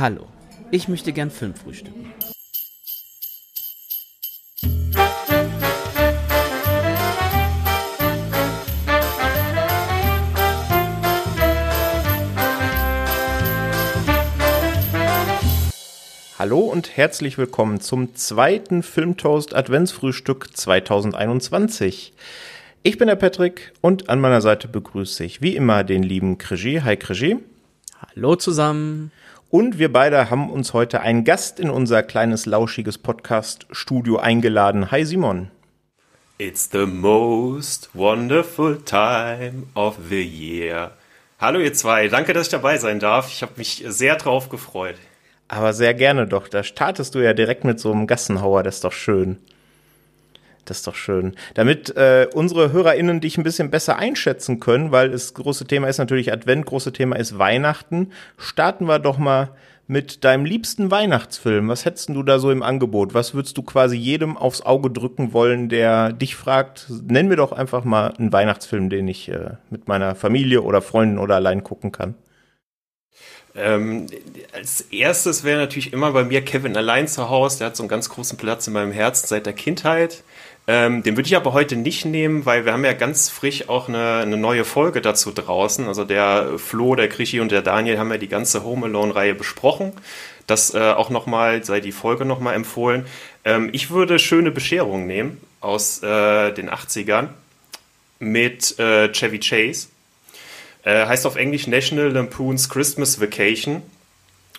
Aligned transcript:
Hallo, 0.00 0.28
ich 0.70 0.86
möchte 0.86 1.12
gern 1.12 1.28
Film 1.28 1.54
frühstücken. 1.54 2.12
Hallo 16.38 16.60
und 16.60 16.96
herzlich 16.96 17.36
willkommen 17.36 17.80
zum 17.80 18.14
zweiten 18.14 18.84
Filmtoast 18.84 19.56
Adventsfrühstück 19.56 20.56
2021. 20.56 22.12
Ich 22.84 22.98
bin 22.98 23.08
der 23.08 23.16
Patrick 23.16 23.72
und 23.80 24.08
an 24.08 24.20
meiner 24.20 24.42
Seite 24.42 24.68
begrüße 24.68 25.24
ich 25.24 25.42
wie 25.42 25.56
immer 25.56 25.82
den 25.82 26.04
lieben 26.04 26.38
Krigi. 26.38 26.82
Hi 26.84 26.96
Krigi. 26.96 27.38
Hallo 28.14 28.36
zusammen. 28.36 29.10
Und 29.50 29.78
wir 29.78 29.90
beide 29.90 30.28
haben 30.28 30.50
uns 30.50 30.74
heute 30.74 31.00
einen 31.00 31.24
Gast 31.24 31.58
in 31.58 31.70
unser 31.70 32.02
kleines 32.02 32.44
lauschiges 32.44 32.98
Podcast-Studio 32.98 34.18
eingeladen. 34.18 34.90
Hi 34.90 35.06
Simon. 35.06 35.50
It's 36.36 36.68
the 36.70 36.84
most 36.84 37.88
wonderful 37.94 38.76
time 38.84 39.62
of 39.74 39.96
the 40.10 40.22
year. 40.22 40.90
Hallo 41.40 41.60
ihr 41.60 41.72
zwei, 41.72 42.08
danke, 42.08 42.34
dass 42.34 42.48
ich 42.48 42.50
dabei 42.50 42.76
sein 42.76 43.00
darf. 43.00 43.28
Ich 43.28 43.40
habe 43.40 43.52
mich 43.56 43.82
sehr 43.86 44.16
drauf 44.16 44.50
gefreut. 44.50 44.96
Aber 45.48 45.72
sehr 45.72 45.94
gerne 45.94 46.26
doch. 46.26 46.48
Da 46.48 46.62
startest 46.62 47.14
du 47.14 47.20
ja 47.20 47.32
direkt 47.32 47.64
mit 47.64 47.80
so 47.80 47.90
einem 47.90 48.06
Gassenhauer, 48.06 48.62
das 48.62 48.76
ist 48.76 48.84
doch 48.84 48.92
schön. 48.92 49.38
Das 50.68 50.78
ist 50.78 50.86
doch 50.86 50.94
schön. 50.94 51.34
Damit 51.54 51.96
äh, 51.96 52.28
unsere 52.34 52.72
HörerInnen 52.72 53.20
dich 53.20 53.38
ein 53.38 53.44
bisschen 53.44 53.70
besser 53.70 53.96
einschätzen 53.96 54.60
können, 54.60 54.92
weil 54.92 55.10
das 55.10 55.34
große 55.34 55.66
Thema 55.66 55.88
ist 55.88 55.98
natürlich 55.98 56.32
Advent, 56.32 56.66
große 56.66 56.92
Thema 56.92 57.16
ist 57.16 57.38
Weihnachten, 57.38 58.12
starten 58.36 58.86
wir 58.86 58.98
doch 58.98 59.18
mal 59.18 59.50
mit 59.88 60.22
deinem 60.22 60.44
liebsten 60.44 60.90
Weihnachtsfilm. 60.90 61.68
Was 61.68 61.86
hättest 61.86 62.10
du 62.10 62.22
da 62.22 62.38
so 62.38 62.50
im 62.50 62.62
Angebot? 62.62 63.14
Was 63.14 63.32
würdest 63.32 63.56
du 63.56 63.62
quasi 63.62 63.96
jedem 63.96 64.36
aufs 64.36 64.60
Auge 64.60 64.90
drücken 64.90 65.32
wollen, 65.32 65.70
der 65.70 66.12
dich 66.12 66.36
fragt? 66.36 66.86
Nenn 67.06 67.28
mir 67.28 67.36
doch 67.36 67.52
einfach 67.52 67.84
mal 67.84 68.12
einen 68.18 68.30
Weihnachtsfilm, 68.30 68.90
den 68.90 69.08
ich 69.08 69.30
äh, 69.30 69.52
mit 69.70 69.88
meiner 69.88 70.14
Familie 70.14 70.60
oder 70.62 70.82
Freunden 70.82 71.18
oder 71.18 71.36
allein 71.36 71.64
gucken 71.64 71.90
kann. 71.90 72.14
Ähm, 73.56 74.06
als 74.52 74.82
erstes 74.82 75.42
wäre 75.42 75.58
natürlich 75.58 75.92
immer 75.92 76.12
bei 76.12 76.22
mir 76.22 76.44
Kevin 76.44 76.76
allein 76.76 77.08
zu 77.08 77.30
Hause. 77.30 77.58
Der 77.58 77.66
hat 77.68 77.76
so 77.76 77.82
einen 77.82 77.88
ganz 77.88 78.10
großen 78.10 78.36
Platz 78.36 78.66
in 78.66 78.74
meinem 78.74 78.92
Herzen 78.92 79.26
seit 79.26 79.46
der 79.46 79.54
Kindheit. 79.54 80.22
Ähm, 80.70 81.02
den 81.02 81.16
würde 81.16 81.26
ich 81.26 81.34
aber 81.34 81.54
heute 81.54 81.76
nicht 81.76 82.04
nehmen, 82.04 82.44
weil 82.44 82.66
wir 82.66 82.74
haben 82.74 82.84
ja 82.84 82.92
ganz 82.92 83.30
frisch 83.30 83.70
auch 83.70 83.88
eine, 83.88 84.16
eine 84.16 84.36
neue 84.36 84.66
Folge 84.66 85.00
dazu 85.00 85.32
draußen. 85.32 85.88
Also 85.88 86.04
der 86.04 86.58
Flo, 86.58 86.94
der 86.94 87.08
Krischi 87.08 87.40
und 87.40 87.50
der 87.50 87.62
Daniel 87.62 87.98
haben 87.98 88.10
ja 88.10 88.18
die 88.18 88.28
ganze 88.28 88.64
Home 88.64 88.84
Alone-Reihe 88.84 89.34
besprochen. 89.34 89.92
Das 90.46 90.74
äh, 90.74 90.78
auch 90.78 91.08
nochmal, 91.08 91.64
sei 91.64 91.80
die 91.80 91.90
Folge 91.90 92.26
nochmal 92.26 92.54
empfohlen. 92.54 93.06
Ähm, 93.46 93.70
ich 93.72 93.90
würde 93.90 94.18
Schöne 94.18 94.50
Bescherung 94.50 95.06
nehmen 95.06 95.40
aus 95.62 96.02
äh, 96.02 96.52
den 96.52 96.68
80ern 96.68 97.28
mit 98.18 98.78
äh, 98.78 99.10
Chevy 99.10 99.40
Chase. 99.40 99.88
Äh, 100.82 101.06
heißt 101.06 101.26
auf 101.26 101.36
Englisch 101.36 101.66
National 101.66 102.10
Lampoon's 102.10 102.68
Christmas 102.68 103.18
Vacation 103.18 103.82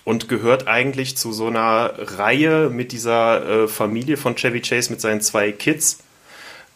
und 0.10 0.28
gehört 0.28 0.68
eigentlich 0.68 1.18
zu 1.18 1.32
so 1.34 1.46
einer 1.46 1.94
Reihe 2.18 2.72
mit 2.72 2.94
dieser 2.94 3.66
äh, 3.66 3.68
Familie 3.68 4.18
von 4.18 4.34
Chevy 4.34 4.60
Chase 4.60 4.92
mit 4.92 5.00
seinen 5.00 5.22
zwei 5.22 5.52
Kids. 5.52 6.00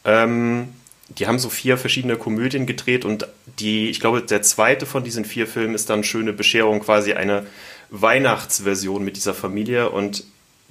Ähm, 0.06 0.68
die 1.10 1.26
haben 1.26 1.40
so 1.40 1.50
vier 1.50 1.80
verschiedene 1.80 2.16
Komödien 2.16 2.68
gedreht 2.68 3.06
und 3.06 3.28
die, 3.58 3.90
ich 3.90 4.00
glaube, 4.00 4.22
der 4.22 4.44
zweite 4.44 4.86
von 4.86 5.04
diesen 5.04 5.26
vier 5.26 5.48
Filmen 5.48 5.74
ist 5.74 5.90
dann 5.90 6.04
Schöne 6.04 6.32
Bescherung, 6.32 6.82
quasi 6.82 7.14
eine 7.14 7.48
Weihnachtsversion 7.90 9.04
mit 9.04 9.16
dieser 9.16 9.34
Familie 9.34 9.90
und 9.90 10.26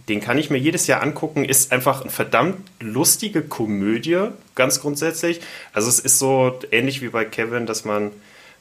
den 0.09 0.21
kann 0.21 0.39
ich 0.39 0.49
mir 0.49 0.59
jedes 0.59 0.87
Jahr 0.87 1.03
angucken, 1.03 1.45
ist 1.45 1.73
einfach 1.73 2.03
eine 2.03 2.13
verdammt 2.13 2.61
lustige 2.79 3.43
Komödie, 3.43 4.29
ganz 4.55 4.81
grundsätzlich. 4.81 5.41
Also 5.73 5.89
es 5.89 5.99
ist 5.99 6.21
so 6.21 6.61
ähnlich 6.71 7.03
wie 7.03 7.09
bei 7.09 7.25
Kevin, 7.25 7.67
dass 7.67 7.85
man 7.85 8.13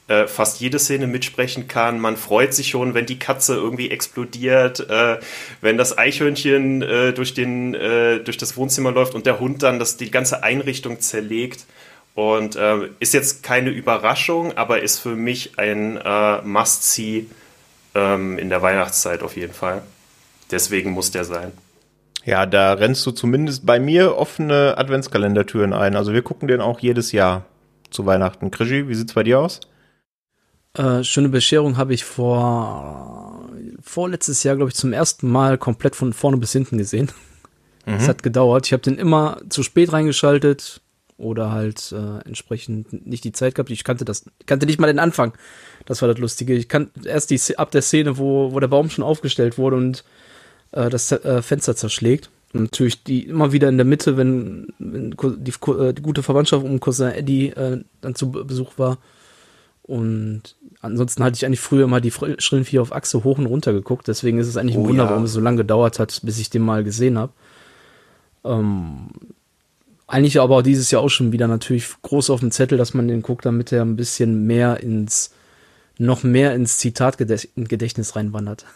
äh, 0.08 0.26
fast 0.26 0.60
jede 0.60 0.78
Szene 0.78 1.06
mitsprechen 1.06 1.68
kann. 1.68 2.00
Man 2.00 2.16
freut 2.16 2.54
sich 2.54 2.68
schon, 2.70 2.94
wenn 2.94 3.06
die 3.06 3.18
Katze 3.18 3.54
irgendwie 3.54 3.90
explodiert, 3.90 4.80
äh, 4.90 5.18
wenn 5.60 5.78
das 5.78 5.96
Eichhörnchen 5.96 6.82
äh, 6.82 7.12
durch, 7.12 7.34
den, 7.34 7.74
äh, 7.74 8.18
durch 8.20 8.36
das 8.36 8.56
Wohnzimmer 8.56 8.92
läuft 8.92 9.14
und 9.14 9.26
der 9.26 9.40
Hund 9.40 9.62
dann 9.62 9.78
das, 9.78 9.96
die 9.96 10.10
ganze 10.10 10.42
Einrichtung 10.42 11.00
zerlegt. 11.00 11.66
Und 12.14 12.56
äh, 12.56 12.88
ist 13.00 13.14
jetzt 13.14 13.42
keine 13.42 13.70
Überraschung, 13.70 14.56
aber 14.56 14.82
ist 14.82 14.98
für 14.98 15.16
mich 15.16 15.58
ein 15.58 15.96
äh, 15.96 16.42
Must-See 16.42 17.26
ähm, 17.94 18.38
in 18.38 18.50
der 18.50 18.60
Weihnachtszeit 18.60 19.22
auf 19.22 19.36
jeden 19.36 19.54
Fall. 19.54 19.82
Deswegen 20.50 20.90
muss 20.90 21.10
der 21.10 21.24
sein. 21.24 21.52
Ja, 22.24 22.46
da 22.46 22.74
rennst 22.74 23.04
du 23.06 23.10
zumindest 23.10 23.64
bei 23.64 23.80
mir 23.80 24.16
offene 24.16 24.74
Adventskalendertüren 24.76 25.72
ein. 25.72 25.96
Also 25.96 26.12
wir 26.12 26.22
gucken 26.22 26.48
den 26.48 26.60
auch 26.60 26.80
jedes 26.80 27.12
Jahr 27.12 27.46
zu 27.90 28.06
Weihnachten. 28.06 28.50
Krischi, 28.50 28.88
wie 28.88 28.94
sieht's 28.94 29.14
bei 29.14 29.22
dir 29.22 29.40
aus? 29.40 29.60
Äh, 30.74 31.04
Schöne 31.04 31.28
Bescherung 31.28 31.76
habe 31.76 31.94
ich 31.94 32.04
vor 32.04 33.50
vorletztes 33.80 34.42
Jahr, 34.42 34.56
glaube 34.56 34.70
ich, 34.70 34.76
zum 34.76 34.92
ersten 34.92 35.30
Mal 35.30 35.58
komplett 35.58 35.96
von 35.96 36.12
vorne 36.12 36.36
bis 36.36 36.52
hinten 36.52 36.78
gesehen. 36.78 37.10
Es 37.84 38.04
mhm. 38.04 38.08
hat 38.08 38.22
gedauert. 38.22 38.66
Ich 38.66 38.72
habe 38.72 38.82
den 38.82 38.98
immer 38.98 39.40
zu 39.48 39.62
spät 39.62 39.92
reingeschaltet 39.92 40.80
oder 41.18 41.52
halt 41.52 41.92
äh, 41.92 42.26
entsprechend 42.26 43.06
nicht 43.06 43.24
die 43.24 43.32
Zeit 43.32 43.54
gehabt. 43.54 43.70
Ich 43.70 43.84
kannte 43.84 44.04
das, 44.04 44.24
kannte 44.46 44.66
nicht 44.66 44.80
mal 44.80 44.86
den 44.86 44.98
Anfang. 44.98 45.34
Das 45.84 46.00
war 46.00 46.08
das 46.08 46.18
Lustige. 46.18 46.54
Ich 46.54 46.68
kannte 46.68 47.08
erst 47.08 47.30
die 47.30 47.58
ab 47.58 47.70
der 47.70 47.82
Szene, 47.82 48.18
wo, 48.18 48.52
wo 48.52 48.60
der 48.60 48.68
Baum 48.68 48.88
schon 48.88 49.04
aufgestellt 49.04 49.58
wurde 49.58 49.76
und 49.76 50.04
äh, 50.72 50.90
das 50.90 51.10
äh, 51.12 51.42
Fenster 51.42 51.76
zerschlägt. 51.76 52.30
Und 52.52 52.62
natürlich 52.62 53.02
die 53.02 53.22
immer 53.26 53.52
wieder 53.52 53.68
in 53.68 53.78
der 53.78 53.86
Mitte, 53.86 54.16
wenn, 54.16 54.68
wenn 54.78 55.10
die, 55.10 55.52
äh, 55.70 55.92
die, 55.92 56.02
gute 56.02 56.22
Verwandtschaft 56.22 56.64
um 56.64 56.80
Cousin 56.80 57.12
Eddie 57.12 57.48
äh, 57.48 57.82
dann 58.00 58.14
zu 58.14 58.30
Besuch 58.30 58.78
war. 58.78 58.98
Und 59.82 60.56
ansonsten 60.80 61.24
hatte 61.24 61.36
ich 61.36 61.44
eigentlich 61.44 61.60
früher 61.60 61.86
mal 61.88 62.00
die 62.00 62.12
Schrillen 62.12 62.64
4 62.64 62.82
auf 62.82 62.92
Achse 62.92 63.24
hoch 63.24 63.38
und 63.38 63.46
runter 63.46 63.72
geguckt. 63.72 64.06
Deswegen 64.06 64.38
ist 64.38 64.46
es 64.46 64.56
eigentlich 64.56 64.76
ein 64.76 64.84
oh, 64.84 64.88
Wunder, 64.88 65.04
ja. 65.04 65.10
warum 65.10 65.24
es 65.24 65.32
so 65.32 65.40
lange 65.40 65.58
gedauert 65.58 65.98
hat, 65.98 66.20
bis 66.22 66.38
ich 66.38 66.50
den 66.50 66.62
mal 66.62 66.84
gesehen 66.84 67.18
habe. 67.18 67.32
Ähm, 68.44 69.10
eigentlich 70.06 70.40
aber 70.40 70.58
auch 70.58 70.62
dieses 70.62 70.90
Jahr 70.90 71.02
auch 71.02 71.08
schon 71.08 71.32
wieder 71.32 71.48
natürlich 71.48 71.88
groß 72.02 72.30
auf 72.30 72.40
dem 72.40 72.50
Zettel, 72.50 72.78
dass 72.78 72.94
man 72.94 73.08
den 73.08 73.22
guckt, 73.22 73.44
damit 73.44 73.72
er 73.72 73.82
ein 73.82 73.96
bisschen 73.96 74.46
mehr 74.46 74.80
ins, 74.80 75.32
noch 75.98 76.22
mehr 76.22 76.54
ins 76.54 76.78
Zitatgedächtnis 76.78 78.14
reinwandert. 78.14 78.66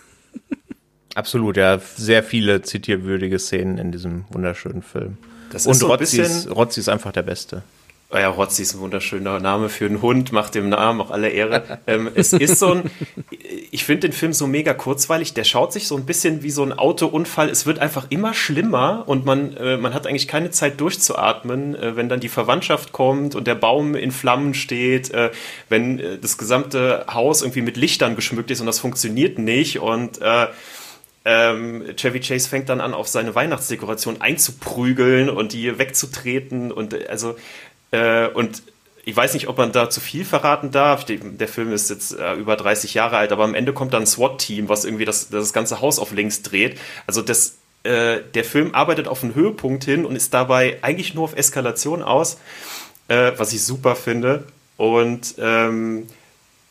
Absolut, 1.14 1.56
ja, 1.56 1.78
sehr 1.78 2.22
viele 2.22 2.62
zitierwürdige 2.62 3.38
Szenen 3.38 3.78
in 3.78 3.92
diesem 3.92 4.24
wunderschönen 4.30 4.82
Film. 4.82 5.18
Das 5.50 5.66
Und 5.66 5.74
so 5.74 5.86
Rotzi, 5.86 6.20
ist, 6.20 6.50
Rotzi 6.50 6.80
ist 6.80 6.88
einfach 6.88 7.12
der 7.12 7.22
Beste. 7.22 7.62
Oh 8.08 8.16
ja, 8.16 8.28
Rotzi 8.28 8.62
ist 8.62 8.74
ein 8.74 8.80
wunderschöner 8.80 9.40
Name 9.40 9.68
für 9.68 9.86
einen 9.86 10.00
Hund, 10.00 10.30
macht 10.30 10.54
dem 10.54 10.68
Namen 10.68 11.00
auch 11.00 11.10
alle 11.10 11.28
Ehre. 11.28 11.80
ähm, 11.88 12.08
es 12.14 12.32
ist 12.32 12.60
so 12.60 12.74
ein, 12.74 12.90
ich 13.72 13.84
finde 13.84 14.08
den 14.08 14.12
Film 14.12 14.32
so 14.32 14.46
mega 14.46 14.74
kurzweilig, 14.74 15.34
der 15.34 15.42
schaut 15.42 15.72
sich 15.72 15.88
so 15.88 15.96
ein 15.96 16.06
bisschen 16.06 16.44
wie 16.44 16.52
so 16.52 16.62
ein 16.62 16.72
Autounfall. 16.72 17.48
Es 17.48 17.66
wird 17.66 17.80
einfach 17.80 18.06
immer 18.10 18.32
schlimmer 18.32 19.02
und 19.06 19.24
man, 19.24 19.56
äh, 19.56 19.76
man 19.76 19.92
hat 19.92 20.06
eigentlich 20.06 20.28
keine 20.28 20.52
Zeit 20.52 20.80
durchzuatmen, 20.80 21.74
äh, 21.74 21.96
wenn 21.96 22.08
dann 22.08 22.20
die 22.20 22.28
Verwandtschaft 22.28 22.92
kommt 22.92 23.34
und 23.34 23.48
der 23.48 23.56
Baum 23.56 23.96
in 23.96 24.12
Flammen 24.12 24.54
steht, 24.54 25.10
äh, 25.10 25.32
wenn 25.68 25.98
äh, 25.98 26.18
das 26.18 26.38
gesamte 26.38 27.06
Haus 27.12 27.42
irgendwie 27.42 27.62
mit 27.62 27.76
Lichtern 27.76 28.14
geschmückt 28.14 28.52
ist 28.52 28.60
und 28.60 28.66
das 28.66 28.78
funktioniert 28.78 29.40
nicht 29.40 29.80
und 29.80 30.22
äh, 30.22 30.46
ähm, 31.28 31.82
Chevy 31.96 32.20
Chase 32.20 32.48
fängt 32.48 32.68
dann 32.68 32.80
an, 32.80 32.94
auf 32.94 33.08
seine 33.08 33.34
Weihnachtsdekoration 33.34 34.20
einzuprügeln 34.20 35.28
und 35.28 35.52
die 35.52 35.76
wegzutreten 35.76 36.70
und 36.70 36.94
äh, 36.94 37.08
also 37.08 37.34
äh, 37.90 38.28
und 38.28 38.62
ich 39.04 39.16
weiß 39.16 39.34
nicht, 39.34 39.46
ob 39.48 39.56
man 39.56 39.70
da 39.70 39.88
zu 39.88 40.00
viel 40.00 40.24
verraten 40.24 40.72
darf. 40.72 41.04
Der 41.06 41.46
Film 41.46 41.72
ist 41.72 41.90
jetzt 41.90 42.18
äh, 42.18 42.34
über 42.34 42.56
30 42.56 42.92
Jahre 42.94 43.16
alt, 43.16 43.30
aber 43.30 43.44
am 43.44 43.54
Ende 43.54 43.72
kommt 43.72 43.94
dann 43.94 44.02
ein 44.02 44.06
SWAT-Team, 44.06 44.68
was 44.68 44.84
irgendwie 44.84 45.04
das, 45.04 45.28
das 45.28 45.52
ganze 45.52 45.80
Haus 45.80 46.00
auf 46.00 46.10
links 46.10 46.42
dreht. 46.42 46.78
Also 47.06 47.22
das, 47.22 47.58
äh, 47.84 48.18
der 48.34 48.44
Film 48.44 48.74
arbeitet 48.74 49.06
auf 49.06 49.22
einen 49.22 49.36
Höhepunkt 49.36 49.84
hin 49.84 50.04
und 50.04 50.16
ist 50.16 50.34
dabei 50.34 50.78
eigentlich 50.82 51.14
nur 51.14 51.22
auf 51.22 51.36
Eskalation 51.36 52.02
aus, 52.02 52.38
äh, 53.06 53.30
was 53.36 53.52
ich 53.52 53.62
super 53.62 53.94
finde. 53.94 54.44
Und 54.76 55.36
ähm, 55.38 56.08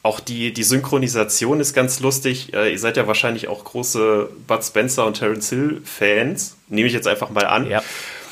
auch 0.04 0.20
die, 0.20 0.52
die 0.52 0.64
Synchronisation 0.64 1.62
ist 1.62 1.74
ganz 1.74 2.02
lustig. 2.02 2.54
Äh, 2.54 2.74
ihr 2.74 2.80
seid 2.80 2.98
ja 2.98 3.08
wahrscheinlich 3.08 3.48
auch 3.48 3.64
große 3.64 4.30
Bud 4.46 4.62
Spencer 4.62 5.06
und 5.06 5.18
Terence 5.18 5.50
Hill 5.50 5.82
Fans. 5.86 6.58
Nehme 6.68 6.88
ich 6.88 6.94
jetzt 6.94 7.08
einfach 7.08 7.30
mal 7.30 7.46
an. 7.46 7.66
Ja. 7.70 7.82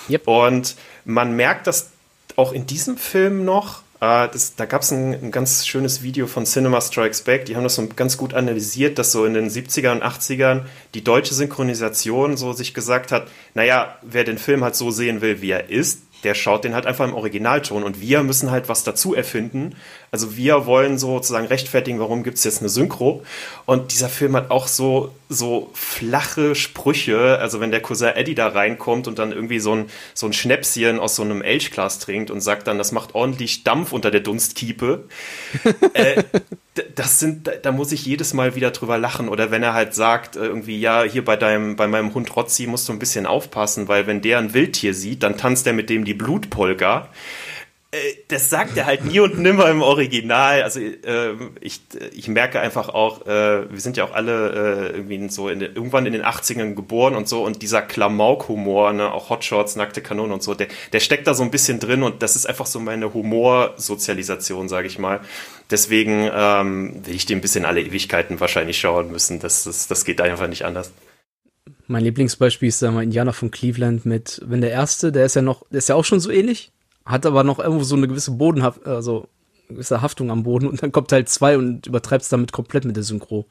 Yep. 0.09 0.27
Und 0.27 0.75
man 1.05 1.37
merkt, 1.37 1.67
dass 1.67 1.92
auch 2.35 2.51
in 2.51 2.65
diesem 2.65 2.97
Film 2.97 3.45
noch, 3.45 3.81
äh, 3.99 4.27
das, 4.27 4.55
da 4.55 4.65
gab 4.65 4.81
es 4.81 4.91
ein, 4.91 5.13
ein, 5.13 5.31
ganz 5.31 5.65
schönes 5.65 6.03
Video 6.03 6.27
von 6.27 6.45
Cinema 6.45 6.81
Strikes 6.81 7.21
Back, 7.21 7.45
die 7.45 7.55
haben 7.55 7.63
das 7.63 7.75
so 7.75 7.87
ganz 7.87 8.17
gut 8.17 8.33
analysiert, 8.33 8.99
dass 8.99 9.11
so 9.11 9.25
in 9.25 9.33
den 9.33 9.49
70er 9.49 9.91
und 9.91 10.03
80ern 10.03 10.63
die 10.93 11.03
deutsche 11.03 11.33
Synchronisation 11.33 12.35
so 12.37 12.53
sich 12.53 12.73
gesagt 12.73 13.11
hat, 13.11 13.27
naja, 13.53 13.97
wer 14.01 14.23
den 14.23 14.37
Film 14.37 14.63
halt 14.63 14.75
so 14.75 14.91
sehen 14.91 15.21
will, 15.21 15.41
wie 15.41 15.51
er 15.51 15.69
ist, 15.69 16.01
der 16.23 16.35
schaut 16.35 16.63
den 16.63 16.73
halt 16.73 16.85
einfach 16.85 17.07
im 17.07 17.13
Originalton 17.13 17.83
und 17.83 18.01
wir 18.01 18.23
müssen 18.23 18.51
halt 18.51 18.69
was 18.69 18.83
dazu 18.83 19.13
erfinden. 19.13 19.75
Also 20.11 20.37
wir 20.37 20.65
wollen 20.65 20.97
sozusagen 20.97 21.47
rechtfertigen, 21.47 21.99
warum 21.99 22.23
gibt 22.23 22.37
es 22.37 22.43
jetzt 22.43 22.59
eine 22.59 22.69
Synchro. 22.69 23.23
Und 23.65 23.91
dieser 23.91 24.09
Film 24.09 24.35
hat 24.35 24.51
auch 24.51 24.67
so, 24.67 25.13
so 25.29 25.69
flache 25.73 26.55
Sprüche. 26.55 27.39
Also 27.39 27.59
wenn 27.59 27.71
der 27.71 27.81
Cousin 27.81 28.09
Eddie 28.15 28.35
da 28.35 28.47
reinkommt 28.47 29.07
und 29.07 29.19
dann 29.19 29.31
irgendwie 29.31 29.59
so 29.59 29.75
ein, 29.75 29.85
so 30.13 30.25
ein 30.25 30.33
Schnäpschen 30.33 30.99
aus 30.99 31.15
so 31.15 31.23
einem 31.23 31.41
Elchglas 31.41 31.99
trinkt 31.99 32.31
und 32.31 32.41
sagt 32.41 32.67
dann, 32.67 32.77
das 32.77 32.91
macht 32.91 33.15
ordentlich 33.15 33.63
Dampf 33.63 33.91
unter 33.91 34.11
der 34.11 34.21
Dunstkiepe. 34.21 35.05
äh, 35.93 36.23
das 36.95 37.19
sind, 37.19 37.51
da 37.61 37.71
muss 37.71 37.91
ich 37.91 38.05
jedes 38.05 38.33
Mal 38.33 38.55
wieder 38.55 38.71
drüber 38.71 38.97
lachen. 38.97 39.29
Oder 39.29 39.51
wenn 39.51 39.61
er 39.61 39.73
halt 39.73 39.93
sagt, 39.93 40.35
äh, 40.35 40.45
irgendwie, 40.45 40.79
ja, 40.79 41.03
hier 41.03 41.23
bei 41.23 41.35
deinem, 41.35 41.75
bei 41.75 41.87
meinem 41.87 42.13
Hund 42.13 42.35
Rotzi 42.35 42.65
musst 42.65 42.89
du 42.89 42.93
ein 42.93 42.99
bisschen 42.99 43.25
aufpassen, 43.25 43.87
weil 43.87 44.07
wenn 44.07 44.21
der 44.21 44.39
ein 44.39 44.53
Wildtier 44.53 44.93
sieht, 44.93 45.23
dann 45.23 45.37
tanzt 45.37 45.67
er 45.67 45.73
mit 45.73 45.89
dem 45.89 46.03
die 46.03 46.13
Blutpolka. 46.13 47.09
Äh, 47.93 48.15
das 48.27 48.49
sagt 48.49 48.75
er 48.75 48.85
halt 48.87 49.05
nie 49.05 49.19
und 49.19 49.37
nimmer 49.37 49.69
im 49.69 49.81
Original. 49.83 50.63
Also 50.63 50.79
äh, 50.79 51.35
ich, 51.61 51.81
ich 52.11 52.27
merke 52.27 52.59
einfach 52.59 52.89
auch, 52.89 53.27
äh, 53.27 53.71
wir 53.71 53.79
sind 53.79 53.97
ja 53.97 54.03
auch 54.03 54.13
alle 54.13 54.89
äh, 54.91 54.97
irgendwie 54.97 55.29
so 55.29 55.47
in 55.47 55.61
irgendwann 55.61 56.07
in 56.07 56.13
den 56.13 56.23
80ern 56.23 56.73
geboren 56.73 57.15
und 57.15 57.29
so 57.29 57.45
und 57.45 57.61
dieser 57.61 57.83
Klamauk-Humor, 57.83 58.93
ne, 58.93 59.11
auch 59.11 59.29
Hotshots, 59.29 59.75
nackte 59.75 60.01
Kanone 60.01 60.33
und 60.33 60.41
so, 60.41 60.55
der, 60.55 60.67
der 60.91 60.99
steckt 60.99 61.27
da 61.27 61.35
so 61.35 61.43
ein 61.43 61.51
bisschen 61.51 61.79
drin 61.79 62.01
und 62.01 62.23
das 62.23 62.35
ist 62.35 62.47
einfach 62.47 62.65
so 62.65 62.79
meine 62.79 63.13
Humorsozialisation, 63.13 64.69
sage 64.69 64.87
ich 64.87 64.97
mal. 64.97 65.21
Deswegen 65.69 66.29
ähm, 66.33 67.05
will 67.05 67.15
ich 67.15 67.27
den 67.27 67.37
ein 67.37 67.41
bisschen 67.41 67.65
alle 67.65 67.81
Ewigkeiten 67.81 68.39
wahrscheinlich 68.39 68.79
schauen 68.79 69.11
müssen. 69.11 69.39
Das, 69.39 69.63
das, 69.63 69.87
das 69.87 70.03
geht 70.03 70.19
einfach 70.19 70.47
nicht 70.47 70.65
anders. 70.65 70.91
Mein 71.87 72.03
Lieblingsbeispiel 72.03 72.69
ist, 72.69 72.79
sagen 72.79 72.95
wir, 72.95 73.03
Indianer 73.03 73.33
von 73.33 73.51
Cleveland 73.51 74.05
mit, 74.05 74.41
wenn 74.45 74.61
der 74.61 74.71
erste, 74.71 75.11
der 75.11 75.25
ist 75.25 75.35
ja 75.35 75.41
noch, 75.41 75.63
der 75.69 75.77
ist 75.77 75.89
ja 75.89 75.95
auch 75.95 76.05
schon 76.05 76.19
so 76.19 76.31
ähnlich, 76.31 76.72
hat 77.05 77.25
aber 77.25 77.43
noch 77.43 77.59
irgendwo 77.59 77.83
so 77.83 77.95
eine 77.95 78.07
gewisse 78.07 78.31
Bodenhaft, 78.31 78.85
also 78.85 79.27
eine 79.67 79.75
gewisse 79.75 80.01
Haftung 80.01 80.31
am 80.31 80.43
Boden 80.43 80.67
und 80.67 80.81
dann 80.81 80.91
kommt 80.91 81.09
Teil 81.09 81.25
zwei 81.25 81.57
und 81.57 81.87
übertreibt 81.87 82.23
es 82.23 82.29
damit 82.29 82.51
komplett 82.51 82.85
mit 82.85 82.95
der 82.95 83.03
Synchro. 83.03 83.45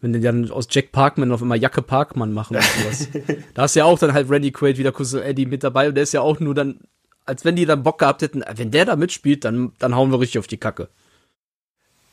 Wenn 0.00 0.12
die 0.12 0.20
dann 0.20 0.50
aus 0.50 0.68
Jack 0.70 0.92
Parkman 0.92 1.32
auf 1.32 1.42
immer 1.42 1.56
Jacke 1.56 1.82
Parkman 1.82 2.32
machen 2.32 2.56
und 2.56 2.62
sowas. 2.62 3.08
da 3.54 3.64
ist 3.64 3.74
ja 3.74 3.84
auch 3.84 3.98
dann 3.98 4.12
halt 4.12 4.30
Randy 4.30 4.52
Quaid 4.52 4.78
wieder 4.78 4.92
Cousin 4.92 5.22
Eddie 5.22 5.46
mit 5.46 5.64
dabei 5.64 5.88
und 5.88 5.94
der 5.94 6.04
ist 6.04 6.12
ja 6.12 6.20
auch 6.20 6.38
nur 6.38 6.54
dann, 6.54 6.80
als 7.26 7.44
wenn 7.44 7.56
die 7.56 7.66
dann 7.66 7.82
Bock 7.82 7.98
gehabt 7.98 8.22
hätten, 8.22 8.44
wenn 8.54 8.70
der 8.70 8.84
da 8.84 8.96
mitspielt, 8.96 9.44
dann, 9.44 9.72
dann 9.78 9.96
hauen 9.96 10.12
wir 10.12 10.20
richtig 10.20 10.38
auf 10.38 10.46
die 10.46 10.56
Kacke. 10.56 10.88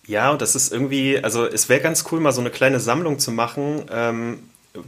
Ja, 0.08 0.32
und 0.32 0.42
das 0.42 0.56
ist 0.56 0.72
irgendwie, 0.72 1.20
also 1.20 1.46
es 1.46 1.70
wäre 1.70 1.82
ganz 1.82 2.06
cool, 2.12 2.20
mal 2.20 2.32
so 2.32 2.42
eine 2.42 2.52
kleine 2.52 2.80
Sammlung 2.80 3.20
zu 3.20 3.32
machen, 3.32 3.86
ähm, 3.92 4.40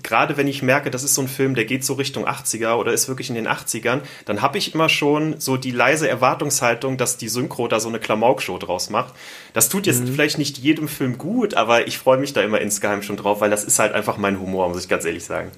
gerade 0.03 0.37
wenn 0.37 0.47
ich 0.47 0.61
merke, 0.61 0.91
das 0.91 1.03
ist 1.03 1.15
so 1.15 1.21
ein 1.21 1.27
Film, 1.27 1.55
der 1.55 1.65
geht 1.65 1.83
so 1.83 1.93
Richtung 1.93 2.27
80er 2.27 2.75
oder 2.75 2.93
ist 2.93 3.07
wirklich 3.07 3.29
in 3.29 3.35
den 3.35 3.47
80ern, 3.47 4.01
dann 4.25 4.41
habe 4.41 4.57
ich 4.57 4.73
immer 4.73 4.89
schon 4.89 5.39
so 5.39 5.57
die 5.57 5.71
leise 5.71 6.07
Erwartungshaltung, 6.07 6.97
dass 6.97 7.17
die 7.17 7.29
Synchro 7.29 7.67
da 7.67 7.79
so 7.79 7.89
eine 7.89 7.99
Klamauk-Show 7.99 8.57
draus 8.57 8.89
macht. 8.89 9.13
Das 9.53 9.69
tut 9.69 9.87
jetzt 9.87 10.01
mhm. 10.01 10.07
vielleicht 10.07 10.37
nicht 10.37 10.57
jedem 10.57 10.87
Film 10.87 11.17
gut, 11.17 11.53
aber 11.53 11.87
ich 11.87 11.97
freue 11.97 12.17
mich 12.17 12.33
da 12.33 12.41
immer 12.41 12.61
insgeheim 12.61 13.01
schon 13.01 13.17
drauf, 13.17 13.41
weil 13.41 13.49
das 13.49 13.63
ist 13.63 13.79
halt 13.79 13.93
einfach 13.93 14.17
mein 14.17 14.39
Humor, 14.39 14.69
muss 14.69 14.83
ich 14.83 14.89
ganz 14.89 15.05
ehrlich 15.05 15.23
sagen. 15.23 15.51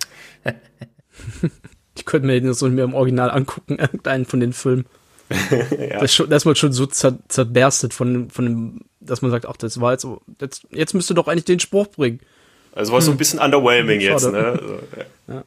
ich 1.95 2.05
könnte 2.05 2.27
mir 2.27 2.39
den 2.39 2.53
so 2.53 2.69
mir 2.69 2.83
im 2.83 2.93
Original 2.93 3.31
angucken, 3.31 3.77
irgendeinen 3.79 4.25
von 4.25 4.39
den 4.39 4.53
Filmen. 4.53 4.85
ja. 5.77 5.99
das, 5.99 6.23
das 6.27 6.45
man 6.45 6.55
schon 6.55 6.73
so 6.73 6.85
zer, 6.87 7.19
zerberstet 7.27 7.93
von, 7.93 8.29
von 8.29 8.45
dem, 8.45 8.81
dass 8.99 9.21
man 9.21 9.29
sagt, 9.31 9.45
ach, 9.45 9.57
das 9.57 9.79
war 9.79 9.91
jetzt 9.91 10.01
so, 10.01 10.21
jetzt, 10.41 10.67
jetzt 10.71 10.93
müsste 10.93 11.13
doch 11.13 11.27
eigentlich 11.27 11.45
den 11.45 11.59
Spruch 11.59 11.87
bringen. 11.87 12.19
Also 12.73 12.91
war 12.91 12.99
hm. 12.99 13.05
so 13.05 13.11
ein 13.11 13.13
hm. 13.13 13.17
bisschen 13.17 13.39
underwhelming 13.39 14.01
jetzt, 14.01 14.31
ne? 14.31 14.37
Also, 14.37 14.79
ja. 15.27 15.43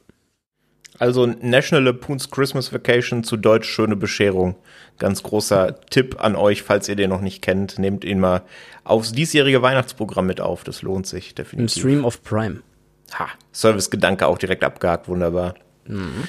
Also 0.99 1.25
National 1.25 1.93
Poons 1.93 2.29
Christmas 2.29 2.71
Vacation 2.71 3.23
zu 3.23 3.35
Deutsch 3.35 3.67
schöne 3.67 3.95
Bescherung. 3.95 4.55
Ganz 4.99 5.23
großer 5.23 5.81
Tipp 5.89 6.17
an 6.19 6.35
euch, 6.35 6.61
falls 6.61 6.87
ihr 6.87 6.95
den 6.95 7.09
noch 7.09 7.21
nicht 7.21 7.41
kennt, 7.41 7.79
nehmt 7.79 8.05
ihn 8.05 8.19
mal 8.19 8.43
aufs 8.83 9.11
diesjährige 9.11 9.61
Weihnachtsprogramm 9.61 10.27
mit 10.27 10.39
auf. 10.39 10.63
Das 10.63 10.81
lohnt 10.81 11.07
sich 11.07 11.33
definitiv. 11.33 11.75
Im 11.75 11.81
Stream 11.81 12.05
of 12.05 12.23
Prime. 12.23 12.61
Ha, 13.17 13.27
Service-Gedanke 13.51 14.27
auch 14.27 14.37
direkt 14.37 14.63
abgehakt, 14.63 15.07
wunderbar. 15.07 15.55
Mhm. 15.87 16.23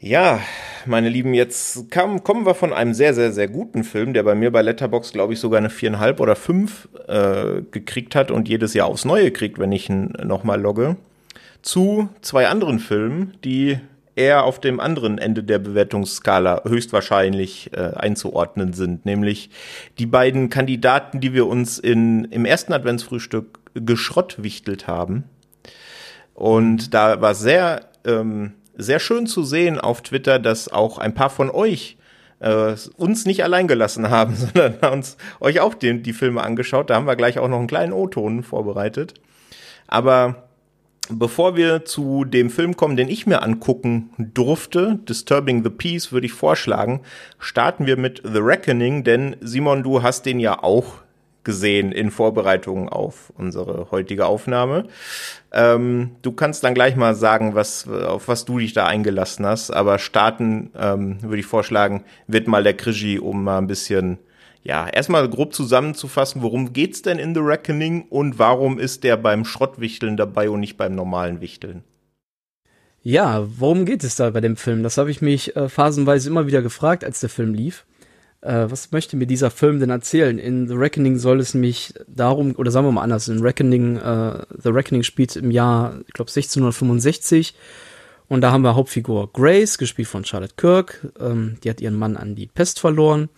Ja, 0.00 0.40
meine 0.88 1.08
Lieben, 1.08 1.34
jetzt 1.34 1.90
kam, 1.90 2.24
kommen 2.24 2.46
wir 2.46 2.54
von 2.54 2.72
einem 2.72 2.94
sehr, 2.94 3.14
sehr, 3.14 3.32
sehr 3.32 3.48
guten 3.48 3.84
Film, 3.84 4.12
der 4.14 4.22
bei 4.22 4.34
mir 4.34 4.50
bei 4.50 4.62
Letterbox 4.62 5.12
glaube 5.12 5.34
ich, 5.34 5.40
sogar 5.40 5.58
eine 5.58 5.70
viereinhalb 5.70 6.20
oder 6.20 6.36
fünf 6.36 6.88
äh, 7.06 7.62
gekriegt 7.70 8.14
hat 8.14 8.30
und 8.30 8.48
jedes 8.48 8.74
Jahr 8.74 8.88
aufs 8.88 9.04
Neue 9.04 9.30
kriegt, 9.30 9.58
wenn 9.58 9.72
ich 9.72 9.88
ihn 9.88 10.14
nochmal 10.24 10.60
logge, 10.60 10.96
zu 11.62 12.08
zwei 12.22 12.48
anderen 12.48 12.78
Filmen, 12.78 13.36
die 13.44 13.78
eher 14.18 14.44
auf 14.44 14.60
dem 14.60 14.80
anderen 14.80 15.18
Ende 15.18 15.44
der 15.44 15.60
Bewertungsskala 15.60 16.62
höchstwahrscheinlich 16.64 17.70
äh, 17.72 17.94
einzuordnen 17.94 18.72
sind, 18.72 19.06
nämlich 19.06 19.50
die 19.98 20.06
beiden 20.06 20.50
Kandidaten, 20.50 21.20
die 21.20 21.32
wir 21.32 21.46
uns 21.46 21.78
in, 21.78 22.24
im 22.24 22.44
ersten 22.44 22.72
Adventsfrühstück 22.72 23.60
geschrottwichtelt 23.74 24.88
haben. 24.88 25.24
Und 26.34 26.94
da 26.94 27.20
war 27.20 27.34
sehr 27.34 27.86
ähm, 28.04 28.54
sehr 28.78 29.00
schön 29.00 29.26
zu 29.26 29.42
sehen 29.42 29.78
auf 29.78 30.00
Twitter, 30.02 30.38
dass 30.38 30.72
auch 30.72 30.98
ein 30.98 31.14
paar 31.14 31.30
von 31.30 31.50
euch 31.50 31.98
äh, 32.40 32.74
uns 32.96 33.26
nicht 33.26 33.42
allein 33.42 33.68
gelassen 33.68 34.08
haben, 34.08 34.34
sondern 34.54 34.92
uns 34.92 35.16
euch 35.40 35.60
auch 35.60 35.74
die, 35.74 36.00
die 36.00 36.12
Filme 36.12 36.42
angeschaut. 36.42 36.88
Da 36.88 36.94
haben 36.94 37.06
wir 37.06 37.16
gleich 37.16 37.38
auch 37.38 37.48
noch 37.48 37.58
einen 37.58 37.66
kleinen 37.66 37.92
O-Ton 37.92 38.42
vorbereitet. 38.42 39.14
Aber 39.86 40.48
bevor 41.10 41.56
wir 41.56 41.84
zu 41.84 42.24
dem 42.24 42.50
Film 42.50 42.76
kommen, 42.76 42.96
den 42.96 43.08
ich 43.08 43.26
mir 43.26 43.42
angucken 43.42 44.10
durfte, 44.18 44.98
Disturbing 45.08 45.64
the 45.64 45.70
Peace, 45.70 46.12
würde 46.12 46.26
ich 46.26 46.32
vorschlagen, 46.32 47.00
starten 47.38 47.86
wir 47.86 47.96
mit 47.96 48.22
The 48.24 48.38
Reckoning, 48.38 49.04
denn 49.04 49.36
Simon, 49.40 49.82
du 49.82 50.02
hast 50.02 50.26
den 50.26 50.38
ja 50.38 50.62
auch 50.62 50.94
gesehen 51.48 51.92
in 51.92 52.10
Vorbereitung 52.10 52.90
auf 52.90 53.32
unsere 53.38 53.90
heutige 53.90 54.26
Aufnahme. 54.26 54.84
Ähm, 55.50 56.10
du 56.20 56.32
kannst 56.32 56.62
dann 56.62 56.74
gleich 56.74 56.94
mal 56.94 57.14
sagen, 57.14 57.54
was, 57.54 57.88
auf 57.88 58.28
was 58.28 58.44
du 58.44 58.58
dich 58.58 58.74
da 58.74 58.84
eingelassen 58.84 59.46
hast, 59.46 59.70
aber 59.70 59.98
starten 59.98 60.70
ähm, 60.78 61.22
würde 61.22 61.38
ich 61.38 61.46
vorschlagen, 61.46 62.04
wird 62.26 62.48
mal 62.48 62.62
der 62.62 62.74
Krigi, 62.74 63.18
um 63.18 63.44
mal 63.44 63.56
ein 63.56 63.66
bisschen, 63.66 64.18
ja, 64.62 64.86
erstmal 64.86 65.26
grob 65.30 65.54
zusammenzufassen, 65.54 66.42
worum 66.42 66.74
geht's 66.74 67.00
denn 67.00 67.18
in 67.18 67.32
The 67.34 67.40
Reckoning 67.40 68.08
und 68.10 68.38
warum 68.38 68.78
ist 68.78 69.02
der 69.04 69.16
beim 69.16 69.46
Schrottwichteln 69.46 70.18
dabei 70.18 70.50
und 70.50 70.60
nicht 70.60 70.76
beim 70.76 70.94
normalen 70.94 71.40
Wichteln? 71.40 71.82
Ja, 73.02 73.46
worum 73.56 73.86
geht 73.86 74.04
es 74.04 74.16
da 74.16 74.28
bei 74.28 74.42
dem 74.42 74.58
Film? 74.58 74.82
Das 74.82 74.98
habe 74.98 75.10
ich 75.10 75.22
mich 75.22 75.56
äh, 75.56 75.70
phasenweise 75.70 76.28
immer 76.28 76.46
wieder 76.46 76.60
gefragt, 76.60 77.04
als 77.04 77.20
der 77.20 77.30
Film 77.30 77.54
lief 77.54 77.86
äh, 78.40 78.66
was 78.68 78.92
möchte 78.92 79.16
mir 79.16 79.26
dieser 79.26 79.50
Film 79.50 79.80
denn 79.80 79.90
erzählen? 79.90 80.38
In 80.38 80.68
The 80.68 80.74
Reckoning 80.74 81.18
soll 81.18 81.40
es 81.40 81.54
mich 81.54 81.94
darum, 82.06 82.54
oder 82.56 82.70
sagen 82.70 82.86
wir 82.86 82.92
mal 82.92 83.02
anders, 83.02 83.28
in 83.28 83.40
Reckoning, 83.40 83.96
äh, 83.96 84.42
The 84.62 84.68
Reckoning 84.68 85.02
spielt 85.02 85.36
im 85.36 85.50
Jahr, 85.50 85.98
ich 86.06 86.12
glaube, 86.12 86.30
1665. 86.30 87.54
Und 88.28 88.42
da 88.42 88.52
haben 88.52 88.62
wir 88.62 88.74
Hauptfigur 88.74 89.32
Grace, 89.32 89.78
gespielt 89.78 90.08
von 90.08 90.24
Charlotte 90.24 90.54
Kirk. 90.56 91.12
Ähm, 91.18 91.56
die 91.64 91.70
hat 91.70 91.80
ihren 91.80 91.96
Mann 91.96 92.16
an 92.16 92.34
die 92.34 92.46
Pest 92.46 92.78
verloren. 92.78 93.28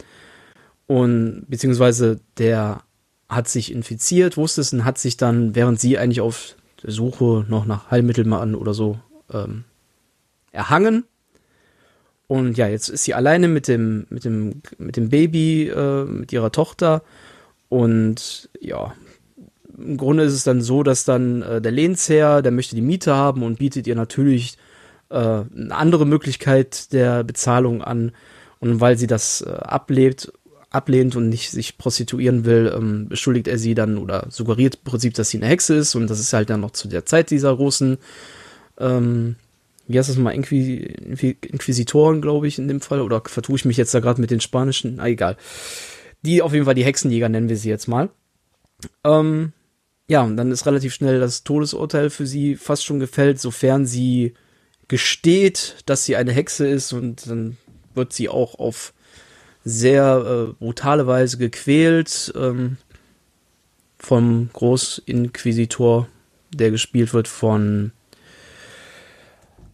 Und 0.86 1.44
beziehungsweise 1.48 2.20
der 2.38 2.82
hat 3.28 3.48
sich 3.48 3.70
infiziert, 3.72 4.36
wusste 4.36 4.60
es 4.60 4.72
und 4.72 4.84
hat 4.84 4.98
sich 4.98 5.16
dann, 5.16 5.54
während 5.54 5.78
sie 5.78 5.96
eigentlich 5.96 6.20
auf 6.20 6.56
der 6.82 6.90
Suche 6.90 7.46
noch 7.48 7.64
nach 7.64 7.90
Heilmitteln 7.92 8.32
oder 8.56 8.74
so 8.74 8.98
ähm, 9.32 9.64
erhangen 10.50 11.04
und 12.30 12.56
ja, 12.56 12.68
jetzt 12.68 12.88
ist 12.88 13.02
sie 13.02 13.14
alleine 13.14 13.48
mit 13.48 13.66
dem, 13.66 14.06
mit 14.08 14.24
dem, 14.24 14.62
mit 14.78 14.96
dem 14.96 15.08
Baby, 15.08 15.66
äh, 15.66 16.04
mit 16.04 16.32
ihrer 16.32 16.52
Tochter. 16.52 17.02
Und 17.68 18.48
ja, 18.60 18.94
im 19.76 19.96
Grunde 19.96 20.22
ist 20.22 20.34
es 20.34 20.44
dann 20.44 20.60
so, 20.60 20.84
dass 20.84 21.04
dann 21.04 21.42
äh, 21.42 21.60
der 21.60 21.72
Lehnsherr, 21.72 22.40
der 22.40 22.52
möchte 22.52 22.76
die 22.76 22.82
Miete 22.82 23.16
haben 23.16 23.42
und 23.42 23.58
bietet 23.58 23.88
ihr 23.88 23.96
natürlich 23.96 24.58
äh, 25.08 25.16
eine 25.16 25.74
andere 25.74 26.06
Möglichkeit 26.06 26.92
der 26.92 27.24
Bezahlung 27.24 27.82
an. 27.82 28.12
Und 28.60 28.78
weil 28.78 28.96
sie 28.96 29.08
das 29.08 29.40
äh, 29.40 29.50
ablehnt, 29.50 30.32
ablehnt 30.70 31.16
und 31.16 31.30
nicht 31.30 31.50
sich 31.50 31.78
prostituieren 31.78 32.44
will, 32.44 32.72
ähm, 32.72 33.08
beschuldigt 33.08 33.48
er 33.48 33.58
sie 33.58 33.74
dann 33.74 33.98
oder 33.98 34.26
suggeriert 34.28 34.76
im 34.76 34.84
Prinzip, 34.84 35.14
dass 35.14 35.30
sie 35.30 35.38
eine 35.38 35.48
Hexe 35.48 35.74
ist. 35.74 35.96
Und 35.96 36.08
das 36.08 36.20
ist 36.20 36.32
halt 36.32 36.48
dann 36.48 36.60
noch 36.60 36.70
zu 36.70 36.86
der 36.86 37.04
Zeit 37.04 37.32
dieser 37.32 37.56
großen 37.56 37.98
ähm, 38.78 39.34
wie 39.90 39.98
heißt 39.98 40.08
das 40.08 40.16
mal, 40.16 40.30
Inquis 40.30 40.86
Inquisitoren, 41.22 42.22
glaube 42.22 42.46
ich, 42.46 42.58
in 42.58 42.68
dem 42.68 42.80
Fall, 42.80 43.00
oder 43.00 43.22
vertue 43.26 43.56
ich 43.56 43.64
mich 43.64 43.76
jetzt 43.76 43.92
da 43.92 43.98
gerade 43.98 44.20
mit 44.20 44.30
den 44.30 44.40
spanischen, 44.40 45.00
ah, 45.00 45.08
egal. 45.08 45.36
Die 46.22 46.42
auf 46.42 46.52
jeden 46.52 46.64
Fall 46.64 46.74
die 46.74 46.84
Hexenjäger 46.84 47.28
nennen 47.28 47.48
wir 47.48 47.56
sie 47.56 47.70
jetzt 47.70 47.88
mal. 47.88 48.10
Ähm, 49.04 49.52
ja, 50.06 50.22
und 50.22 50.36
dann 50.36 50.52
ist 50.52 50.66
relativ 50.66 50.94
schnell 50.94 51.18
das 51.18 51.42
Todesurteil 51.42 52.10
für 52.10 52.26
sie 52.26 52.54
fast 52.54 52.84
schon 52.84 53.00
gefällt, 53.00 53.40
sofern 53.40 53.84
sie 53.84 54.34
gesteht, 54.86 55.76
dass 55.86 56.04
sie 56.04 56.14
eine 56.14 56.32
Hexe 56.32 56.68
ist 56.68 56.92
und 56.92 57.28
dann 57.28 57.56
wird 57.94 58.12
sie 58.12 58.28
auch 58.28 58.58
auf 58.58 58.92
sehr 59.64 60.48
äh, 60.50 60.52
brutale 60.52 61.06
Weise 61.08 61.36
gequält 61.36 62.32
ähm, 62.36 62.76
vom 63.98 64.50
Großinquisitor, 64.52 66.08
der 66.54 66.70
gespielt 66.70 67.12
wird 67.12 67.26
von 67.28 67.92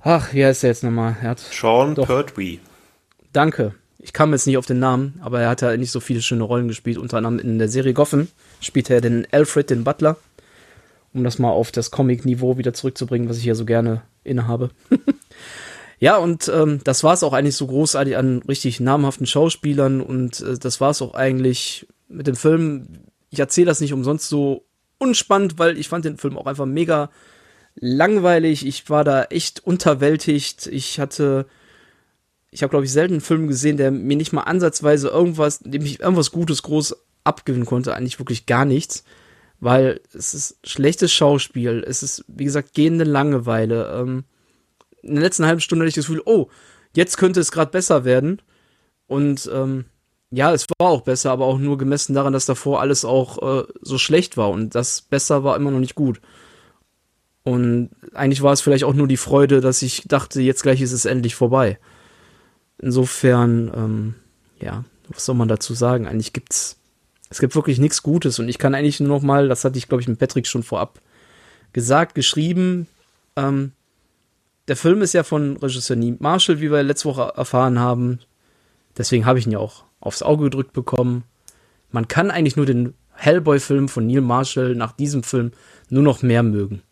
Ach, 0.08 0.32
wie 0.32 0.44
heißt 0.44 0.62
der 0.62 0.70
jetzt 0.70 0.84
nochmal? 0.84 1.16
Sean 1.50 1.96
Pertwee. 1.96 2.60
danke. 3.32 3.74
Ich 3.98 4.12
kam 4.12 4.30
jetzt 4.32 4.46
nicht 4.46 4.56
auf 4.56 4.64
den 4.64 4.78
Namen, 4.78 5.18
aber 5.20 5.40
er 5.40 5.48
hat 5.48 5.62
ja 5.62 5.76
nicht 5.76 5.90
so 5.90 5.98
viele 5.98 6.22
schöne 6.22 6.44
Rollen 6.44 6.68
gespielt. 6.68 6.96
Unter 6.96 7.16
anderem 7.16 7.40
in 7.40 7.58
der 7.58 7.68
Serie 7.68 7.92
Gotham 7.92 8.28
spielt 8.60 8.88
er 8.88 9.00
den 9.00 9.26
Alfred, 9.32 9.68
den 9.68 9.82
Butler. 9.82 10.16
Um 11.12 11.24
das 11.24 11.40
mal 11.40 11.50
auf 11.50 11.72
das 11.72 11.90
Comic-Niveau 11.90 12.56
wieder 12.56 12.72
zurückzubringen, 12.72 13.28
was 13.28 13.38
ich 13.38 13.46
ja 13.46 13.56
so 13.56 13.64
gerne 13.64 14.02
innehabe. 14.22 14.70
ja, 15.98 16.18
und 16.18 16.46
ähm, 16.54 16.82
das 16.84 17.02
war 17.02 17.14
es 17.14 17.24
auch 17.24 17.32
eigentlich 17.32 17.56
so 17.56 17.66
großartig 17.66 18.16
an 18.16 18.44
richtig 18.46 18.78
namhaften 18.78 19.26
Schauspielern 19.26 20.00
und 20.00 20.40
äh, 20.40 20.56
das 20.56 20.80
war 20.80 20.90
es 20.90 21.02
auch 21.02 21.14
eigentlich 21.14 21.88
mit 22.06 22.28
dem 22.28 22.36
Film. 22.36 22.86
Ich 23.30 23.40
erzähle 23.40 23.66
das 23.66 23.80
nicht 23.80 23.92
umsonst 23.92 24.28
so 24.28 24.66
unspannend, 24.98 25.58
weil 25.58 25.76
ich 25.76 25.88
fand 25.88 26.04
den 26.04 26.16
Film 26.16 26.38
auch 26.38 26.46
einfach 26.46 26.66
mega 26.66 27.10
langweilig. 27.76 28.66
Ich 28.66 28.88
war 28.90 29.04
da 29.04 29.24
echt 29.24 29.64
unterwältigt. 29.64 30.66
Ich 30.66 30.98
hatte, 30.98 31.46
ich 32.50 32.62
habe 32.62 32.70
glaube 32.70 32.84
ich 32.86 32.92
selten 32.92 33.14
einen 33.14 33.20
Film 33.20 33.48
gesehen, 33.48 33.76
der 33.76 33.90
mir 33.90 34.16
nicht 34.16 34.32
mal 34.32 34.42
ansatzweise 34.42 35.08
irgendwas, 35.08 35.60
dem 35.60 35.82
ich 35.82 36.00
irgendwas 36.00 36.32
Gutes 36.32 36.62
groß 36.62 36.96
abgewinnen 37.24 37.66
konnte. 37.66 37.94
Eigentlich 37.94 38.18
wirklich 38.18 38.46
gar 38.46 38.64
nichts, 38.64 39.04
weil 39.60 40.00
es 40.12 40.34
ist 40.34 40.58
schlechtes 40.64 41.12
Schauspiel. 41.12 41.84
Es 41.86 42.02
ist 42.02 42.24
wie 42.28 42.44
gesagt 42.44 42.74
gehende 42.74 43.04
Langeweile. 43.04 43.94
Ähm, 44.00 44.24
in 45.02 45.14
der 45.14 45.24
letzten 45.24 45.46
halben 45.46 45.60
Stunde 45.60 45.84
hatte 45.84 45.90
ich 45.90 45.94
das 45.94 46.06
Gefühl, 46.06 46.22
oh, 46.24 46.48
jetzt 46.94 47.16
könnte 47.18 47.40
es 47.40 47.52
gerade 47.52 47.70
besser 47.70 48.04
werden. 48.04 48.42
Und 49.06 49.48
ähm, 49.52 49.84
ja, 50.30 50.52
es 50.52 50.66
war 50.78 50.88
auch 50.88 51.02
besser, 51.02 51.30
aber 51.30 51.44
auch 51.44 51.58
nur 51.58 51.78
gemessen 51.78 52.14
daran, 52.14 52.32
dass 52.32 52.46
davor 52.46 52.80
alles 52.80 53.04
auch 53.04 53.60
äh, 53.60 53.66
so 53.80 53.98
schlecht 53.98 54.36
war 54.36 54.50
und 54.50 54.74
das 54.74 55.02
besser 55.02 55.44
war 55.44 55.54
immer 55.54 55.70
noch 55.70 55.78
nicht 55.78 55.94
gut. 55.94 56.20
Und 57.46 57.90
eigentlich 58.12 58.42
war 58.42 58.52
es 58.52 58.60
vielleicht 58.60 58.82
auch 58.82 58.92
nur 58.92 59.06
die 59.06 59.16
Freude, 59.16 59.60
dass 59.60 59.80
ich 59.80 60.02
dachte, 60.08 60.40
jetzt 60.40 60.64
gleich 60.64 60.80
ist 60.80 60.90
es 60.90 61.04
endlich 61.04 61.36
vorbei. 61.36 61.78
Insofern, 62.78 63.70
ähm, 63.72 64.14
ja, 64.60 64.84
was 65.08 65.26
soll 65.26 65.36
man 65.36 65.46
dazu 65.46 65.72
sagen? 65.72 66.08
Eigentlich 66.08 66.32
gibt's, 66.32 66.76
es 67.30 67.38
gibt 67.38 67.54
wirklich 67.54 67.78
nichts 67.78 68.02
Gutes 68.02 68.40
und 68.40 68.48
ich 68.48 68.58
kann 68.58 68.74
eigentlich 68.74 68.98
nur 68.98 69.10
noch 69.10 69.22
mal, 69.22 69.46
das 69.46 69.64
hatte 69.64 69.78
ich 69.78 69.86
glaube 69.86 70.02
ich 70.02 70.08
mit 70.08 70.18
Patrick 70.18 70.48
schon 70.48 70.64
vorab 70.64 71.00
gesagt, 71.72 72.16
geschrieben, 72.16 72.88
ähm, 73.36 73.70
der 74.66 74.74
Film 74.74 75.00
ist 75.00 75.12
ja 75.12 75.22
von 75.22 75.56
Regisseur 75.56 75.96
Neil 75.96 76.16
Marshall, 76.18 76.60
wie 76.60 76.72
wir 76.72 76.82
letzte 76.82 77.10
Woche 77.10 77.32
erfahren 77.36 77.78
haben. 77.78 78.18
Deswegen 78.98 79.24
habe 79.24 79.38
ich 79.38 79.46
ihn 79.46 79.52
ja 79.52 79.60
auch 79.60 79.84
aufs 80.00 80.22
Auge 80.22 80.44
gedrückt 80.44 80.72
bekommen. 80.72 81.22
Man 81.92 82.08
kann 82.08 82.32
eigentlich 82.32 82.56
nur 82.56 82.66
den 82.66 82.94
Hellboy-Film 83.12 83.88
von 83.88 84.04
Neil 84.04 84.20
Marshall 84.20 84.74
nach 84.74 84.90
diesem 84.90 85.22
Film 85.22 85.52
nur 85.90 86.02
noch 86.02 86.22
mehr 86.22 86.42
mögen. 86.42 86.82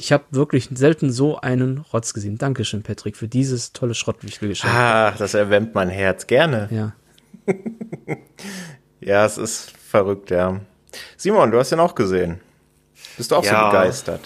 Ich 0.00 0.12
habe 0.12 0.24
wirklich 0.30 0.70
selten 0.72 1.12
so 1.12 1.38
einen 1.38 1.78
Rotz 1.92 2.14
gesehen. 2.14 2.38
Dankeschön, 2.38 2.82
Patrick, 2.82 3.18
für 3.18 3.28
dieses 3.28 3.74
tolle 3.74 3.94
Schrottwichtelgeschenk. 3.94 4.72
Ah, 4.72 5.10
das 5.12 5.34
erwärmt 5.34 5.74
mein 5.74 5.90
Herz. 5.90 6.26
Gerne. 6.26 6.68
Ja. 6.70 6.92
ja, 9.00 9.26
es 9.26 9.36
ist 9.36 9.72
verrückt, 9.72 10.30
ja. 10.30 10.60
Simon, 11.18 11.50
du 11.50 11.58
hast 11.58 11.70
ihn 11.72 11.80
auch 11.80 11.94
gesehen. 11.94 12.40
Bist 13.18 13.30
du 13.30 13.36
auch 13.36 13.44
ja. 13.44 13.60
so 13.60 13.66
begeistert? 13.66 14.22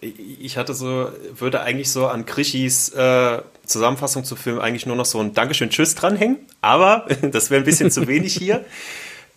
Ich 0.00 0.56
hatte 0.56 0.74
so, 0.74 1.10
würde 1.36 1.60
eigentlich 1.62 1.90
so 1.90 2.06
an 2.06 2.24
Krischis 2.24 2.90
äh, 2.90 3.42
Zusammenfassung 3.66 4.22
zu 4.22 4.36
Film 4.36 4.60
eigentlich 4.60 4.86
nur 4.86 4.94
noch 4.94 5.06
so 5.06 5.18
ein 5.18 5.34
Dankeschön, 5.34 5.70
Tschüss 5.70 5.96
dranhängen, 5.96 6.38
aber 6.60 7.08
das 7.32 7.50
wäre 7.50 7.62
ein 7.62 7.64
bisschen 7.64 7.90
zu 7.90 8.06
wenig 8.06 8.32
hier. 8.32 8.64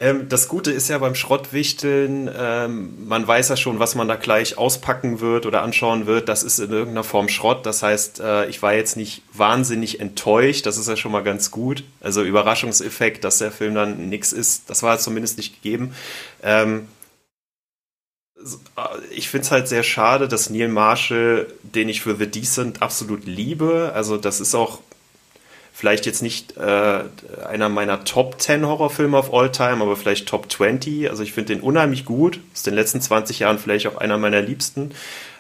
Ähm, 0.02 0.28
das 0.28 0.48
Gute 0.48 0.72
ist 0.72 0.90
ja 0.90 0.98
beim 0.98 1.14
Schrottwichteln, 1.14 2.28
ähm, 2.36 3.08
man 3.08 3.26
weiß 3.28 3.50
ja 3.50 3.56
schon, 3.56 3.78
was 3.78 3.94
man 3.94 4.08
da 4.08 4.16
gleich 4.16 4.58
auspacken 4.58 5.20
wird 5.20 5.46
oder 5.46 5.62
anschauen 5.62 6.08
wird. 6.08 6.28
Das 6.28 6.42
ist 6.42 6.58
in 6.58 6.72
irgendeiner 6.72 7.04
Form 7.04 7.30
Schrott. 7.30 7.68
Das 7.68 7.84
heißt, 7.84 8.20
äh, 8.20 8.50
ich 8.50 8.64
war 8.64 8.74
jetzt 8.74 8.98
nicht 8.98 9.22
wahnsinnig 9.32 10.00
enttäuscht. 10.00 10.66
Das 10.66 10.80
ist 10.80 10.88
ja 10.88 10.98
schon 10.98 11.12
mal 11.12 11.22
ganz 11.24 11.52
gut. 11.52 11.84
Also 12.02 12.24
Überraschungseffekt, 12.24 13.24
dass 13.24 13.38
der 13.38 13.52
Film 13.52 13.76
dann 13.76 14.10
nichts 14.10 14.34
ist, 14.34 14.72
das 14.72 14.82
war 14.82 14.98
zumindest 14.98 15.38
nicht 15.38 15.62
gegeben. 15.62 15.94
Ähm, 16.42 16.88
äh, 18.40 18.82
ich 19.12 19.30
finde 19.30 19.46
es 19.46 19.52
halt 19.52 19.68
sehr 19.68 19.84
schade, 19.84 20.28
dass 20.28 20.50
Neil 20.50 20.68
Marshall, 20.68 21.46
den 21.62 21.90
ich 21.90 22.02
für 22.02 22.16
The 22.16 22.26
Decent 22.26 22.82
absolut 22.82 23.26
liebe, 23.26 23.92
also 23.94 24.18
das 24.18 24.42
ist 24.42 24.56
auch 24.56 24.80
vielleicht 25.74 26.06
jetzt 26.06 26.22
nicht 26.22 26.58
äh, 26.58 27.04
einer 27.48 27.70
meiner 27.70 28.04
Top 28.04 28.42
10 28.42 28.66
Horrorfilme 28.66 29.18
of 29.18 29.34
all 29.34 29.52
time, 29.52 29.82
aber 29.82 29.96
vielleicht 29.96 30.28
Top 30.28 30.52
20. 30.52 31.10
Also 31.10 31.24
ich 31.24 31.34
finde 31.34 31.56
den 31.56 31.64
unheimlich 31.64 32.06
gut. 32.06 32.40
Ist 32.54 32.68
in 32.68 32.74
den 32.74 32.80
letzten 32.80 33.02
20 33.02 33.40
Jahren 33.40 33.58
vielleicht 33.58 33.88
auch 33.88 33.98
einer 33.98 34.18
meiner 34.18 34.42
liebsten, 34.42 34.92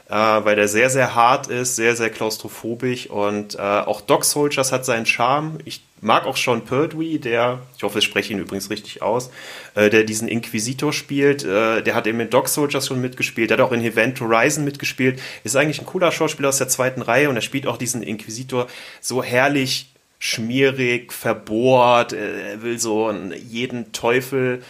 äh, 0.10 0.14
weil 0.14 0.56
der 0.56 0.68
sehr, 0.68 0.90
sehr 0.90 1.16
hart 1.16 1.48
ist, 1.48 1.76
sehr, 1.76 1.96
sehr 1.96 2.10
klaustrophobisch 2.10 3.08
und 3.08 3.56
äh, 3.56 3.60
auch 3.60 4.02
Dog 4.02 4.26
Soldiers 4.26 4.72
hat 4.72 4.86
seinen 4.86 5.06
Charme. 5.06 5.60
Ich 5.66 5.84
mag 6.02 6.26
auch 6.26 6.36
Sean 6.36 6.66
Pertwee, 6.66 7.20
der, 7.20 7.60
ich 7.78 7.84
hoffe, 7.84 8.00
ich 8.00 8.06
spreche 8.06 8.34
ihn 8.34 8.40
übrigens 8.40 8.70
richtig 8.70 9.02
aus, 9.02 9.30
äh, 9.76 9.90
der 9.90 10.04
diesen 10.04 10.28
Inquisitor 10.28 10.92
spielt. 10.92 11.44
Äh, 11.44 11.84
der 11.84 11.94
hat 11.94 12.08
eben 12.08 12.20
in 12.20 12.30
Dog 12.30 12.48
Soldiers 12.48 12.88
schon 12.88 13.00
mitgespielt, 13.00 13.52
der 13.52 13.58
hat 13.58 13.66
auch 13.66 13.72
in 13.72 13.82
Event 13.82 14.20
Horizon 14.20 14.64
mitgespielt. 14.64 15.22
Ist 15.44 15.56
eigentlich 15.56 15.80
ein 15.80 15.86
cooler 15.86 16.12
Schauspieler 16.12 16.50
aus 16.50 16.58
der 16.58 16.68
zweiten 16.68 17.02
Reihe 17.02 17.30
und 17.30 17.36
er 17.36 17.42
spielt 17.42 17.68
auch 17.68 17.78
diesen 17.78 18.02
Inquisitor 18.02 18.68
so 19.02 19.24
herrlich 19.24 19.92
schmierig, 20.24 21.13
verbohrt, 21.13 22.13
er 22.13 22.62
will 22.62 22.78
so 22.78 23.12
jeden 23.12 23.92
Teufel, 23.92 24.62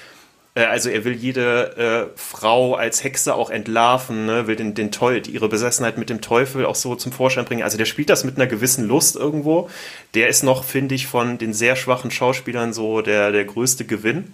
äh, 0.56 0.64
also 0.64 0.90
er 0.90 1.04
will 1.04 1.14
jede 1.14 2.10
äh, 2.16 2.18
Frau 2.18 2.76
als 2.76 3.04
Hexe 3.04 3.36
auch 3.36 3.50
entlarven, 3.50 4.26
ne? 4.26 4.48
will 4.48 4.56
den, 4.56 4.76
den 4.76 4.92
Teufel, 4.94 5.30
ihre 5.30 5.50
Besessenheit 5.50 5.98
mit 5.98 6.10
dem 6.10 6.22
Teufel 6.22 6.66
auch 6.66 6.76
so 6.76 6.96
zum 6.96 7.12
Vorschein 7.12 7.44
bringen. 7.44 7.64
Also 7.64 7.78
der 7.78 7.84
spielt 7.84 8.10
das 8.10 8.24
mit 8.24 8.38
einer 8.38 8.48
gewissen 8.48 8.88
Lust 8.88 9.18
irgendwo. 9.18 9.70
Der 10.14 10.30
ist 10.30 10.42
noch, 10.44 10.64
finde 10.64 10.96
ich, 10.96 11.08
von 11.08 11.38
den 11.38 11.54
sehr 11.54 11.76
schwachen 11.76 12.12
Schauspielern 12.12 12.72
so 12.72 13.02
der, 13.02 13.34
der 13.34 13.44
größte 13.44 13.84
Gewinn. 13.84 14.34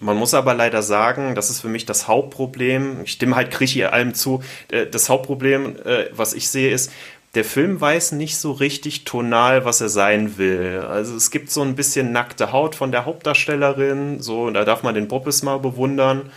Man 0.00 0.16
muss 0.16 0.34
aber 0.34 0.54
leider 0.54 0.82
sagen, 0.82 1.36
das 1.36 1.50
ist 1.50 1.60
für 1.60 1.68
mich 1.68 1.86
das 1.86 2.08
Hauptproblem. 2.08 3.02
Ich 3.04 3.12
stimme 3.12 3.36
halt 3.36 3.52
Krischi 3.52 3.84
allem 3.84 4.12
zu. 4.12 4.42
Äh, 4.72 4.86
das 4.86 5.08
Hauptproblem, 5.08 5.76
äh, 5.84 6.06
was 6.10 6.34
ich 6.34 6.48
sehe, 6.48 6.72
ist, 6.72 6.90
der 7.34 7.44
Film 7.44 7.80
weiß 7.80 8.12
nicht 8.12 8.36
so 8.38 8.52
richtig 8.52 9.04
tonal, 9.04 9.64
was 9.64 9.80
er 9.80 9.88
sein 9.88 10.36
will. 10.36 10.84
Also 10.88 11.14
es 11.14 11.30
gibt 11.30 11.50
so 11.50 11.62
ein 11.62 11.76
bisschen 11.76 12.10
nackte 12.12 12.52
Haut 12.52 12.74
von 12.74 12.90
der 12.90 13.04
Hauptdarstellerin, 13.04 14.20
so, 14.20 14.50
da 14.50 14.64
darf 14.64 14.82
man 14.82 14.94
den 14.94 15.08
Bobbes 15.08 15.42
mal 15.42 15.58
bewundern. 15.58 16.30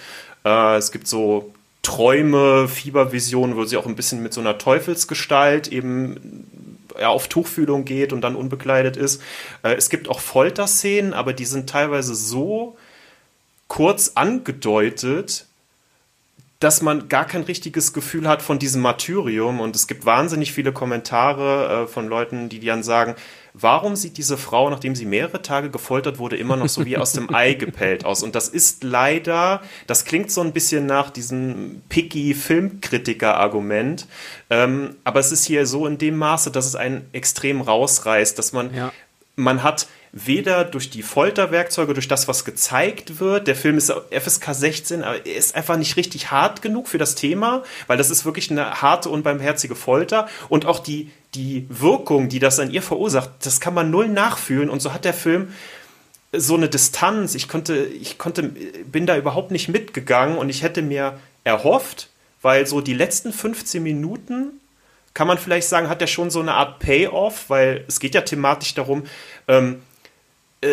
Äh, 0.45 0.77
es 0.77 0.91
gibt 0.91 1.07
so 1.07 1.51
Träume, 1.81 2.67
Fiebervisionen, 2.67 3.55
wo 3.55 3.65
sie 3.65 3.77
auch 3.77 3.87
ein 3.87 3.95
bisschen 3.95 4.21
mit 4.21 4.33
so 4.33 4.41
einer 4.41 4.57
Teufelsgestalt 4.57 5.67
eben 5.67 6.47
ja, 6.99 7.09
auf 7.09 7.27
Tuchfühlung 7.27 7.85
geht 7.85 8.13
und 8.13 8.21
dann 8.21 8.35
unbekleidet 8.35 8.95
ist. 8.95 9.21
Äh, 9.63 9.73
es 9.73 9.89
gibt 9.89 10.09
auch 10.09 10.19
Folterszenen, 10.19 11.13
aber 11.13 11.33
die 11.33 11.45
sind 11.45 11.69
teilweise 11.69 12.13
so 12.13 12.77
kurz 13.67 14.11
angedeutet, 14.15 15.47
dass 16.63 16.81
man 16.81 17.09
gar 17.09 17.25
kein 17.25 17.43
richtiges 17.43 17.91
Gefühl 17.91 18.25
hat 18.25 18.41
von 18.41 18.57
diesem 18.57 18.81
Martyrium. 18.81 19.59
Und 19.59 19.75
es 19.75 19.85
gibt 19.87 20.05
wahnsinnig 20.05 20.53
viele 20.53 20.71
Kommentare 20.71 21.83
äh, 21.83 21.87
von 21.87 22.07
Leuten, 22.07 22.47
die 22.47 22.61
dann 22.61 22.83
sagen, 22.83 23.15
warum 23.53 23.97
sieht 23.97 24.17
diese 24.17 24.37
Frau, 24.37 24.69
nachdem 24.69 24.95
sie 24.95 25.05
mehrere 25.05 25.41
Tage 25.41 25.69
gefoltert 25.69 26.19
wurde, 26.19 26.37
immer 26.37 26.55
noch 26.55 26.69
so 26.69 26.85
wie 26.85 26.97
aus 26.97 27.11
dem 27.11 27.33
Ei 27.35 27.53
gepellt 27.53 28.05
aus? 28.05 28.23
Und 28.23 28.35
das 28.35 28.47
ist 28.47 28.83
leider, 28.85 29.61
das 29.87 30.05
klingt 30.05 30.31
so 30.31 30.39
ein 30.39 30.53
bisschen 30.53 30.85
nach 30.85 31.09
diesem 31.09 31.81
picky 31.89 32.33
Filmkritiker-Argument, 32.33 34.07
ähm, 34.49 34.95
aber 35.03 35.19
es 35.19 35.33
ist 35.33 35.43
hier 35.43 35.65
so 35.65 35.85
in 35.85 35.97
dem 35.97 36.17
Maße, 36.17 36.49
dass 36.49 36.65
es 36.65 36.75
einen 36.75 37.09
extrem 37.11 37.59
rausreißt, 37.59 38.39
dass 38.39 38.53
man, 38.53 38.73
ja. 38.73 38.93
man 39.35 39.63
hat 39.63 39.87
weder 40.15 40.63
durch 40.63 40.91
die 40.91 41.01
Folterwerkzeuge, 41.01 41.95
durch 41.95 42.07
das, 42.07 42.27
was 42.27 42.45
gezeigt 42.45 43.19
wird. 43.19 43.47
Der 43.47 43.55
Film 43.55 43.79
ist 43.79 43.91
FSK 44.11 44.53
16, 44.53 45.03
aber 45.03 45.25
er 45.25 45.35
ist 45.35 45.55
einfach 45.55 45.75
nicht 45.75 45.97
richtig 45.97 46.29
hart 46.29 46.61
genug 46.61 46.87
für 46.87 46.99
das 46.99 47.15
Thema, 47.15 47.63
weil 47.87 47.97
das 47.97 48.11
ist 48.11 48.23
wirklich 48.23 48.51
eine 48.51 48.81
harte, 48.81 49.09
unbarmherzige 49.09 49.75
Folter. 49.75 50.29
Und 50.49 50.67
auch 50.67 50.79
die, 50.79 51.09
die 51.33 51.65
Wirkung, 51.67 52.29
die 52.29 52.37
das 52.37 52.59
an 52.59 52.69
ihr 52.69 52.83
verursacht, 52.83 53.31
das 53.41 53.59
kann 53.59 53.73
man 53.73 53.89
null 53.89 54.07
nachfühlen. 54.07 54.69
Und 54.69 54.83
so 54.83 54.93
hat 54.93 55.03
der 55.03 55.15
Film 55.15 55.51
so 56.31 56.55
eine 56.55 56.69
Distanz. 56.69 57.33
Ich 57.33 57.47
konnte, 57.47 57.83
ich 57.83 58.19
konnte, 58.19 58.43
bin 58.43 59.07
da 59.07 59.17
überhaupt 59.17 59.49
nicht 59.49 59.67
mitgegangen 59.67 60.37
und 60.37 60.49
ich 60.49 60.61
hätte 60.61 60.83
mir 60.83 61.17
erhofft, 61.43 62.09
weil 62.43 62.67
so 62.67 62.81
die 62.81 62.93
letzten 62.93 63.33
15 63.33 63.81
Minuten 63.81 64.59
kann 65.15 65.27
man 65.27 65.39
vielleicht 65.39 65.67
sagen, 65.67 65.89
hat 65.89 66.01
er 66.01 66.07
schon 66.07 66.29
so 66.29 66.39
eine 66.39 66.53
Art 66.53 66.77
Payoff, 66.79 67.49
weil 67.49 67.83
es 67.87 67.99
geht 67.99 68.13
ja 68.13 68.21
thematisch 68.21 68.75
darum, 68.75 69.03
ähm, 69.47 69.75
äh, 69.75 69.77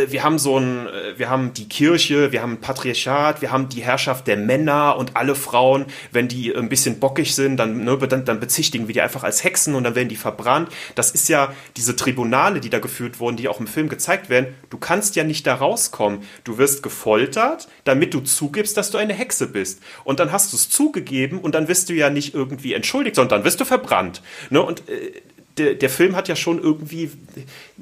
wir 0.09 0.25
haben 0.25 0.38
so 0.38 0.59
ein, 0.59 0.87
äh, 0.87 1.18
wir 1.18 1.30
haben 1.30 1.52
die 1.54 1.68
Kirche, 1.68 2.32
wir 2.32 2.42
haben 2.42 2.54
ein 2.54 2.61
Patriarchat, 2.61 3.42
wir 3.42 3.50
haben 3.50 3.68
die 3.68 3.82
Herrschaft 3.82 4.26
der 4.26 4.37
Männer 4.37 4.97
und 4.97 5.16
alle 5.16 5.35
Frauen, 5.35 5.87
wenn 6.12 6.28
die 6.28 6.54
ein 6.54 6.68
bisschen 6.68 7.00
bockig 7.00 7.35
sind, 7.35 7.56
dann, 7.56 7.85
ne, 7.85 7.99
dann, 7.99 8.25
dann 8.25 8.40
bezichtigen 8.40 8.88
wir 8.88 8.94
die 8.94 9.00
einfach 9.00 9.25
als 9.25 9.44
Hexen 9.44 9.75
und 9.75 9.85
dann 9.85 9.94
werden 9.94 10.09
die 10.09 10.16
verbrannt. 10.16 10.70
Das 10.94 11.11
ist 11.11 11.28
ja 11.28 11.52
diese 11.76 11.97
Tribunale, 11.97 12.61
die 12.61 12.70
da 12.70 12.78
geführt 12.78 13.20
wurden, 13.20 13.37
die 13.37 13.49
auch 13.49 13.61
im 13.61 13.66
Film 13.66 13.88
gezeigt 13.88 14.28
werden. 14.28 14.54
Du 14.70 14.78
kannst 14.78 15.16
ja 15.16 15.25
nicht 15.25 15.47
da 15.47 15.54
rauskommen. 15.54 16.23
Du 16.44 16.59
wirst 16.59 16.82
gefoltert, 16.82 17.68
damit 17.85 18.14
du 18.14 18.20
zugibst, 18.20 18.76
dass 18.76 18.90
du 18.90 18.99
eine 18.99 19.14
Hexe 19.14 19.47
bist. 19.47 19.82
Und 20.04 20.20
dann 20.20 20.32
hast 20.32 20.52
du 20.52 20.56
es 20.56 20.68
zugegeben 20.68 21.38
und 21.38 21.54
dann 21.54 21.68
wirst 21.68 21.88
du 21.88 21.94
ja 21.94 22.11
nicht 22.11 22.35
irgendwie 22.35 22.75
entschuldigt, 22.75 23.16
sondern 23.16 23.40
dann 23.40 23.44
wirst 23.44 23.61
du 23.61 23.64
verbrannt. 23.64 24.23
Ne? 24.50 24.62
Und 24.62 24.88
äh, 24.88 25.12
der, 25.61 25.75
der 25.75 25.90
Film 25.90 26.17
hat 26.17 26.29
ja 26.29 26.37
schon 26.37 26.61
irgendwie, 26.61 27.11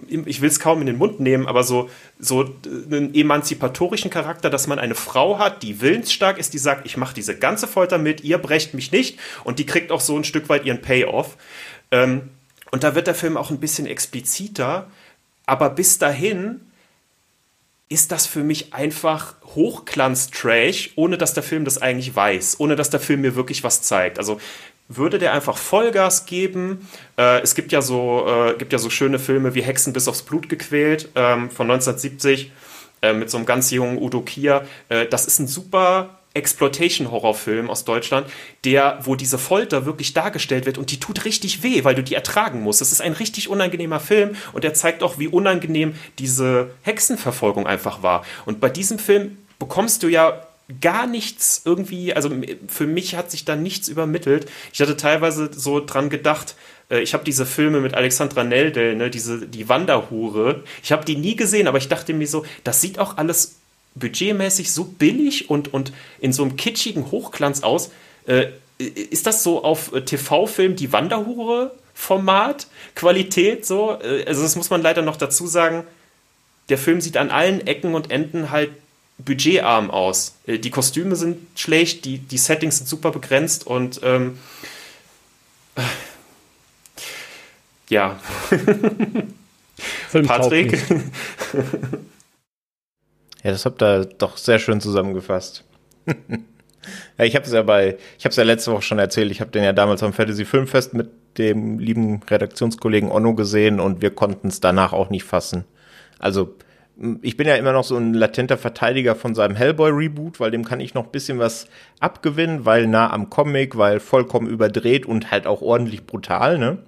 ich 0.09 0.41
will 0.41 0.49
es 0.49 0.59
kaum 0.59 0.81
in 0.81 0.87
den 0.87 0.99
Mund 0.99 1.21
nehmen, 1.21 1.47
aber 1.47 1.63
so, 1.63 1.89
so 2.19 2.41
einen 2.65 3.15
emanzipatorischen 3.15 4.11
Charakter, 4.11 4.51
dass 4.51 4.67
man 4.67 4.79
eine 4.79 4.97
Frau 4.97 5.39
hat, 5.39 5.63
die 5.63 5.81
willensstark 5.81 6.39
ist, 6.39 6.55
die 6.55 6.59
sagt, 6.59 6.87
ich 6.87 6.97
mache 6.97 7.15
diese 7.15 7.39
ganze 7.39 7.69
Folter 7.69 7.99
mit, 7.99 8.25
ihr 8.25 8.39
brecht 8.39 8.75
mich 8.75 8.91
nicht 8.91 9.19
und 9.45 9.59
die 9.59 9.67
kriegt 9.67 9.93
auch 9.93 10.01
so 10.01 10.17
ein 10.17 10.25
Stück 10.25 10.49
weit 10.49 10.65
ihren 10.65 10.83
Payoff. 10.83 11.37
Ähm, 11.91 12.31
und 12.71 12.83
da 12.83 12.95
wird 12.95 13.07
der 13.07 13.15
Film 13.15 13.37
auch 13.37 13.51
ein 13.51 13.61
bisschen 13.61 13.87
expliziter, 13.87 14.91
aber 15.47 15.71
bis 15.71 15.99
dahin 15.99 16.61
ist 17.89 18.13
das 18.13 18.27
für 18.27 18.43
mich 18.43 18.75
einfach 18.75 19.37
Hochglanz-Trash, 19.55 20.91
ohne 20.97 21.17
dass 21.17 21.33
der 21.33 21.43
Film 21.43 21.65
das 21.65 21.81
eigentlich 21.81 22.15
weiß, 22.15 22.57
ohne 22.59 22.77
dass 22.77 22.91
der 22.91 23.01
Film 23.01 23.23
mir 23.23 23.35
wirklich 23.35 23.65
was 23.65 23.81
zeigt. 23.83 24.19
Also 24.19 24.41
würde 24.89 25.19
der 25.19 25.33
einfach 25.33 25.57
Vollgas 25.57 26.27
geben. 26.27 26.89
Äh, 27.17 27.41
es 27.43 27.55
gibt 27.55 27.73
ja 27.73 27.83
so, 27.83 28.27
äh, 28.27 28.55
gibt 28.57 28.73
ja 28.73 28.79
so 28.79 28.91
schöne 28.91 29.19
Filme 29.19 29.55
wie 29.55 29.63
Hexen 29.63 29.93
bis 29.93 30.09
aufs 30.09 30.23
Blut 30.23 30.49
gequält 30.49 31.11
ähm, 31.15 31.51
von 31.51 31.71
1970 31.71 32.53
äh, 33.03 33.13
mit 33.13 33.31
so 33.31 33.37
einem 33.37 33.47
ganz 33.47 33.71
jungen 33.71 33.99
Udo 33.99 34.23
Kier. 34.23 34.67
Äh, 34.89 35.07
das 35.07 35.27
ist 35.27 35.39
ein 35.39 35.47
super 35.47 36.19
Exploitation-Horrorfilm 36.35 37.69
aus 37.69 37.85
Deutschland, 37.85 38.27
der, 38.65 38.99
wo 39.03 39.15
diese 39.15 39.39
Folter 39.39 39.87
wirklich 39.87 40.15
dargestellt 40.15 40.67
wird 40.67 40.79
und 40.79 40.91
die 40.91 41.01
tut 41.01 41.25
richtig 41.25 41.63
weh, 41.63 41.85
weil 41.85 41.95
du 41.95 42.03
die 42.03 42.15
ertragen 42.15 42.63
musst. 42.63 42.81
Das 42.81 42.93
ist 42.93 43.01
ein 43.01 43.13
richtig 43.13 43.49
unangenehmer 43.49 44.01
Film 44.01 44.37
und 44.53 44.65
der 44.65 44.75
zeigt 44.75 45.03
auch, 45.03 45.19
wie 45.19 45.29
unangenehm 45.29 45.95
diese 46.19 46.71
Hexenverfolgung 46.83 47.67
einfach 47.67 48.03
war. 48.03 48.25
Und 48.47 48.61
bei 48.61 48.69
diesem 48.69 48.99
Film 48.99 49.39
bekommst 49.59 50.03
du 50.03 50.09
ja 50.09 50.48
gar 50.81 51.07
nichts 51.07 51.63
irgendwie, 51.65 52.13
also 52.13 52.31
für 52.69 52.87
mich 52.87 53.15
hat 53.15 53.31
sich 53.31 53.45
da 53.45 53.57
nichts 53.57 53.89
übermittelt. 53.89 54.47
Ich 54.73 54.81
hatte 54.81 54.97
teilweise 54.97 55.51
so 55.53 55.81
dran 55.85 56.11
gedacht, 56.11 56.57
äh, 56.91 57.01
ich 57.01 57.15
habe 57.15 57.25
diese 57.25 57.47
Filme 57.47 57.81
mit 57.81 57.95
Alexandra 57.95 58.45
Neldel, 58.45 58.95
ne, 58.95 59.11
diese 59.11 59.47
die 59.47 59.69
Wanderhure. 59.69 60.63
Ich 60.83 60.93
habe 60.93 61.05
die 61.05 61.17
nie 61.17 61.37
gesehen, 61.37 61.69
aber 61.69 61.79
ich 61.79 61.89
dachte 61.89 62.13
mir 62.13 62.27
so, 62.27 62.45
das 62.65 62.81
sieht 62.81 62.99
auch 62.99 63.17
alles 63.17 63.57
budgetmäßig 63.95 64.73
so 64.73 64.85
billig 64.85 65.51
und, 65.51 65.73
und 65.73 65.93
in 66.21 66.33
so 66.33 66.43
einem 66.43 66.57
kitschigen 66.57 67.11
Hochglanz 67.11 67.63
aus. 67.63 67.91
Äh, 68.27 68.49
ist 68.79 69.27
das 69.27 69.43
so 69.43 69.65
auf 69.65 69.93
äh, 69.93 70.03
TV-Film 70.03 70.77
die 70.77 70.93
Wanderhure 70.93 71.73
Format, 71.95 72.69
Qualität 72.95 73.67
so? 73.67 73.99
Äh, 74.03 74.25
also 74.27 74.43
das 74.43 74.55
muss 74.55 74.71
man 74.71 74.83
leider 74.83 75.03
noch 75.03 75.17
dazu 75.17 75.47
sagen. 75.47 75.85
Der 76.69 76.79
Film 76.79 77.01
sieht 77.01 77.17
an 77.17 77.31
allen 77.31 77.67
Ecken 77.67 77.95
und 77.95 78.11
Enden 78.11 78.51
halt 78.51 78.71
budgetarm 79.19 79.91
aus. 79.91 80.37
Äh, 80.47 80.59
die 80.59 80.71
Kostüme 80.71 81.17
sind 81.17 81.39
schlecht, 81.59 82.05
die, 82.05 82.19
die 82.19 82.39
Settings 82.39 82.79
sind 82.79 82.87
super 82.87 83.11
begrenzt 83.11 83.67
und 83.67 84.01
ähm, 84.03 84.39
äh, 85.77 85.83
ja. 87.89 88.19
Film 90.09 90.27
Patrick. 90.27 90.73
ja, 93.43 93.51
das 93.51 93.65
habt 93.65 93.83
ihr 93.83 94.05
doch 94.05 94.37
sehr 94.37 94.59
schön 94.59 94.81
zusammengefasst. 94.81 95.65
ja, 96.07 97.25
ich 97.25 97.35
habe 97.35 97.47
es 97.47 97.53
ja 97.53 97.63
bei, 97.63 97.97
ich 98.19 98.25
habe 98.25 98.31
es 98.31 98.37
ja 98.37 98.45
letzte 98.45 98.73
Woche 98.73 98.83
schon 98.83 98.99
erzählt. 98.99 99.31
Ich 99.31 99.41
habe 99.41 99.51
den 99.51 99.65
ja 99.65 99.73
damals 99.73 100.03
am 100.03 100.13
Fantasy 100.13 100.45
Filmfest 100.45 100.95
mit 100.95 101.11
dem 101.39 101.79
lieben 101.79 102.21
Redaktionskollegen 102.29 103.11
Onno 103.11 103.35
gesehen 103.35 103.81
und 103.81 104.03
wir 104.03 104.11
konnten 104.11 104.49
es 104.49 104.61
danach 104.61 104.93
auch 104.93 105.11
nicht 105.11 105.25
fassen. 105.25 105.65
Also 106.19 106.57
ich 107.23 107.37
bin 107.37 107.47
ja 107.47 107.55
immer 107.55 107.73
noch 107.73 107.85
so 107.85 107.97
ein 107.97 108.13
latenter 108.13 108.59
Verteidiger 108.59 109.15
von 109.15 109.35
seinem 109.35 109.55
Hellboy-Reboot, 109.55 110.41
weil 110.41 110.51
dem 110.51 110.65
kann 110.65 110.81
ich 110.81 110.95
noch 110.95 111.05
ein 111.05 111.13
bisschen 111.13 111.39
was 111.39 111.69
abgewinnen, 112.01 112.65
weil 112.65 112.89
nah 112.89 113.13
am 113.13 113.31
Comic, 113.31 113.79
weil 113.79 114.01
vollkommen 114.01 114.49
überdreht 114.49 115.07
und 115.07 115.31
halt 115.31 115.47
auch 115.47 115.63
ordentlich 115.63 116.07
brutal, 116.07 116.59
ne? 116.59 116.79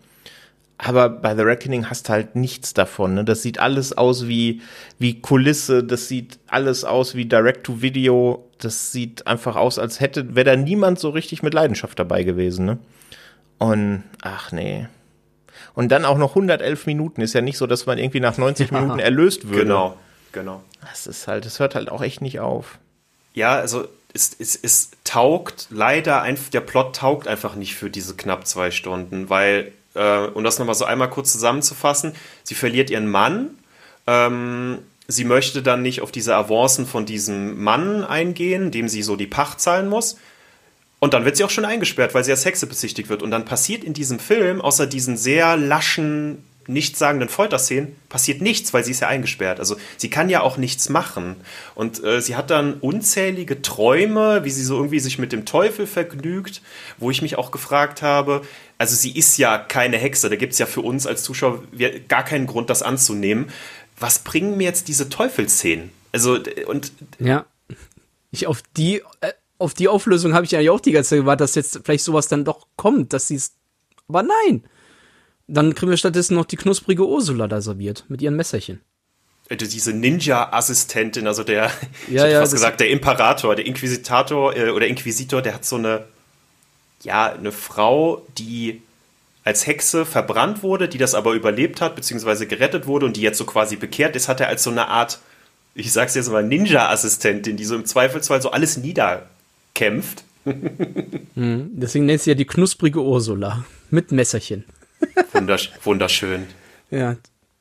Aber 0.82 1.10
bei 1.10 1.36
The 1.36 1.42
Reckoning 1.42 1.90
hast 1.90 2.08
du 2.08 2.14
halt 2.14 2.36
nichts 2.36 2.72
davon. 2.72 3.14
Ne? 3.14 3.24
Das 3.24 3.42
sieht 3.42 3.60
alles 3.60 3.96
aus 3.96 4.28
wie, 4.28 4.62
wie 4.98 5.20
Kulisse, 5.20 5.84
das 5.84 6.08
sieht 6.08 6.38
alles 6.46 6.84
aus 6.84 7.14
wie 7.14 7.26
Direct-to-Video. 7.26 8.48
Das 8.56 8.90
sieht 8.90 9.26
einfach 9.26 9.56
aus, 9.56 9.78
als 9.78 10.00
hätte, 10.00 10.34
wäre 10.34 10.46
da 10.46 10.56
niemand 10.56 10.98
so 10.98 11.10
richtig 11.10 11.42
mit 11.42 11.52
Leidenschaft 11.52 11.98
dabei 11.98 12.22
gewesen. 12.22 12.64
Ne? 12.64 12.78
Und, 13.58 14.04
ach 14.22 14.52
nee. 14.52 14.88
Und 15.74 15.90
dann 15.90 16.04
auch 16.04 16.18
noch 16.18 16.30
111 16.30 16.86
Minuten. 16.86 17.20
Ist 17.20 17.34
ja 17.34 17.40
nicht 17.40 17.58
so, 17.58 17.66
dass 17.66 17.86
man 17.86 17.98
irgendwie 17.98 18.20
nach 18.20 18.36
90 18.36 18.72
Minuten 18.72 18.98
erlöst 18.98 19.48
würde. 19.48 19.62
Genau, 19.62 19.96
genau. 20.32 20.62
Das 20.80 21.06
ist 21.06 21.26
halt, 21.26 21.44
das 21.44 21.58
hört 21.58 21.74
halt 21.74 21.90
auch 21.90 22.02
echt 22.02 22.20
nicht 22.20 22.40
auf. 22.40 22.78
Ja, 23.34 23.54
also 23.54 23.86
es, 24.12 24.34
es, 24.38 24.58
es 24.60 24.90
taugt 25.04 25.68
leider, 25.70 26.22
ein, 26.22 26.38
der 26.52 26.60
Plot 26.60 26.96
taugt 26.96 27.28
einfach 27.28 27.54
nicht 27.54 27.74
für 27.74 27.90
diese 27.90 28.16
knapp 28.16 28.46
zwei 28.46 28.70
Stunden, 28.70 29.30
weil, 29.30 29.72
äh, 29.94 30.26
um 30.26 30.44
das 30.44 30.58
nochmal 30.58 30.74
so 30.74 30.84
einmal 30.84 31.10
kurz 31.10 31.32
zusammenzufassen, 31.32 32.12
sie 32.42 32.54
verliert 32.54 32.90
ihren 32.90 33.08
Mann, 33.08 33.50
ähm, 34.06 34.78
sie 35.06 35.24
möchte 35.24 35.62
dann 35.62 35.82
nicht 35.82 36.00
auf 36.00 36.12
diese 36.12 36.34
Avancen 36.34 36.86
von 36.86 37.06
diesem 37.06 37.62
Mann 37.62 38.04
eingehen, 38.04 38.70
dem 38.70 38.88
sie 38.88 39.02
so 39.02 39.16
die 39.16 39.26
Pacht 39.26 39.60
zahlen 39.60 39.88
muss. 39.88 40.18
Und 41.00 41.14
dann 41.14 41.24
wird 41.24 41.36
sie 41.36 41.44
auch 41.44 41.50
schon 41.50 41.64
eingesperrt, 41.64 42.14
weil 42.14 42.24
sie 42.24 42.30
als 42.30 42.44
Hexe 42.44 42.66
bezichtigt 42.66 43.08
wird. 43.08 43.22
Und 43.22 43.30
dann 43.30 43.44
passiert 43.44 43.82
in 43.82 43.94
diesem 43.94 44.18
Film, 44.18 44.60
außer 44.60 44.86
diesen 44.86 45.16
sehr 45.16 45.56
laschen, 45.56 46.44
nichtssagenden 46.66 47.28
Folterszenen, 47.28 47.96
passiert 48.08 48.42
nichts, 48.42 48.72
weil 48.72 48.84
sie 48.84 48.92
ist 48.92 49.00
ja 49.00 49.08
eingesperrt. 49.08 49.58
Also 49.58 49.76
sie 49.96 50.10
kann 50.10 50.28
ja 50.28 50.42
auch 50.42 50.58
nichts 50.58 50.90
machen. 50.90 51.36
Und 51.74 52.04
äh, 52.04 52.20
sie 52.20 52.36
hat 52.36 52.50
dann 52.50 52.74
unzählige 52.74 53.62
Träume, 53.62 54.44
wie 54.44 54.50
sie 54.50 54.62
so 54.62 54.76
irgendwie 54.76 55.00
sich 55.00 55.18
mit 55.18 55.32
dem 55.32 55.46
Teufel 55.46 55.86
vergnügt, 55.86 56.60
wo 56.98 57.10
ich 57.10 57.22
mich 57.22 57.36
auch 57.36 57.50
gefragt 57.50 58.02
habe, 58.02 58.42
also 58.80 58.96
sie 58.96 59.14
ist 59.14 59.36
ja 59.36 59.58
keine 59.58 59.98
Hexe, 59.98 60.30
da 60.30 60.36
gibt 60.36 60.54
es 60.54 60.58
ja 60.58 60.64
für 60.64 60.80
uns 60.80 61.06
als 61.06 61.22
Zuschauer 61.22 61.62
gar 62.08 62.24
keinen 62.24 62.46
Grund, 62.46 62.70
das 62.70 62.82
anzunehmen. 62.82 63.50
Was 63.98 64.20
bringen 64.20 64.56
mir 64.56 64.64
jetzt 64.64 64.88
diese 64.88 65.10
Teufelsszenen? 65.10 65.90
Also, 66.12 66.38
und. 66.66 66.92
Ja. 67.18 67.44
Ich 68.30 68.46
auf 68.46 68.62
die, 68.78 69.02
äh, 69.20 69.32
auf 69.60 69.74
die 69.74 69.88
Auflösung 69.88 70.34
habe 70.34 70.46
ich 70.46 70.56
eigentlich 70.56 70.70
auch 70.70 70.80
die 70.80 70.92
ganze 70.92 71.10
Zeit 71.10 71.20
gewartet, 71.20 71.42
dass 71.42 71.54
jetzt 71.54 71.80
vielleicht 71.84 72.04
sowas 72.04 72.28
dann 72.28 72.44
doch 72.44 72.66
kommt, 72.76 73.12
dass 73.12 73.28
sie 73.28 73.36
es. 73.36 73.52
Aber 74.08 74.22
nein! 74.22 74.64
Dann 75.46 75.74
kriegen 75.74 75.90
wir 75.90 75.96
stattdessen 75.96 76.34
noch 76.34 76.46
die 76.46 76.56
knusprige 76.56 77.06
Ursula 77.06 77.48
da 77.48 77.60
serviert 77.60 78.04
mit 78.08 78.22
ihren 78.22 78.36
Messerchen. 78.36 78.80
Äh, 79.48 79.56
diese 79.56 79.92
Ninja-Assistentin, 79.92 81.26
also 81.26 81.44
der, 81.44 81.64
ja, 81.64 81.70
ich 82.08 82.14
hätte 82.14 82.32
ja, 82.32 82.40
fast 82.40 82.52
gesagt, 82.52 82.80
der 82.80 82.88
Imperator, 82.88 83.54
der 83.54 83.66
Inquisitator 83.66 84.56
äh, 84.56 84.70
oder 84.70 84.86
Inquisitor, 84.86 85.42
der 85.42 85.54
hat 85.54 85.64
so 85.64 85.76
eine, 85.76 86.06
ja, 87.02 87.32
eine 87.32 87.52
Frau, 87.52 88.24
die 88.38 88.82
als 89.44 89.66
Hexe 89.66 90.06
verbrannt 90.06 90.62
wurde, 90.62 90.88
die 90.88 90.98
das 90.98 91.14
aber 91.14 91.32
überlebt 91.32 91.80
hat, 91.80 91.96
beziehungsweise 91.96 92.46
gerettet 92.46 92.86
wurde 92.86 93.06
und 93.06 93.16
die 93.16 93.22
jetzt 93.22 93.38
so 93.38 93.44
quasi 93.44 93.76
bekehrt 93.76 94.14
ist, 94.16 94.28
hat 94.28 94.40
er 94.40 94.48
als 94.48 94.62
so 94.62 94.70
eine 94.70 94.88
Art, 94.88 95.18
ich 95.74 95.92
sag's 95.92 96.14
jetzt 96.14 96.30
mal, 96.30 96.44
Ninja-Assistentin, 96.44 97.56
die 97.56 97.64
so 97.64 97.74
im 97.74 97.84
Zweifelsfall 97.84 98.40
so 98.40 98.52
alles 98.52 98.76
nieder 98.76 99.28
kämpft. 99.80 100.24
Mhm. 100.44 101.70
Deswegen 101.72 102.04
nennt 102.04 102.20
sie 102.20 102.30
ja 102.30 102.34
die 102.34 102.46
knusprige 102.46 103.02
Ursula. 103.02 103.64
Mit 103.88 104.12
Messerchen. 104.12 104.64
Wundersch 105.32 105.72
wunderschön. 105.82 106.46
Ja. 106.90 107.16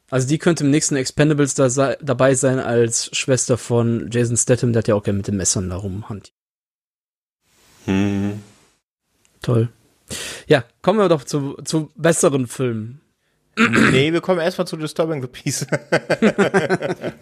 Also 0.09 0.27
die 0.27 0.37
könnte 0.37 0.65
im 0.65 0.71
nächsten 0.71 0.97
Expendables 0.97 1.53
da 1.53 1.69
sei, 1.69 1.97
dabei 2.01 2.35
sein 2.35 2.59
als 2.59 3.09
Schwester 3.15 3.57
von 3.57 4.09
Jason 4.11 4.35
Statham, 4.35 4.73
der 4.73 4.79
hat 4.79 4.87
ja 4.89 4.95
auch 4.95 5.03
gerne 5.03 5.17
mit 5.17 5.27
den 5.27 5.37
Messern 5.37 5.69
da 5.69 5.77
rumhantiert. 5.77 6.33
Hm. 7.85 8.41
Toll. 9.41 9.69
Ja, 10.47 10.65
kommen 10.81 10.99
wir 10.99 11.07
doch 11.07 11.23
zu, 11.23 11.53
zu 11.63 11.89
besseren 11.95 12.47
Filmen. 12.47 12.99
Nee, 13.91 14.13
wir 14.13 14.21
kommen 14.21 14.39
erstmal 14.39 14.67
zu 14.67 14.77
Disturbing 14.77 15.21
the 15.21 15.27
Peace. 15.27 15.65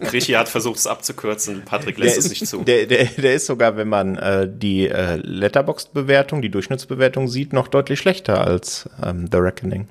Krischi 0.04 0.32
hat 0.32 0.48
versucht, 0.48 0.78
es 0.78 0.86
abzukürzen. 0.86 1.62
Patrick 1.64 1.98
lässt 1.98 2.16
der 2.16 2.24
es 2.24 2.30
nicht 2.30 2.46
zu. 2.46 2.62
Der, 2.62 2.86
der, 2.86 3.04
der 3.04 3.34
ist 3.34 3.46
sogar, 3.46 3.76
wenn 3.76 3.88
man 3.88 4.16
äh, 4.16 4.48
die 4.50 4.88
äh, 4.88 5.16
Letterboxd-Bewertung, 5.16 6.42
die 6.42 6.50
Durchschnittsbewertung 6.50 7.28
sieht, 7.28 7.52
noch 7.52 7.68
deutlich 7.68 7.98
schlechter 7.98 8.46
als 8.46 8.88
ähm, 9.02 9.28
The 9.30 9.38
Reckoning. 9.38 9.88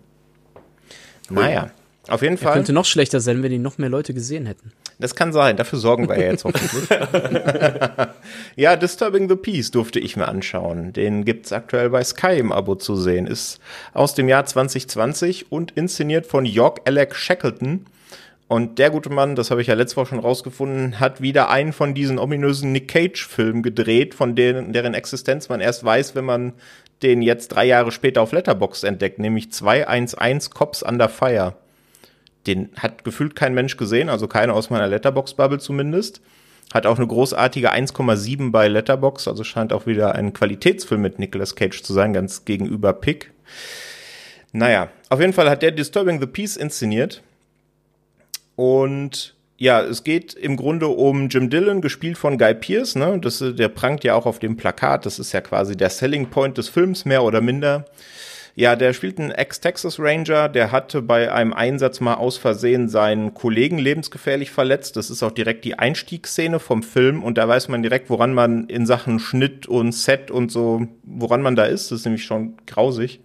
Naja. 1.30 1.72
Auf 2.08 2.22
jeden 2.22 2.38
Fall. 2.38 2.52
Er 2.52 2.54
könnte 2.54 2.74
noch 2.74 2.86
schlechter 2.86 3.20
sein, 3.20 3.44
wenn 3.44 3.52
die 3.52 3.58
noch 3.58 3.78
mehr 3.78 3.90
Leute 3.90 4.14
gesehen 4.14 4.46
hätten. 4.46 4.72
Das 5.00 5.14
kann 5.14 5.32
sein, 5.32 5.58
dafür 5.58 5.78
sorgen 5.78 6.10
wir 6.10 6.18
ja 6.18 6.32
jetzt 6.32 6.44
hoffentlich. 6.44 6.90
ja, 8.56 8.76
Disturbing 8.76 9.30
the 9.30 9.36
Peace 9.36 9.70
durfte 9.70 10.00
ich 10.00 10.18
mir 10.18 10.28
anschauen. 10.28 10.92
Den 10.92 11.24
gibt's 11.24 11.54
aktuell 11.54 11.92
bei 11.92 12.04
Sky 12.04 12.40
im 12.40 12.52
Abo 12.52 12.76
zu 12.76 12.96
sehen. 12.96 13.28
Ist 13.28 13.60
aus 13.94 14.16
dem 14.16 14.28
Jahr 14.28 14.46
2020 14.46 15.52
und 15.52 15.72
inszeniert 15.72 16.26
von 16.26 16.46
York 16.46 16.82
Alec 16.86 17.16
Shackleton. 17.16 17.86
Und 18.48 18.80
der 18.80 18.90
gute 18.90 19.10
Mann, 19.10 19.36
das 19.36 19.52
habe 19.52 19.62
ich 19.62 19.68
ja 19.68 19.76
letzte 19.76 19.98
Woche 19.98 20.08
schon 20.08 20.20
rausgefunden, 20.20 21.00
hat 21.00 21.22
wieder 21.22 21.50
einen 21.50 21.74
von 21.74 21.94
diesen 21.94 22.18
ominösen 22.18 22.72
Nick 22.72 22.88
Cage-Filmen 22.88 23.62
gedreht, 23.62 24.16
von 24.16 24.36
deren, 24.36 24.72
deren 24.72 24.94
Existenz 24.94 25.50
man 25.50 25.60
erst 25.60 25.84
weiß, 25.84 26.16
wenn 26.16 26.26
man 26.26 26.54
den 27.04 27.22
jetzt 27.22 27.50
drei 27.50 27.66
Jahre 27.66 27.92
später 27.92 28.22
auf 28.22 28.32
Letterboxd 28.32 28.86
entdeckt, 28.86 29.20
nämlich 29.20 29.52
211 29.52 30.50
Cops 30.50 30.82
Under 30.82 31.10
Fire. 31.10 31.56
Den 32.48 32.70
hat 32.78 33.04
gefühlt 33.04 33.36
kein 33.36 33.54
Mensch 33.54 33.78
gesehen, 33.78 34.10
also 34.10 34.28
keiner 34.28 34.54
aus 34.54 34.70
meiner 34.70 34.88
Letterbox-Bubble 34.88 35.60
zumindest. 35.60 36.22
Hat 36.74 36.86
auch 36.86 36.98
eine 36.98 37.08
großartige 37.08 37.72
1,7 37.72 38.52
bei 38.52 38.68
Letterbox, 38.68 39.28
also 39.28 39.44
scheint 39.44 39.72
auch 39.72 39.86
wieder 39.86 40.16
ein 40.16 40.34
Qualitätsfilm 40.34 41.02
mit 41.02 41.20
Nicolas 41.20 41.56
Cage 41.56 41.82
zu 41.82 41.94
sein, 41.94 42.14
ganz 42.14 42.46
gegenüber 42.46 42.94
Pick. 42.94 43.32
Naja, 44.52 44.90
auf 45.10 45.20
jeden 45.20 45.34
Fall 45.34 45.50
hat 45.50 45.62
der 45.62 45.72
Disturbing 45.72 46.20
the 46.20 46.28
Peace 46.28 46.58
inszeniert. 46.58 47.22
Und 48.56 49.36
ja, 49.58 49.82
es 49.82 50.04
geht 50.04 50.34
im 50.34 50.56
Grunde 50.56 50.88
um 50.88 51.30
Jim 51.30 51.50
Dillon, 51.50 51.82
gespielt 51.82 52.18
von 52.18 52.38
Guy 52.38 52.54
Pearce. 52.54 52.96
Ne? 52.96 53.20
Das, 53.20 53.44
der 53.44 53.70
prangt 53.70 54.04
ja 54.04 54.16
auch 54.16 54.26
auf 54.26 54.40
dem 54.40 54.58
Plakat. 54.58 55.06
Das 55.06 55.20
ist 55.20 55.32
ja 55.32 55.42
quasi 55.42 55.76
der 55.76 55.90
Selling 55.90 56.30
Point 56.30 56.58
des 56.58 56.70
Films, 56.70 57.06
mehr 57.06 57.24
oder 57.24 57.42
minder. 57.42 57.86
Ja, 58.60 58.76
der 58.76 58.94
spielt 58.94 59.20
einen 59.20 59.30
Ex-Texas 59.30 60.00
Ranger, 60.00 60.50
der 60.50 60.72
hatte 60.72 61.04
bei 61.04 61.32
einem 61.32 61.54
Einsatz 61.54 62.00
mal 62.00 62.16
aus 62.16 62.40
Versehen 62.40 62.90
seinen 62.90 63.36
Kollegen 63.36 63.78
lebensgefährlich 63.78 64.50
verletzt. 64.50 64.96
Das 64.96 65.12
ist 65.12 65.22
auch 65.22 65.30
direkt 65.30 65.64
die 65.64 65.78
Einstiegsszene 65.78 66.58
vom 66.60 66.82
Film 66.82 67.22
und 67.22 67.38
da 67.38 67.48
weiß 67.48 67.68
man 67.68 67.84
direkt, 67.84 68.10
woran 68.10 68.34
man 68.34 68.66
in 68.66 68.88
Sachen 68.88 69.20
Schnitt 69.20 69.68
und 69.68 69.92
Set 69.92 70.32
und 70.32 70.52
so, 70.52 70.88
woran 71.04 71.44
man 71.44 71.56
da 71.56 71.66
ist. 71.66 71.92
Das 71.92 72.00
ist 72.00 72.06
nämlich 72.06 72.26
schon 72.26 72.58
grausig. 72.66 73.20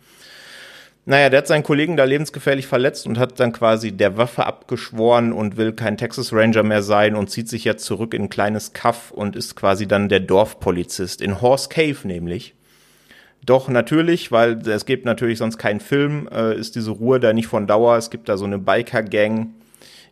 Naja, 1.06 1.30
der 1.30 1.38
hat 1.38 1.46
seinen 1.46 1.62
Kollegen 1.62 1.96
da 1.96 2.04
lebensgefährlich 2.04 2.66
verletzt 2.66 3.06
und 3.06 3.18
hat 3.18 3.40
dann 3.40 3.52
quasi 3.52 3.90
der 3.90 4.18
Waffe 4.18 4.44
abgeschworen 4.44 5.32
und 5.32 5.56
will 5.56 5.72
kein 5.72 5.96
Texas 5.96 6.34
Ranger 6.34 6.62
mehr 6.62 6.82
sein 6.82 7.16
und 7.16 7.30
zieht 7.30 7.48
sich 7.48 7.64
jetzt 7.64 7.86
zurück 7.86 8.12
in 8.12 8.24
ein 8.24 8.28
kleines 8.28 8.74
Kaff 8.74 9.10
und 9.10 9.34
ist 9.34 9.56
quasi 9.56 9.88
dann 9.88 10.10
der 10.10 10.20
Dorfpolizist 10.20 11.22
in 11.22 11.40
Horse 11.40 11.70
Cave 11.70 11.96
nämlich. 12.04 12.54
Doch 13.44 13.68
natürlich, 13.68 14.30
weil 14.30 14.66
es 14.68 14.86
gibt 14.86 15.04
natürlich 15.04 15.38
sonst 15.38 15.58
keinen 15.58 15.80
Film, 15.80 16.28
äh, 16.32 16.56
ist 16.56 16.76
diese 16.76 16.92
Ruhe 16.92 17.18
da 17.18 17.32
nicht 17.32 17.48
von 17.48 17.66
Dauer. 17.66 17.96
Es 17.96 18.10
gibt 18.10 18.28
da 18.28 18.36
so 18.36 18.44
eine 18.44 18.58
Biker-Gang, 18.58 19.54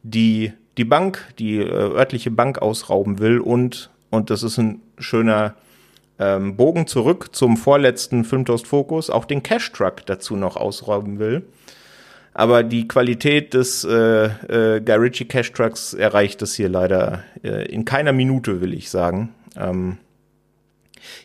die 0.02 0.52
die 0.76 0.84
Bank, 0.84 1.26
die 1.38 1.58
äh, 1.58 1.68
örtliche 1.68 2.30
Bank 2.30 2.60
ausrauben 2.60 3.18
will 3.18 3.38
und, 3.38 3.90
und 4.08 4.30
das 4.30 4.42
ist 4.42 4.58
ein 4.58 4.80
schöner 4.98 5.54
ähm, 6.18 6.56
Bogen 6.56 6.86
zurück 6.86 7.34
zum 7.34 7.56
vorletzten 7.56 8.24
Filmtoast 8.24 8.66
Fokus, 8.66 9.10
auch 9.10 9.24
den 9.24 9.42
Cash 9.42 9.72
Truck 9.72 10.06
dazu 10.06 10.36
noch 10.36 10.56
ausräumen 10.56 11.18
will. 11.18 11.42
Aber 12.32 12.62
die 12.62 12.86
Qualität 12.86 13.54
des 13.54 13.84
äh, 13.84 14.26
äh, 14.26 14.80
Guy 14.80 14.96
Ritchie 14.96 15.24
Cash 15.24 15.52
Trucks 15.52 15.94
erreicht 15.94 16.40
es 16.42 16.54
hier 16.54 16.68
leider 16.68 17.24
äh, 17.42 17.66
in 17.66 17.84
keiner 17.84 18.12
Minute, 18.12 18.60
will 18.60 18.72
ich 18.72 18.88
sagen. 18.88 19.34
Ähm, 19.56 19.98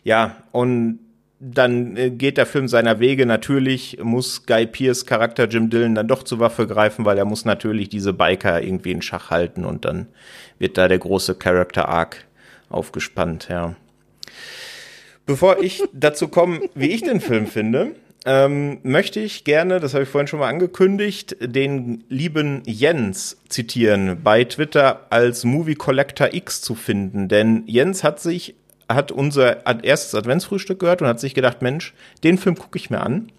ja, 0.03 0.37
und 0.51 0.99
dann 1.39 1.97
äh, 1.97 2.09
geht 2.09 2.37
der 2.37 2.45
Film 2.45 2.67
seiner 2.67 2.99
Wege. 2.99 3.25
Natürlich 3.25 3.97
muss 4.01 4.45
Guy 4.45 4.65
Pierce 4.65 5.05
Charakter 5.05 5.47
Jim 5.47 5.69
Dillon 5.69 5.95
dann 5.95 6.07
doch 6.07 6.23
zur 6.23 6.39
Waffe 6.39 6.67
greifen, 6.67 7.05
weil 7.05 7.17
er 7.17 7.25
muss 7.25 7.45
natürlich 7.45 7.89
diese 7.89 8.13
Biker 8.13 8.61
irgendwie 8.61 8.91
in 8.91 9.01
Schach 9.01 9.29
halten 9.29 9.65
und 9.65 9.85
dann 9.85 10.07
wird 10.59 10.77
da 10.77 10.87
der 10.87 10.99
große 10.99 11.35
Character 11.35 11.89
Arc 11.89 12.25
aufgespannt, 12.69 13.47
ja. 13.49 13.75
Bevor 15.25 15.61
ich 15.61 15.83
dazu 15.93 16.27
komme, 16.27 16.61
wie 16.75 16.91
ich 16.91 17.01
den 17.01 17.19
Film 17.19 17.47
finde, 17.47 17.95
ähm, 18.27 18.79
möchte 18.81 19.19
ich 19.19 19.43
gerne, 19.43 19.79
das 19.79 19.93
habe 19.93 20.03
ich 20.03 20.09
vorhin 20.09 20.27
schon 20.27 20.39
mal 20.39 20.49
angekündigt, 20.49 21.37
den 21.39 22.03
lieben 22.09 22.63
Jens 22.65 23.37
zitieren, 23.49 24.21
bei 24.23 24.43
Twitter 24.45 25.05
als 25.11 25.43
Movie 25.43 25.75
Collector 25.75 26.33
X 26.33 26.61
zu 26.61 26.73
finden. 26.73 27.27
Denn 27.27 27.63
Jens 27.67 28.03
hat 28.03 28.19
sich, 28.19 28.55
hat 28.89 29.11
unser 29.11 29.65
erstes 29.83 30.15
Adventsfrühstück 30.15 30.79
gehört 30.79 31.01
und 31.01 31.07
hat 31.07 31.19
sich 31.19 31.33
gedacht, 31.33 31.61
Mensch, 31.61 31.93
den 32.23 32.37
Film 32.37 32.55
gucke 32.55 32.77
ich 32.77 32.89
mir 32.89 33.01
an. 33.01 33.31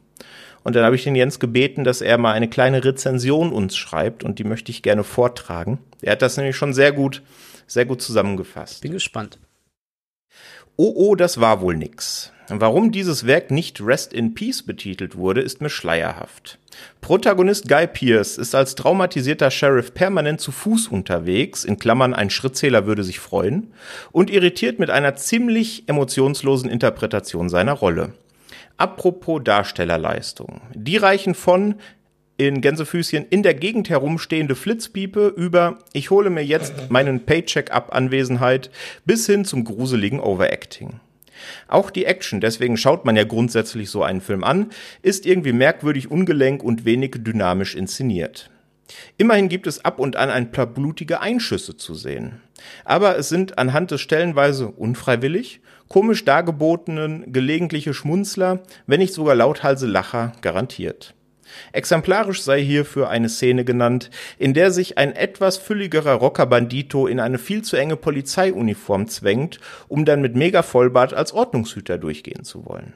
Und 0.64 0.74
dann 0.74 0.84
habe 0.84 0.96
ich 0.96 1.04
den 1.04 1.14
Jens 1.14 1.38
gebeten, 1.38 1.84
dass 1.84 2.00
er 2.00 2.18
mal 2.18 2.32
eine 2.32 2.48
kleine 2.48 2.84
Rezension 2.84 3.52
uns 3.52 3.76
schreibt 3.76 4.24
und 4.24 4.40
die 4.40 4.44
möchte 4.44 4.72
ich 4.72 4.82
gerne 4.82 5.04
vortragen. 5.04 5.78
Er 6.02 6.12
hat 6.12 6.22
das 6.22 6.36
nämlich 6.36 6.56
schon 6.56 6.74
sehr 6.74 6.90
gut, 6.90 7.22
sehr 7.68 7.84
gut 7.84 8.02
zusammengefasst. 8.02 8.82
Bin 8.82 8.92
gespannt. 8.92 9.38
Oh, 10.74 10.92
oh, 10.94 11.14
das 11.14 11.40
war 11.40 11.60
wohl 11.60 11.76
nix. 11.76 12.32
Warum 12.48 12.92
dieses 12.92 13.26
Werk 13.26 13.50
nicht 13.50 13.80
Rest 13.80 14.12
in 14.12 14.34
Peace 14.34 14.62
betitelt 14.62 15.16
wurde, 15.16 15.40
ist 15.40 15.60
mir 15.60 15.68
schleierhaft. 15.68 16.58
Protagonist 17.00 17.68
Guy 17.68 17.86
Pierce 17.86 18.38
ist 18.38 18.54
als 18.54 18.74
traumatisierter 18.74 19.50
Sheriff 19.50 19.94
permanent 19.94 20.40
zu 20.40 20.52
Fuß 20.52 20.88
unterwegs, 20.88 21.64
in 21.64 21.78
Klammern 21.78 22.14
ein 22.14 22.30
Schrittzähler 22.30 22.86
würde 22.86 23.02
sich 23.02 23.18
freuen, 23.18 23.72
und 24.12 24.30
irritiert 24.30 24.78
mit 24.78 24.90
einer 24.90 25.16
ziemlich 25.16 25.88
emotionslosen 25.88 26.70
Interpretation 26.70 27.48
seiner 27.48 27.72
Rolle. 27.72 28.12
Apropos 28.76 29.40
Darstellerleistung. 29.42 30.60
Die 30.74 30.98
reichen 30.98 31.34
von 31.34 31.76
in 32.36 32.60
Gänsefüßchen 32.60 33.26
in 33.30 33.42
der 33.42 33.54
Gegend 33.54 33.88
herumstehende 33.88 34.54
Flitzpiepe 34.54 35.28
über 35.28 35.78
ich 35.94 36.10
hole 36.10 36.28
mir 36.28 36.44
jetzt 36.44 36.90
meinen 36.90 37.24
Paycheck 37.24 37.72
ab 37.72 37.94
Anwesenheit 37.94 38.70
bis 39.06 39.24
hin 39.26 39.46
zum 39.46 39.64
gruseligen 39.64 40.20
Overacting. 40.20 41.00
Auch 41.68 41.90
die 41.90 42.04
Action, 42.04 42.40
deswegen 42.40 42.76
schaut 42.76 43.04
man 43.04 43.16
ja 43.16 43.24
grundsätzlich 43.24 43.90
so 43.90 44.02
einen 44.02 44.20
Film 44.20 44.44
an, 44.44 44.70
ist 45.02 45.26
irgendwie 45.26 45.52
merkwürdig 45.52 46.10
ungelenk 46.10 46.62
und 46.62 46.84
wenig 46.84 47.16
dynamisch 47.18 47.74
inszeniert. 47.74 48.50
Immerhin 49.16 49.48
gibt 49.48 49.66
es 49.66 49.84
ab 49.84 49.98
und 49.98 50.16
an 50.16 50.30
ein 50.30 50.52
paar 50.52 50.66
blutige 50.66 51.20
Einschüsse 51.20 51.76
zu 51.76 51.94
sehen. 51.94 52.40
Aber 52.84 53.18
es 53.18 53.28
sind 53.28 53.58
anhand 53.58 53.90
des 53.90 54.00
stellenweise 54.00 54.68
unfreiwillig, 54.68 55.60
komisch 55.88 56.24
dargebotenen, 56.24 57.32
gelegentliche 57.32 57.94
Schmunzler, 57.94 58.62
wenn 58.86 59.00
nicht 59.00 59.14
sogar 59.14 59.34
Lauthalse 59.34 59.86
Lacher 59.86 60.32
garantiert. 60.40 61.15
Exemplarisch 61.72 62.42
sei 62.42 62.62
hierfür 62.62 63.08
eine 63.08 63.28
Szene 63.28 63.64
genannt, 63.64 64.10
in 64.38 64.54
der 64.54 64.70
sich 64.70 64.98
ein 64.98 65.14
etwas 65.14 65.56
fülligerer 65.56 66.14
Rockerbandito 66.14 67.06
in 67.06 67.20
eine 67.20 67.38
viel 67.38 67.62
zu 67.62 67.76
enge 67.76 67.96
Polizeiuniform 67.96 69.08
zwängt, 69.08 69.60
um 69.88 70.04
dann 70.04 70.20
mit 70.20 70.36
Mega-Vollbart 70.36 71.14
als 71.14 71.32
Ordnungshüter 71.32 71.98
durchgehen 71.98 72.44
zu 72.44 72.66
wollen. 72.66 72.94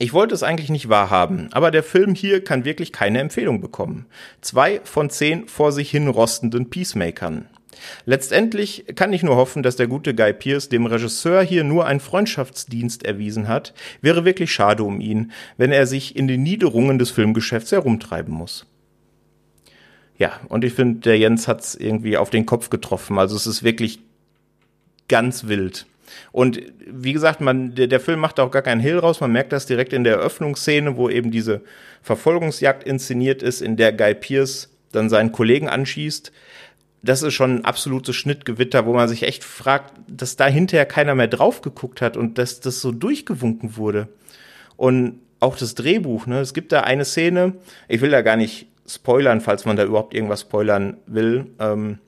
Ich 0.00 0.12
wollte 0.12 0.34
es 0.34 0.44
eigentlich 0.44 0.70
nicht 0.70 0.88
wahrhaben, 0.88 1.48
aber 1.52 1.72
der 1.72 1.82
Film 1.82 2.14
hier 2.14 2.44
kann 2.44 2.64
wirklich 2.64 2.92
keine 2.92 3.18
Empfehlung 3.18 3.60
bekommen. 3.60 4.06
Zwei 4.40 4.80
von 4.84 5.10
zehn 5.10 5.48
vor 5.48 5.72
sich 5.72 5.90
hin 5.90 6.06
rostenden 6.06 6.70
Peacemakern. 6.70 7.48
Letztendlich 8.04 8.84
kann 8.94 9.12
ich 9.12 9.22
nur 9.22 9.36
hoffen, 9.36 9.62
dass 9.62 9.76
der 9.76 9.86
gute 9.86 10.14
Guy 10.14 10.32
Pierce 10.32 10.68
dem 10.68 10.86
Regisseur 10.86 11.42
hier 11.42 11.64
nur 11.64 11.86
einen 11.86 12.00
Freundschaftsdienst 12.00 13.04
erwiesen 13.04 13.48
hat. 13.48 13.74
Wäre 14.00 14.24
wirklich 14.24 14.52
schade 14.52 14.82
um 14.84 15.00
ihn, 15.00 15.32
wenn 15.56 15.72
er 15.72 15.86
sich 15.86 16.16
in 16.16 16.28
den 16.28 16.42
Niederungen 16.42 16.98
des 16.98 17.10
Filmgeschäfts 17.10 17.72
herumtreiben 17.72 18.32
muss. 18.32 18.66
Ja, 20.16 20.40
und 20.48 20.64
ich 20.64 20.72
finde, 20.72 21.00
der 21.00 21.18
Jens 21.18 21.46
hat's 21.46 21.74
irgendwie 21.74 22.16
auf 22.16 22.30
den 22.30 22.44
Kopf 22.44 22.70
getroffen. 22.70 23.18
Also 23.18 23.36
es 23.36 23.46
ist 23.46 23.62
wirklich 23.62 24.00
ganz 25.08 25.46
wild. 25.46 25.86
Und 26.32 26.60
wie 26.86 27.12
gesagt, 27.12 27.40
man, 27.40 27.74
der, 27.74 27.86
der 27.86 28.00
Film 28.00 28.20
macht 28.20 28.40
auch 28.40 28.50
gar 28.50 28.62
keinen 28.62 28.80
Hehl 28.80 28.98
raus. 28.98 29.20
Man 29.20 29.32
merkt 29.32 29.52
das 29.52 29.66
direkt 29.66 29.92
in 29.92 30.04
der 30.04 30.16
Eröffnungsszene, 30.16 30.96
wo 30.96 31.08
eben 31.08 31.30
diese 31.30 31.62
Verfolgungsjagd 32.02 32.84
inszeniert 32.84 33.42
ist, 33.42 33.60
in 33.60 33.76
der 33.76 33.92
Guy 33.92 34.14
Pierce 34.14 34.70
dann 34.92 35.10
seinen 35.10 35.32
Kollegen 35.32 35.68
anschießt 35.68 36.32
das 37.02 37.22
ist 37.22 37.34
schon 37.34 37.56
ein 37.56 37.64
absolutes 37.64 38.16
Schnittgewitter, 38.16 38.86
wo 38.86 38.92
man 38.92 39.08
sich 39.08 39.22
echt 39.22 39.44
fragt, 39.44 39.94
dass 40.08 40.36
da 40.36 40.46
hinterher 40.46 40.86
keiner 40.86 41.14
mehr 41.14 41.28
drauf 41.28 41.62
geguckt 41.62 42.00
hat 42.00 42.16
und 42.16 42.38
dass 42.38 42.60
das 42.60 42.80
so 42.80 42.92
durchgewunken 42.92 43.76
wurde. 43.76 44.08
Und 44.76 45.20
auch 45.40 45.56
das 45.56 45.74
Drehbuch, 45.74 46.26
ne? 46.26 46.40
Es 46.40 46.54
gibt 46.54 46.72
da 46.72 46.80
eine 46.80 47.04
Szene, 47.04 47.54
ich 47.86 48.00
will 48.00 48.10
da 48.10 48.22
gar 48.22 48.36
nicht 48.36 48.66
spoilern, 48.86 49.40
falls 49.40 49.64
man 49.64 49.76
da 49.76 49.84
überhaupt 49.84 50.14
irgendwas 50.14 50.40
spoilern 50.40 50.96
will, 51.06 51.46
ähm, 51.60 51.98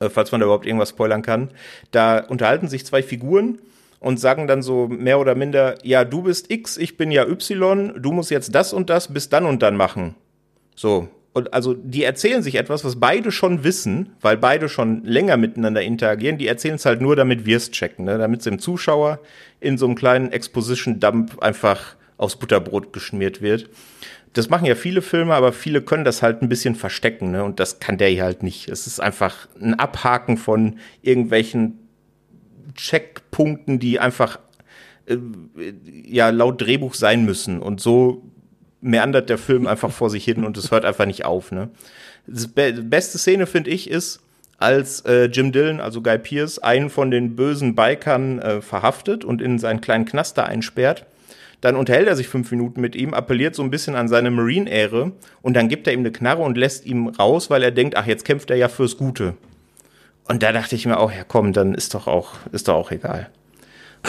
äh, 0.00 0.10
falls 0.10 0.32
man 0.32 0.40
da 0.40 0.44
überhaupt 0.44 0.66
irgendwas 0.66 0.90
spoilern 0.90 1.22
kann. 1.22 1.50
Da 1.90 2.18
unterhalten 2.18 2.68
sich 2.68 2.84
zwei 2.84 3.02
Figuren 3.02 3.60
und 4.00 4.18
sagen 4.18 4.46
dann 4.46 4.62
so 4.62 4.88
mehr 4.88 5.20
oder 5.20 5.34
minder, 5.34 5.76
ja, 5.84 6.04
du 6.04 6.22
bist 6.22 6.50
X, 6.50 6.76
ich 6.76 6.96
bin 6.96 7.10
ja 7.10 7.26
Y, 7.26 7.94
du 8.02 8.12
musst 8.12 8.30
jetzt 8.30 8.54
das 8.54 8.72
und 8.72 8.90
das 8.90 9.12
bis 9.12 9.28
dann 9.28 9.46
und 9.46 9.62
dann 9.62 9.76
machen. 9.76 10.16
So, 10.74 11.08
und 11.34 11.54
also 11.54 11.72
die 11.74 12.04
erzählen 12.04 12.42
sich 12.42 12.56
etwas, 12.56 12.84
was 12.84 13.00
beide 13.00 13.32
schon 13.32 13.64
wissen, 13.64 14.10
weil 14.20 14.36
beide 14.36 14.68
schon 14.68 15.02
länger 15.04 15.38
miteinander 15.38 15.82
interagieren. 15.82 16.36
Die 16.36 16.46
erzählen 16.46 16.74
es 16.74 16.84
halt 16.84 17.00
nur, 17.00 17.16
damit 17.16 17.46
wir 17.46 17.56
es 17.56 17.70
checken, 17.70 18.04
ne? 18.04 18.18
damit 18.18 18.40
es 18.40 18.44
dem 18.44 18.58
Zuschauer 18.58 19.18
in 19.58 19.78
so 19.78 19.86
einem 19.86 19.94
kleinen 19.94 20.30
Exposition-Dump 20.30 21.42
einfach 21.42 21.96
aufs 22.18 22.36
Butterbrot 22.36 22.92
geschmiert 22.92 23.40
wird. 23.40 23.70
Das 24.34 24.50
machen 24.50 24.66
ja 24.66 24.74
viele 24.74 25.02
Filme, 25.02 25.34
aber 25.34 25.52
viele 25.52 25.82
können 25.82 26.04
das 26.04 26.22
halt 26.22 26.42
ein 26.42 26.48
bisschen 26.48 26.74
verstecken, 26.74 27.32
ne? 27.32 27.44
Und 27.44 27.60
das 27.60 27.80
kann 27.80 27.98
der 27.98 28.08
hier 28.08 28.24
halt 28.24 28.42
nicht. 28.42 28.68
Es 28.68 28.86
ist 28.86 28.98
einfach 28.98 29.46
ein 29.60 29.74
Abhaken 29.74 30.38
von 30.38 30.78
irgendwelchen 31.02 31.78
Checkpunkten, 32.74 33.78
die 33.78 34.00
einfach 34.00 34.38
äh, 35.04 35.18
ja 36.06 36.30
laut 36.30 36.62
Drehbuch 36.62 36.94
sein 36.94 37.26
müssen. 37.26 37.60
Und 37.60 37.80
so 37.80 38.22
meandert 38.82 39.30
der 39.30 39.38
Film 39.38 39.66
einfach 39.66 39.90
vor 39.90 40.10
sich 40.10 40.24
hin 40.24 40.44
und 40.44 40.58
es 40.58 40.70
hört 40.70 40.84
einfach 40.84 41.06
nicht 41.06 41.24
auf. 41.24 41.52
Ne? 41.52 41.70
Die 42.26 42.46
be 42.48 42.72
beste 42.82 43.16
Szene, 43.16 43.46
finde 43.46 43.70
ich, 43.70 43.88
ist, 43.88 44.20
als 44.58 45.00
äh, 45.00 45.24
Jim 45.24 45.52
Dillon, 45.52 45.80
also 45.80 46.02
Guy 46.02 46.18
Pierce, 46.18 46.58
einen 46.58 46.90
von 46.90 47.10
den 47.10 47.34
bösen 47.34 47.74
Bikern 47.74 48.38
äh, 48.40 48.60
verhaftet 48.60 49.24
und 49.24 49.40
in 49.40 49.58
seinen 49.58 49.80
kleinen 49.80 50.04
Knaster 50.04 50.46
einsperrt. 50.46 51.06
Dann 51.60 51.76
unterhält 51.76 52.08
er 52.08 52.16
sich 52.16 52.28
fünf 52.28 52.50
Minuten 52.50 52.80
mit 52.80 52.96
ihm, 52.96 53.14
appelliert 53.14 53.54
so 53.54 53.62
ein 53.62 53.70
bisschen 53.70 53.94
an 53.94 54.08
seine 54.08 54.32
Marine-Ehre 54.32 55.12
und 55.42 55.54
dann 55.54 55.68
gibt 55.68 55.86
er 55.86 55.92
ihm 55.92 56.00
eine 56.00 56.10
Knarre 56.10 56.42
und 56.42 56.58
lässt 56.58 56.84
ihm 56.86 57.08
raus, 57.08 57.50
weil 57.50 57.62
er 57.62 57.70
denkt, 57.70 57.96
ach, 57.96 58.06
jetzt 58.06 58.24
kämpft 58.24 58.50
er 58.50 58.56
ja 58.56 58.68
fürs 58.68 58.96
Gute. 58.96 59.34
Und 60.24 60.42
da 60.42 60.52
dachte 60.52 60.74
ich 60.74 60.86
mir 60.86 60.98
auch, 60.98 61.12
ja 61.12 61.24
komm, 61.26 61.52
dann 61.52 61.74
ist 61.74 61.94
doch 61.94 62.08
auch, 62.08 62.34
ist 62.50 62.68
doch 62.68 62.74
auch 62.74 62.90
egal. 62.90 63.30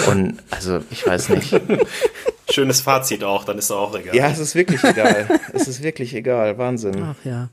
Und 0.07 0.37
also, 0.49 0.81
ich 0.89 1.05
weiß 1.05 1.29
nicht. 1.29 1.53
Schönes 2.53 2.81
Fazit 2.81 3.23
auch, 3.23 3.45
dann 3.45 3.57
ist 3.57 3.69
er 3.69 3.77
auch 3.77 3.97
egal. 3.97 4.15
Ja, 4.15 4.29
es 4.29 4.39
ist 4.39 4.55
wirklich 4.55 4.83
egal. 4.83 5.27
es 5.53 5.67
ist 5.67 5.81
wirklich 5.81 6.13
egal. 6.13 6.57
Wahnsinn. 6.57 7.03
Ach 7.03 7.25
ja. 7.25 7.49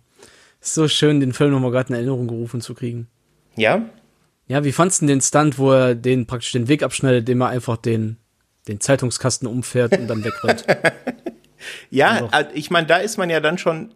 Ist 0.60 0.74
so 0.74 0.88
schön, 0.88 1.20
den 1.20 1.32
Film 1.32 1.52
nochmal 1.52 1.70
gerade 1.70 1.88
in 1.88 1.94
Erinnerung 1.94 2.28
gerufen 2.28 2.60
zu 2.60 2.74
kriegen. 2.74 3.08
Ja? 3.56 3.86
Ja, 4.46 4.64
wie 4.64 4.72
fandst 4.72 5.00
du 5.00 5.06
den 5.06 5.20
Stunt, 5.20 5.58
wo 5.58 5.72
er 5.72 5.94
den 5.94 6.26
praktisch 6.26 6.52
den 6.52 6.68
Weg 6.68 6.82
abschneidet, 6.82 7.20
indem 7.20 7.40
er 7.40 7.48
einfach 7.48 7.76
den, 7.76 8.18
den 8.68 8.80
Zeitungskasten 8.80 9.48
umfährt 9.48 9.96
und 9.96 10.06
dann 10.08 10.24
wegrennt? 10.24 10.66
ja, 11.90 12.28
also, 12.30 12.50
ich 12.52 12.70
meine, 12.70 12.86
da 12.86 12.96
ist 12.96 13.16
man 13.16 13.30
ja 13.30 13.40
dann 13.40 13.58
schon, 13.58 13.94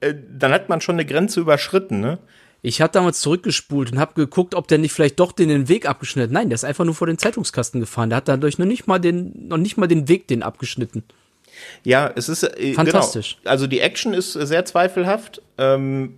äh, 0.00 0.14
dann 0.30 0.52
hat 0.52 0.68
man 0.68 0.80
schon 0.80 0.96
eine 0.96 1.06
Grenze 1.06 1.40
überschritten, 1.40 2.00
ne? 2.00 2.18
Ich 2.66 2.80
habe 2.80 2.92
damals 2.92 3.20
zurückgespult 3.20 3.92
und 3.92 4.00
habe 4.00 4.14
geguckt, 4.14 4.56
ob 4.56 4.66
der 4.66 4.78
nicht 4.78 4.92
vielleicht 4.92 5.20
doch 5.20 5.30
den, 5.30 5.50
den 5.50 5.68
Weg 5.68 5.88
abgeschnitten. 5.88 6.34
Nein, 6.34 6.48
der 6.48 6.56
ist 6.56 6.64
einfach 6.64 6.84
nur 6.84 6.96
vor 6.96 7.06
den 7.06 7.16
Zeitungskasten 7.16 7.78
gefahren. 7.78 8.10
Der 8.10 8.16
hat 8.16 8.26
dadurch 8.26 8.58
noch 8.58 8.66
nicht 8.66 8.88
mal 8.88 8.98
den, 8.98 9.46
noch 9.46 9.56
nicht 9.56 9.76
mal 9.76 9.86
den 9.86 10.08
Weg 10.08 10.26
den 10.26 10.42
abgeschnitten. 10.42 11.04
Ja, 11.84 12.10
es 12.16 12.28
ist 12.28 12.42
äh, 12.42 12.74
fantastisch. 12.74 13.36
Genau. 13.36 13.50
Also 13.52 13.68
die 13.68 13.78
Action 13.78 14.14
ist 14.14 14.32
sehr 14.32 14.64
zweifelhaft, 14.64 15.40
ähm, 15.58 16.16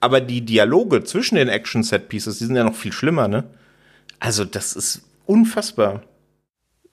aber 0.00 0.22
die 0.22 0.40
Dialoge 0.40 1.04
zwischen 1.04 1.34
den 1.34 1.50
Action-Set-Pieces, 1.50 2.38
die 2.38 2.46
sind 2.46 2.56
ja 2.56 2.64
noch 2.64 2.74
viel 2.74 2.92
schlimmer, 2.92 3.28
ne? 3.28 3.44
Also 4.18 4.46
das 4.46 4.72
ist 4.72 5.02
unfassbar. 5.26 6.04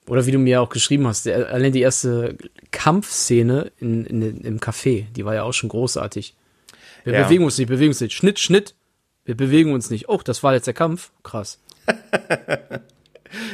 Oder 0.08 0.26
wie 0.26 0.32
du 0.32 0.40
mir 0.40 0.62
auch 0.62 0.70
geschrieben 0.70 1.08
hast, 1.08 1.26
der, 1.26 1.48
allein 1.48 1.72
die 1.72 1.80
erste 1.80 2.36
Kampfszene 2.72 3.72
in, 3.78 4.04
in, 4.06 4.42
im 4.42 4.60
Café, 4.60 5.06
die 5.16 5.24
war 5.24 5.36
ja 5.36 5.44
auch 5.44 5.54
schon 5.54 5.70
großartig. 5.70 6.36
Wir 7.06 7.14
ja. 7.14 7.24
bewegen 7.24 7.46
uns 7.46 7.58
nicht, 7.58 7.70
bewegen 7.70 7.92
uns 7.92 8.02
nicht. 8.02 8.14
Schnitt, 8.14 8.40
Schnitt. 8.40 8.76
Wir 9.30 9.38
bewegen 9.38 9.74
uns 9.74 9.92
nicht. 9.92 10.10
Oh, 10.10 10.20
das 10.24 10.42
war 10.42 10.56
jetzt 10.56 10.66
der 10.66 10.74
Kampf. 10.74 11.12
Krass. 11.22 11.60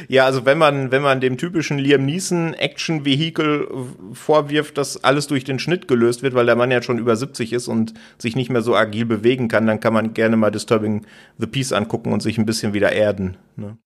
Ja, 0.08 0.24
also 0.24 0.46
wenn 0.46 0.56
man, 0.56 0.90
wenn 0.90 1.02
man 1.02 1.20
dem 1.20 1.36
typischen 1.36 1.78
Liam 1.78 2.06
Neeson 2.06 2.54
Action-Vehikel 2.54 3.68
vorwirft, 4.14 4.78
dass 4.78 5.04
alles 5.04 5.26
durch 5.26 5.44
den 5.44 5.58
Schnitt 5.58 5.86
gelöst 5.86 6.22
wird, 6.22 6.32
weil 6.32 6.46
der 6.46 6.56
Mann 6.56 6.70
ja 6.70 6.80
schon 6.80 6.98
über 6.98 7.14
70 7.14 7.52
ist 7.52 7.68
und 7.68 7.92
sich 8.16 8.36
nicht 8.36 8.48
mehr 8.48 8.62
so 8.62 8.74
agil 8.74 9.04
bewegen 9.04 9.48
kann, 9.48 9.66
dann 9.66 9.78
kann 9.78 9.92
man 9.92 10.14
gerne 10.14 10.38
mal 10.38 10.50
Disturbing 10.50 11.04
the 11.36 11.46
Peace 11.46 11.72
angucken 11.72 12.14
und 12.14 12.22
sich 12.22 12.38
ein 12.38 12.46
bisschen 12.46 12.72
wieder 12.72 12.92
erden. 12.92 13.36
Ne? 13.56 13.76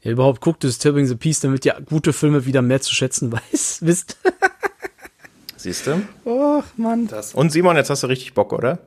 Ja, 0.00 0.12
überhaupt 0.12 0.40
guckt 0.40 0.62
Disturbing 0.62 1.04
the 1.04 1.16
Peace, 1.16 1.40
damit 1.40 1.66
ihr 1.66 1.76
gute 1.84 2.14
Filme 2.14 2.46
wieder 2.46 2.62
mehr 2.62 2.80
zu 2.80 2.94
schätzen 2.94 3.30
weiß, 3.52 3.80
wisst. 3.82 4.16
Siehst 5.58 5.86
du? 5.86 6.00
Oh, 6.24 6.62
Mann. 6.78 7.08
Das. 7.08 7.34
Und 7.34 7.52
Simon, 7.52 7.76
jetzt 7.76 7.90
hast 7.90 8.04
du 8.04 8.06
richtig 8.06 8.32
Bock, 8.32 8.54
oder? 8.54 8.78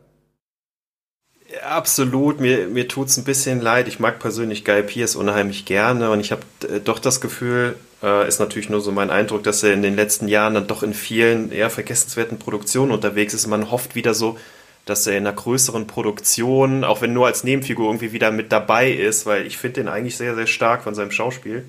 Absolut, 1.61 2.39
mir, 2.39 2.67
mir 2.67 2.87
tut 2.87 3.09
es 3.09 3.17
ein 3.17 3.23
bisschen 3.23 3.61
leid. 3.61 3.87
Ich 3.87 3.99
mag 3.99 4.19
persönlich 4.19 4.65
Guy 4.65 4.81
Pierce 4.83 5.15
unheimlich 5.15 5.65
gerne 5.65 6.09
und 6.09 6.19
ich 6.19 6.31
habe 6.31 6.41
äh, 6.67 6.79
doch 6.79 6.99
das 6.99 7.21
Gefühl, 7.21 7.75
äh, 8.01 8.27
ist 8.27 8.39
natürlich 8.39 8.69
nur 8.69 8.81
so 8.81 8.91
mein 8.91 9.09
Eindruck, 9.09 9.43
dass 9.43 9.63
er 9.63 9.73
in 9.73 9.81
den 9.81 9.95
letzten 9.95 10.27
Jahren 10.27 10.53
dann 10.55 10.67
doch 10.67 10.83
in 10.83 10.93
vielen 10.93 11.51
eher 11.51 11.69
vergessenswerten 11.69 12.39
Produktionen 12.39 12.91
unterwegs 12.91 13.33
ist. 13.33 13.47
Man 13.47 13.71
hofft 13.71 13.95
wieder 13.95 14.13
so, 14.13 14.37
dass 14.85 15.07
er 15.07 15.17
in 15.17 15.25
einer 15.25 15.35
größeren 15.35 15.87
Produktion, 15.87 16.83
auch 16.83 17.01
wenn 17.01 17.13
nur 17.13 17.27
als 17.27 17.43
Nebenfigur 17.43 17.87
irgendwie 17.87 18.11
wieder 18.11 18.31
mit 18.31 18.51
dabei 18.51 18.91
ist, 18.91 19.25
weil 19.25 19.45
ich 19.45 19.57
finde 19.57 19.81
den 19.81 19.87
eigentlich 19.87 20.17
sehr, 20.17 20.35
sehr 20.35 20.47
stark 20.47 20.83
von 20.83 20.95
seinem 20.95 21.11
Schauspiel. 21.11 21.63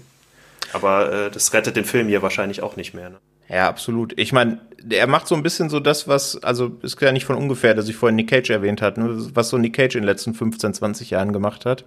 Aber 0.72 1.12
äh, 1.12 1.30
das 1.30 1.52
rettet 1.52 1.76
den 1.76 1.84
Film 1.84 2.08
hier 2.08 2.22
wahrscheinlich 2.22 2.62
auch 2.62 2.76
nicht 2.76 2.94
mehr. 2.94 3.10
Ne? 3.10 3.18
Ja, 3.48 3.68
absolut. 3.68 4.18
Ich 4.18 4.32
meine, 4.32 4.58
er 4.90 5.06
macht 5.06 5.26
so 5.26 5.34
ein 5.34 5.42
bisschen 5.42 5.68
so 5.70 5.80
das, 5.80 6.08
was, 6.08 6.42
also 6.42 6.76
ist 6.82 7.00
ja 7.00 7.12
nicht 7.12 7.24
von 7.24 7.36
ungefähr, 7.36 7.74
dass 7.74 7.88
ich 7.88 7.96
vorhin 7.96 8.16
Nick 8.16 8.28
Cage 8.28 8.50
erwähnt 8.50 8.82
hat, 8.82 8.98
ne, 8.98 9.28
was 9.34 9.48
so 9.48 9.58
Nick 9.58 9.74
Cage 9.74 9.96
in 9.96 10.02
den 10.02 10.08
letzten 10.08 10.34
15, 10.34 10.74
20 10.74 11.10
Jahren 11.10 11.32
gemacht 11.32 11.64
hat. 11.64 11.84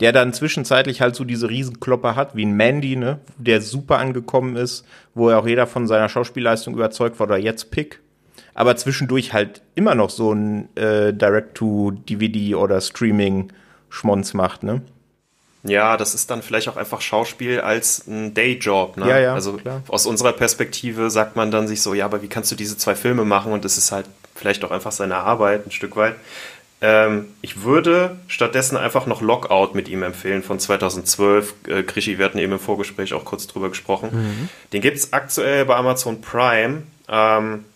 Der 0.00 0.12
dann 0.12 0.32
zwischenzeitlich 0.32 1.00
halt 1.00 1.14
so 1.14 1.24
diese 1.24 1.48
Riesenklopper 1.48 2.16
hat, 2.16 2.34
wie 2.34 2.44
ein 2.44 2.56
Mandy, 2.56 2.96
ne, 2.96 3.20
der 3.38 3.60
super 3.60 3.98
angekommen 3.98 4.56
ist, 4.56 4.84
wo 5.14 5.28
er 5.28 5.38
auch 5.38 5.46
jeder 5.46 5.66
von 5.66 5.86
seiner 5.86 6.08
Schauspielleistung 6.08 6.74
überzeugt 6.74 7.18
war, 7.20 7.26
oder 7.26 7.38
jetzt 7.38 7.70
Pick. 7.70 8.00
Aber 8.54 8.76
zwischendurch 8.76 9.32
halt 9.32 9.62
immer 9.74 9.94
noch 9.94 10.10
so 10.10 10.32
ein 10.32 10.74
äh, 10.76 11.12
Direct-to-DVD 11.12 12.54
oder 12.56 12.80
Streaming-Schmonz 12.80 14.34
macht, 14.34 14.62
ne? 14.62 14.82
Ja, 15.62 15.96
das 15.96 16.14
ist 16.14 16.30
dann 16.30 16.42
vielleicht 16.42 16.68
auch 16.68 16.76
einfach 16.76 17.00
Schauspiel 17.00 17.60
als 17.60 18.06
ein 18.06 18.32
Dayjob. 18.32 18.96
Ne? 18.96 19.08
Ja, 19.08 19.18
ja, 19.18 19.34
also 19.34 19.54
klar. 19.54 19.82
aus 19.88 20.06
unserer 20.06 20.32
Perspektive 20.32 21.10
sagt 21.10 21.36
man 21.36 21.50
dann 21.50 21.68
sich 21.68 21.82
so, 21.82 21.92
ja, 21.92 22.06
aber 22.06 22.22
wie 22.22 22.28
kannst 22.28 22.50
du 22.50 22.56
diese 22.56 22.78
zwei 22.78 22.94
Filme 22.94 23.24
machen? 23.24 23.52
Und 23.52 23.64
das 23.64 23.76
ist 23.76 23.92
halt 23.92 24.06
vielleicht 24.34 24.64
auch 24.64 24.70
einfach 24.70 24.92
seine 24.92 25.16
Arbeit 25.16 25.66
ein 25.66 25.70
Stück 25.70 25.96
weit. 25.96 26.14
Ähm, 26.82 27.26
ich 27.42 27.62
würde 27.62 28.16
stattdessen 28.26 28.78
einfach 28.78 29.04
noch 29.04 29.20
Lockout 29.20 29.74
mit 29.74 29.88
ihm 29.88 30.02
empfehlen 30.02 30.42
von 30.42 30.58
2012. 30.58 31.54
Äh, 31.66 31.82
Krischi, 31.82 32.18
wir 32.18 32.24
hatten 32.24 32.38
eben 32.38 32.52
im 32.52 32.58
Vorgespräch 32.58 33.12
auch 33.12 33.26
kurz 33.26 33.46
drüber 33.46 33.68
gesprochen. 33.68 34.08
Mhm. 34.12 34.48
Den 34.72 34.80
gibt 34.80 34.96
es 34.96 35.12
aktuell 35.12 35.66
bei 35.66 35.76
Amazon 35.76 36.22
Prime. 36.22 36.82
Ähm, 37.08 37.66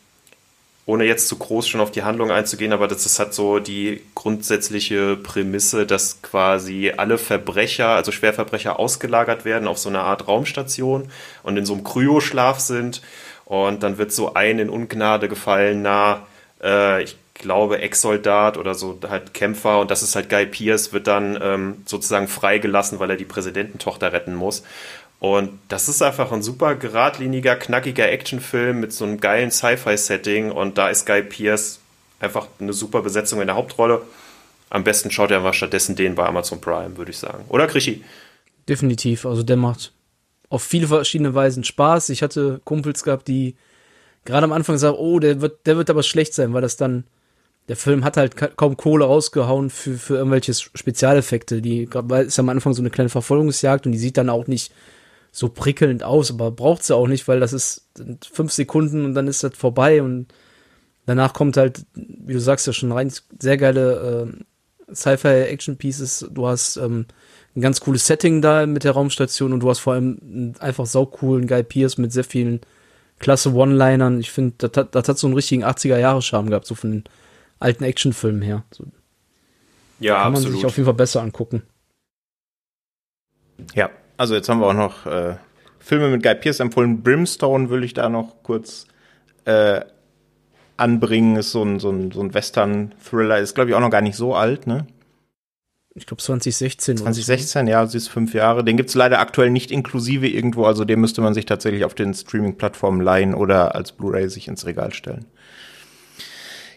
ohne 0.86 1.04
jetzt 1.04 1.28
zu 1.28 1.36
groß 1.36 1.66
schon 1.66 1.80
auf 1.80 1.90
die 1.90 2.02
Handlung 2.02 2.30
einzugehen, 2.30 2.72
aber 2.72 2.88
das 2.88 3.06
ist 3.06 3.18
halt 3.18 3.32
so 3.32 3.58
die 3.58 4.02
grundsätzliche 4.14 5.16
Prämisse, 5.16 5.86
dass 5.86 6.20
quasi 6.20 6.92
alle 6.94 7.16
Verbrecher, 7.16 7.88
also 7.88 8.12
Schwerverbrecher, 8.12 8.78
ausgelagert 8.78 9.44
werden 9.44 9.66
auf 9.66 9.78
so 9.78 9.88
eine 9.88 10.00
Art 10.00 10.28
Raumstation 10.28 11.08
und 11.42 11.56
in 11.56 11.64
so 11.64 11.74
einem 11.74 11.84
Kryoschlaf 11.84 12.60
sind. 12.60 13.00
Und 13.46 13.82
dann 13.82 13.98
wird 13.98 14.12
so 14.12 14.34
ein 14.34 14.58
in 14.58 14.70
Ungnade 14.70 15.28
gefallener, 15.28 16.26
äh, 16.62 17.02
ich 17.02 17.16
glaube, 17.34 17.78
Ex-Soldat 17.78 18.56
oder 18.56 18.74
so 18.74 18.98
halt 19.08 19.34
Kämpfer, 19.34 19.80
und 19.80 19.90
das 19.90 20.02
ist 20.02 20.14
halt 20.16 20.30
Guy 20.30 20.46
Pierce, 20.46 20.92
wird 20.92 21.06
dann 21.06 21.38
ähm, 21.42 21.82
sozusagen 21.84 22.28
freigelassen, 22.28 23.00
weil 23.00 23.10
er 23.10 23.16
die 23.16 23.24
Präsidententochter 23.24 24.12
retten 24.12 24.34
muss. 24.34 24.62
Und 25.20 25.58
das 25.68 25.88
ist 25.88 26.02
einfach 26.02 26.32
ein 26.32 26.42
super 26.42 26.74
geradliniger, 26.74 27.56
knackiger 27.56 28.10
Actionfilm 28.10 28.80
mit 28.80 28.92
so 28.92 29.04
einem 29.04 29.20
geilen 29.20 29.50
Sci-Fi-Setting. 29.50 30.50
Und 30.50 30.76
da 30.76 30.88
ist 30.88 31.06
Guy 31.06 31.22
Pierce 31.22 31.80
einfach 32.20 32.48
eine 32.60 32.72
super 32.72 33.02
Besetzung 33.02 33.40
in 33.40 33.46
der 33.46 33.56
Hauptrolle. 33.56 34.02
Am 34.70 34.84
besten 34.84 35.10
schaut 35.10 35.30
er 35.30 35.40
mal 35.40 35.52
stattdessen 35.52 35.96
den 35.96 36.14
bei 36.14 36.26
Amazon 36.26 36.60
Prime, 36.60 36.96
würde 36.96 37.10
ich 37.10 37.18
sagen. 37.18 37.44
Oder 37.48 37.66
Krischi? 37.66 38.02
Definitiv. 38.68 39.24
Also 39.24 39.42
der 39.42 39.56
macht 39.56 39.92
auf 40.48 40.62
viele 40.62 40.88
verschiedene 40.88 41.34
Weisen 41.34 41.64
Spaß. 41.64 42.10
Ich 42.10 42.22
hatte 42.22 42.60
Kumpels 42.64 43.02
gehabt, 43.02 43.28
die 43.28 43.56
gerade 44.24 44.44
am 44.44 44.52
Anfang 44.52 44.78
sagen, 44.78 44.96
oh, 44.98 45.18
der 45.18 45.40
wird, 45.40 45.66
der 45.66 45.76
wird 45.76 45.90
aber 45.90 46.02
schlecht 46.02 46.34
sein, 46.34 46.54
weil 46.54 46.62
das 46.62 46.76
dann, 46.76 47.04
der 47.68 47.76
Film 47.76 48.04
hat 48.04 48.16
halt 48.16 48.36
kaum 48.56 48.76
Kohle 48.76 49.04
rausgehauen 49.04 49.70
für, 49.70 49.96
für 49.96 50.16
irgendwelche 50.16 50.54
Spezialeffekte. 50.54 51.62
Die, 51.62 51.88
weil 51.92 52.26
ist 52.26 52.38
am 52.38 52.48
Anfang 52.48 52.74
so 52.74 52.82
eine 52.82 52.90
kleine 52.90 53.10
Verfolgungsjagd 53.10 53.86
und 53.86 53.92
die 53.92 53.98
sieht 53.98 54.16
dann 54.16 54.30
auch 54.30 54.46
nicht 54.46 54.72
so 55.34 55.48
prickelnd 55.48 56.04
aus, 56.04 56.30
aber 56.30 56.52
braucht 56.52 56.84
sie 56.84 56.94
auch 56.94 57.08
nicht, 57.08 57.26
weil 57.26 57.40
das 57.40 57.52
ist 57.52 57.88
fünf 58.30 58.52
Sekunden 58.52 59.04
und 59.04 59.14
dann 59.14 59.26
ist 59.26 59.42
das 59.42 59.56
vorbei 59.56 60.00
und 60.00 60.28
danach 61.06 61.32
kommt 61.32 61.56
halt, 61.56 61.84
wie 61.94 62.34
du 62.34 62.40
sagst 62.40 62.68
ja 62.68 62.72
schon 62.72 62.92
rein, 62.92 63.12
sehr 63.40 63.56
geile 63.56 64.28
äh, 64.88 64.94
Sci-Fi-Action-Pieces. 64.94 66.28
Du 66.30 66.46
hast 66.46 66.76
ähm, 66.76 67.06
ein 67.56 67.60
ganz 67.62 67.80
cooles 67.80 68.06
Setting 68.06 68.42
da 68.42 68.64
mit 68.66 68.84
der 68.84 68.92
Raumstation 68.92 69.52
und 69.52 69.58
du 69.58 69.68
hast 69.68 69.80
vor 69.80 69.94
allem 69.94 70.20
einen 70.22 70.56
einfach 70.60 70.86
saucoolen 70.86 71.48
Guy 71.48 71.64
Pierce 71.64 71.98
mit 71.98 72.12
sehr 72.12 72.22
vielen 72.22 72.60
klasse 73.18 73.52
One-Linern. 73.52 74.20
Ich 74.20 74.30
finde, 74.30 74.54
das, 74.58 74.70
hat, 74.76 74.94
das 74.94 75.08
hat 75.08 75.18
so 75.18 75.26
einen 75.26 75.34
richtigen 75.34 75.64
80er-Jahre-Charme 75.64 76.48
gehabt, 76.48 76.66
so 76.66 76.76
von 76.76 76.92
den 76.92 77.04
alten 77.58 77.82
Actionfilmen 77.82 78.42
her. 78.42 78.62
So. 78.70 78.84
Ja, 79.98 80.22
Kann 80.22 80.34
absolut. 80.34 80.50
man 80.52 80.56
sich 80.58 80.66
auf 80.66 80.76
jeden 80.76 80.84
Fall 80.84 80.94
besser 80.94 81.22
angucken. 81.22 81.62
Ja, 83.74 83.90
also 84.16 84.34
jetzt 84.34 84.48
haben 84.48 84.60
wir 84.60 84.66
auch 84.66 84.74
noch 84.74 85.06
äh, 85.06 85.36
Filme 85.78 86.08
mit 86.08 86.22
Guy 86.22 86.34
Pearce 86.34 86.60
empfohlen. 86.60 87.02
Brimstone 87.02 87.70
will 87.70 87.84
ich 87.84 87.94
da 87.94 88.08
noch 88.08 88.42
kurz 88.42 88.86
äh, 89.44 89.80
anbringen. 90.76 91.36
Ist 91.36 91.52
so 91.52 91.62
ein, 91.62 91.78
so 91.78 91.90
ein, 91.90 92.10
so 92.10 92.20
ein 92.20 92.32
Western-Thriller. 92.32 93.38
Ist, 93.38 93.54
glaube 93.54 93.70
ich, 93.70 93.76
auch 93.76 93.80
noch 93.80 93.90
gar 93.90 94.00
nicht 94.00 94.16
so 94.16 94.34
alt, 94.34 94.66
ne? 94.66 94.86
Ich 95.96 96.06
glaube 96.06 96.22
2016. 96.22 96.96
2016, 96.96 97.68
ja, 97.68 97.86
sie 97.86 97.98
ist 97.98 98.08
fünf 98.08 98.34
Jahre. 98.34 98.64
Den 98.64 98.76
gibt's 98.76 98.94
leider 98.94 99.20
aktuell 99.20 99.50
nicht 99.50 99.70
inklusive 99.70 100.26
irgendwo, 100.26 100.64
also 100.64 100.84
den 100.84 101.00
müsste 101.00 101.20
man 101.20 101.34
sich 101.34 101.46
tatsächlich 101.46 101.84
auf 101.84 101.94
den 101.94 102.14
Streaming-Plattformen 102.14 103.00
leihen 103.00 103.32
oder 103.32 103.76
als 103.76 103.92
Blu-ray 103.92 104.28
sich 104.28 104.48
ins 104.48 104.66
Regal 104.66 104.92
stellen. 104.92 105.26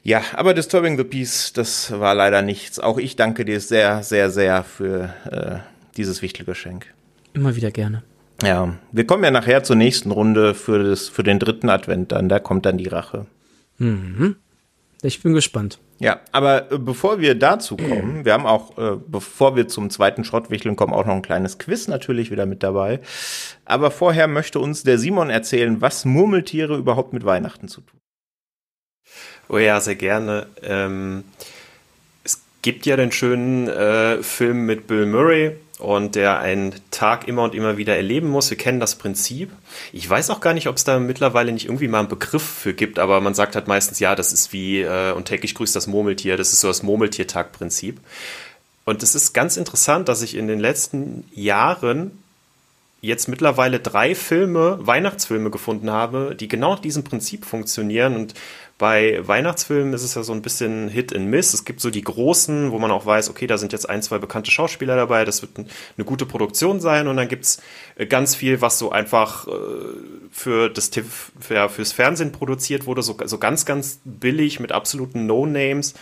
Ja, 0.04 0.22
aber 0.34 0.54
Disturbing 0.54 0.98
the 0.98 1.04
Peace, 1.04 1.52
das 1.52 1.92
war 2.00 2.14
leider 2.14 2.44
nichts. 2.44 2.80
Auch 2.80 3.00
ich 3.00 3.16
danke 3.16 3.44
dir 3.44 3.60
sehr, 3.60 4.04
sehr, 4.04 4.30
sehr 4.30 4.64
für 4.64 5.14
äh, 5.32 5.58
dieses 5.98 6.22
wichtige 6.22 6.52
Geschenk. 6.52 6.94
Immer 7.38 7.56
wieder 7.56 7.70
gerne. 7.70 8.02
Ja, 8.42 8.74
wir 8.92 9.06
kommen 9.06 9.24
ja 9.24 9.30
nachher 9.30 9.64
zur 9.64 9.76
nächsten 9.76 10.10
Runde 10.10 10.56
für, 10.56 10.84
das, 10.84 11.08
für 11.08 11.22
den 11.22 11.38
dritten 11.38 11.70
Advent 11.70 12.12
dann. 12.12 12.30
Da 12.30 12.40
kommt 12.40 12.66
dann 12.66 12.80
die 12.80 12.88
Rache. 12.88 13.28
Mhm. 13.78 14.38
Ich 15.04 15.22
bin 15.22 15.34
gespannt. 15.34 15.78
Ja, 16.00 16.20
aber 16.32 16.72
äh, 16.72 16.80
bevor 16.80 17.20
wir 17.20 17.36
dazu 17.36 17.78
kommen, 17.78 18.26
wir 18.26 18.34
haben 18.34 18.48
auch, 18.48 18.76
äh, 18.80 18.98
bevor 19.08 19.56
wir 19.56 19.68
zum 19.68 19.92
zweiten 19.92 20.24
Schrottwichteln 20.24 20.76
kommen, 20.76 20.94
auch 20.94 21.06
noch 21.06 21.14
ein 21.14 21.22
kleines 21.22 21.60
Quiz 21.60 21.88
natürlich 21.88 22.32
wieder 22.32 22.48
mit 22.48 22.64
dabei. 22.64 23.02
Aber 23.66 23.92
vorher 23.92 24.28
möchte 24.28 24.60
uns 24.60 24.82
der 24.82 24.98
Simon 24.98 25.30
erzählen, 25.30 25.80
was 25.80 26.06
Murmeltiere 26.06 26.76
überhaupt 26.76 27.14
mit 27.14 27.24
Weihnachten 27.24 27.68
zu 27.68 27.82
tun. 27.82 28.00
Oh 29.48 29.60
ja, 29.60 29.80
sehr 29.80 29.96
gerne. 29.96 30.48
Ähm, 30.64 31.24
es 32.24 32.42
gibt 32.64 32.88
ja 32.88 32.96
den 32.96 33.12
schönen 33.12 33.68
äh, 33.68 34.24
Film 34.24 34.66
mit 34.66 34.88
Bill 34.88 35.06
Murray, 35.06 35.56
und 35.80 36.16
der 36.16 36.40
einen 36.40 36.74
Tag 36.90 37.28
immer 37.28 37.44
und 37.44 37.54
immer 37.54 37.78
wieder 37.78 37.96
erleben 37.96 38.30
muss. 38.30 38.50
Wir 38.50 38.58
kennen 38.58 38.80
das 38.80 38.96
Prinzip. 38.96 39.52
Ich 39.94 40.10
weiß 40.10 40.30
auch 40.32 40.40
gar 40.40 40.54
nicht, 40.54 40.68
ob 40.68 40.76
es 40.76 40.84
da 40.84 41.00
mittlerweile 41.00 41.52
nicht 41.52 41.66
irgendwie 41.66 41.88
mal 41.88 42.00
einen 42.00 42.08
Begriff 42.08 42.44
für 42.44 42.74
gibt, 42.74 42.98
aber 42.98 43.22
man 43.22 43.36
sagt 43.36 43.56
halt 43.56 43.68
meistens, 43.68 44.00
ja, 44.00 44.16
das 44.16 44.34
ist 44.34 44.54
wie 44.54 44.82
äh, 44.82 45.12
und 45.12 45.26
täglich 45.26 45.54
grüßt 45.54 45.76
das 45.76 45.88
Murmeltier. 45.88 46.36
Das 46.38 46.54
ist 46.54 46.62
so 46.62 46.68
das 46.68 46.84
Murmeltiertag-Prinzip. 46.84 48.00
Und 48.86 49.04
es 49.04 49.16
ist 49.16 49.34
ganz 49.34 49.58
interessant, 49.58 50.08
dass 50.08 50.22
ich 50.22 50.36
in 50.36 50.48
den 50.48 50.60
letzten 50.60 51.26
Jahren 51.34 52.24
jetzt 53.08 53.28
mittlerweile 53.28 53.80
drei 53.80 54.14
Filme, 54.14 54.78
Weihnachtsfilme 54.82 55.50
gefunden 55.50 55.90
habe, 55.90 56.36
die 56.40 56.48
genau 56.48 56.72
nach 56.72 56.80
diesem 56.80 57.04
Prinzip 57.04 57.46
funktionieren. 57.46 58.16
Und 58.16 58.34
bei 58.78 59.28
Weihnachtsfilmen 59.28 59.94
ist 59.94 60.04
es 60.04 60.14
ja 60.14 60.22
so 60.22 60.34
ein 60.34 60.44
bisschen 60.44 60.88
Hit 60.88 61.16
and 61.16 61.28
Miss. 61.28 61.54
Es 61.56 61.66
gibt 61.66 61.82
so 61.82 61.90
die 61.90 62.04
großen, 62.04 62.72
wo 62.72 62.78
man 62.78 62.92
auch 62.92 63.08
weiß, 63.08 63.30
okay, 63.30 63.48
da 63.48 63.58
sind 63.58 63.74
jetzt 63.74 63.90
ein, 63.90 64.04
zwei 64.04 64.20
bekannte 64.20 64.52
Schauspieler 64.52 64.96
dabei, 64.96 65.26
das 65.26 65.42
wird 65.42 65.58
eine 65.58 66.06
gute 66.06 66.28
Produktion 66.28 66.80
sein. 66.80 67.08
Und 67.08 67.18
dann 67.18 67.28
gibt's 67.28 67.60
äh, 67.96 68.06
ganz 68.06 68.36
viel, 68.36 68.62
was 68.62 68.78
so 68.78 68.92
einfach 68.92 69.48
äh, 69.48 69.52
für 70.32 70.70
das 70.70 70.92
für, 71.40 71.56
ja, 71.56 71.70
fürs 71.70 71.92
Fernsehen 71.92 72.32
produziert 72.32 72.86
wurde, 72.86 73.02
so, 73.02 73.18
so 73.26 73.40
ganz, 73.40 73.66
ganz 73.66 74.00
billig 74.04 74.60
mit 74.60 74.72
absoluten 74.72 75.26
No-Names. 75.26 75.96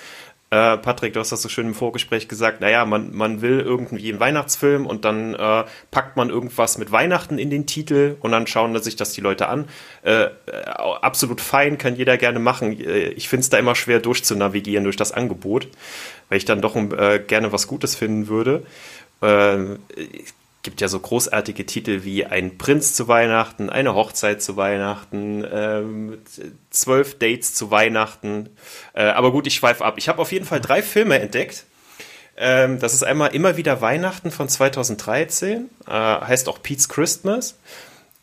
Äh, 0.51 0.77
Patrick, 0.77 1.13
du 1.13 1.19
hast 1.19 1.31
das 1.31 1.41
so 1.41 1.49
schön 1.49 1.67
im 1.67 1.73
Vorgespräch 1.73 2.27
gesagt, 2.27 2.61
naja, 2.61 2.85
man, 2.85 3.15
man 3.15 3.41
will 3.41 3.59
irgendwie 3.59 4.09
einen 4.09 4.19
Weihnachtsfilm 4.19 4.85
und 4.85 5.03
dann 5.03 5.33
äh, 5.33 5.63
packt 5.89 6.17
man 6.17 6.29
irgendwas 6.29 6.77
mit 6.77 6.91
Weihnachten 6.91 7.39
in 7.39 7.49
den 7.49 7.65
Titel 7.65 8.15
und 8.19 8.31
dann 8.31 8.45
schauen 8.45 8.79
sich 8.81 8.95
das 8.95 9.13
die 9.13 9.21
Leute 9.21 9.47
an. 9.49 9.67
Äh, 10.03 10.27
absolut 11.01 11.41
fein, 11.41 11.77
kann 11.79 11.95
jeder 11.95 12.17
gerne 12.17 12.39
machen. 12.39 12.79
Äh, 12.79 13.09
ich 13.09 13.27
finde 13.27 13.41
es 13.41 13.49
da 13.49 13.57
immer 13.57 13.73
schwer 13.73 13.99
durchzunavigieren 13.99 14.83
durch 14.83 14.97
das 14.97 15.11
Angebot, 15.11 15.67
weil 16.29 16.37
ich 16.37 16.45
dann 16.45 16.61
doch 16.61 16.75
äh, 16.75 17.19
gerne 17.25 17.51
was 17.51 17.67
Gutes 17.67 17.95
finden 17.95 18.27
würde. 18.27 18.63
Gibt 20.65 20.81
ja 20.81 20.87
so 20.87 20.99
großartige 20.99 21.67
Titel 21.67 22.05
wie 22.05 22.25
Ein 22.25 22.57
Prinz 22.57 22.95
zu 22.95 23.07
Weihnachten, 23.07 23.69
Eine 23.69 23.93
Hochzeit 23.93 24.41
zu 24.41 24.57
Weihnachten, 24.57 25.45
ähm, 25.53 26.17
zwölf 26.71 27.19
Dates 27.19 27.53
zu 27.53 27.69
Weihnachten. 27.69 28.49
Äh, 28.93 29.03
aber 29.03 29.31
gut, 29.31 29.45
ich 29.45 29.53
schweife 29.53 29.85
ab. 29.85 29.93
Ich 29.99 30.09
habe 30.09 30.19
auf 30.19 30.31
jeden 30.31 30.45
Fall 30.45 30.61
drei 30.61 30.81
Filme 30.81 31.19
entdeckt. 31.19 31.65
Ähm, 32.35 32.79
das 32.79 32.95
ist 32.95 33.03
einmal 33.03 33.35
immer 33.35 33.57
wieder 33.57 33.79
Weihnachten 33.81 34.31
von 34.31 34.49
2013, 34.49 35.69
äh, 35.85 35.91
heißt 35.91 36.49
auch 36.49 36.59
Pete's 36.63 36.89
Christmas. 36.89 37.59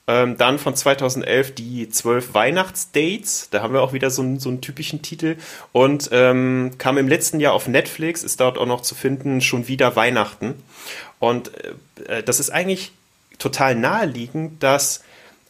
Ähm, 0.09 0.37
dann 0.37 0.59
von 0.59 0.75
2011 0.75 1.55
die 1.55 1.89
zwölf 1.89 2.35
Weihnachtsdates. 2.35 3.51
Da 3.51 3.63
haben 3.63 3.73
wir 3.73 3.83
auch 3.83 3.93
wieder 3.93 4.11
so, 4.11 4.23
einen, 4.23 4.41
so 4.41 4.49
einen 4.49 4.61
typischen 4.61 5.01
Titel. 5.03 5.37
Und 5.71 6.09
ähm, 6.11 6.73
kam 6.79 6.99
im 6.99 7.07
letzten 7.07 7.39
Jahr 7.39 7.53
auf 7.53 7.69
Netflix, 7.69 8.25
ist 8.25 8.41
dort 8.41 8.59
auch 8.59 8.67
noch 8.67 8.81
zu 8.81 8.97
finden, 8.97 9.41
schon 9.41 9.69
wieder 9.69 9.95
Weihnachten. 9.95 10.61
Und 11.23 11.53
äh, 12.09 12.25
das 12.25 12.41
ist 12.41 12.51
eigentlich 12.51 12.91
total 13.39 13.77
naheliegend, 13.77 14.61
dass 14.61 15.05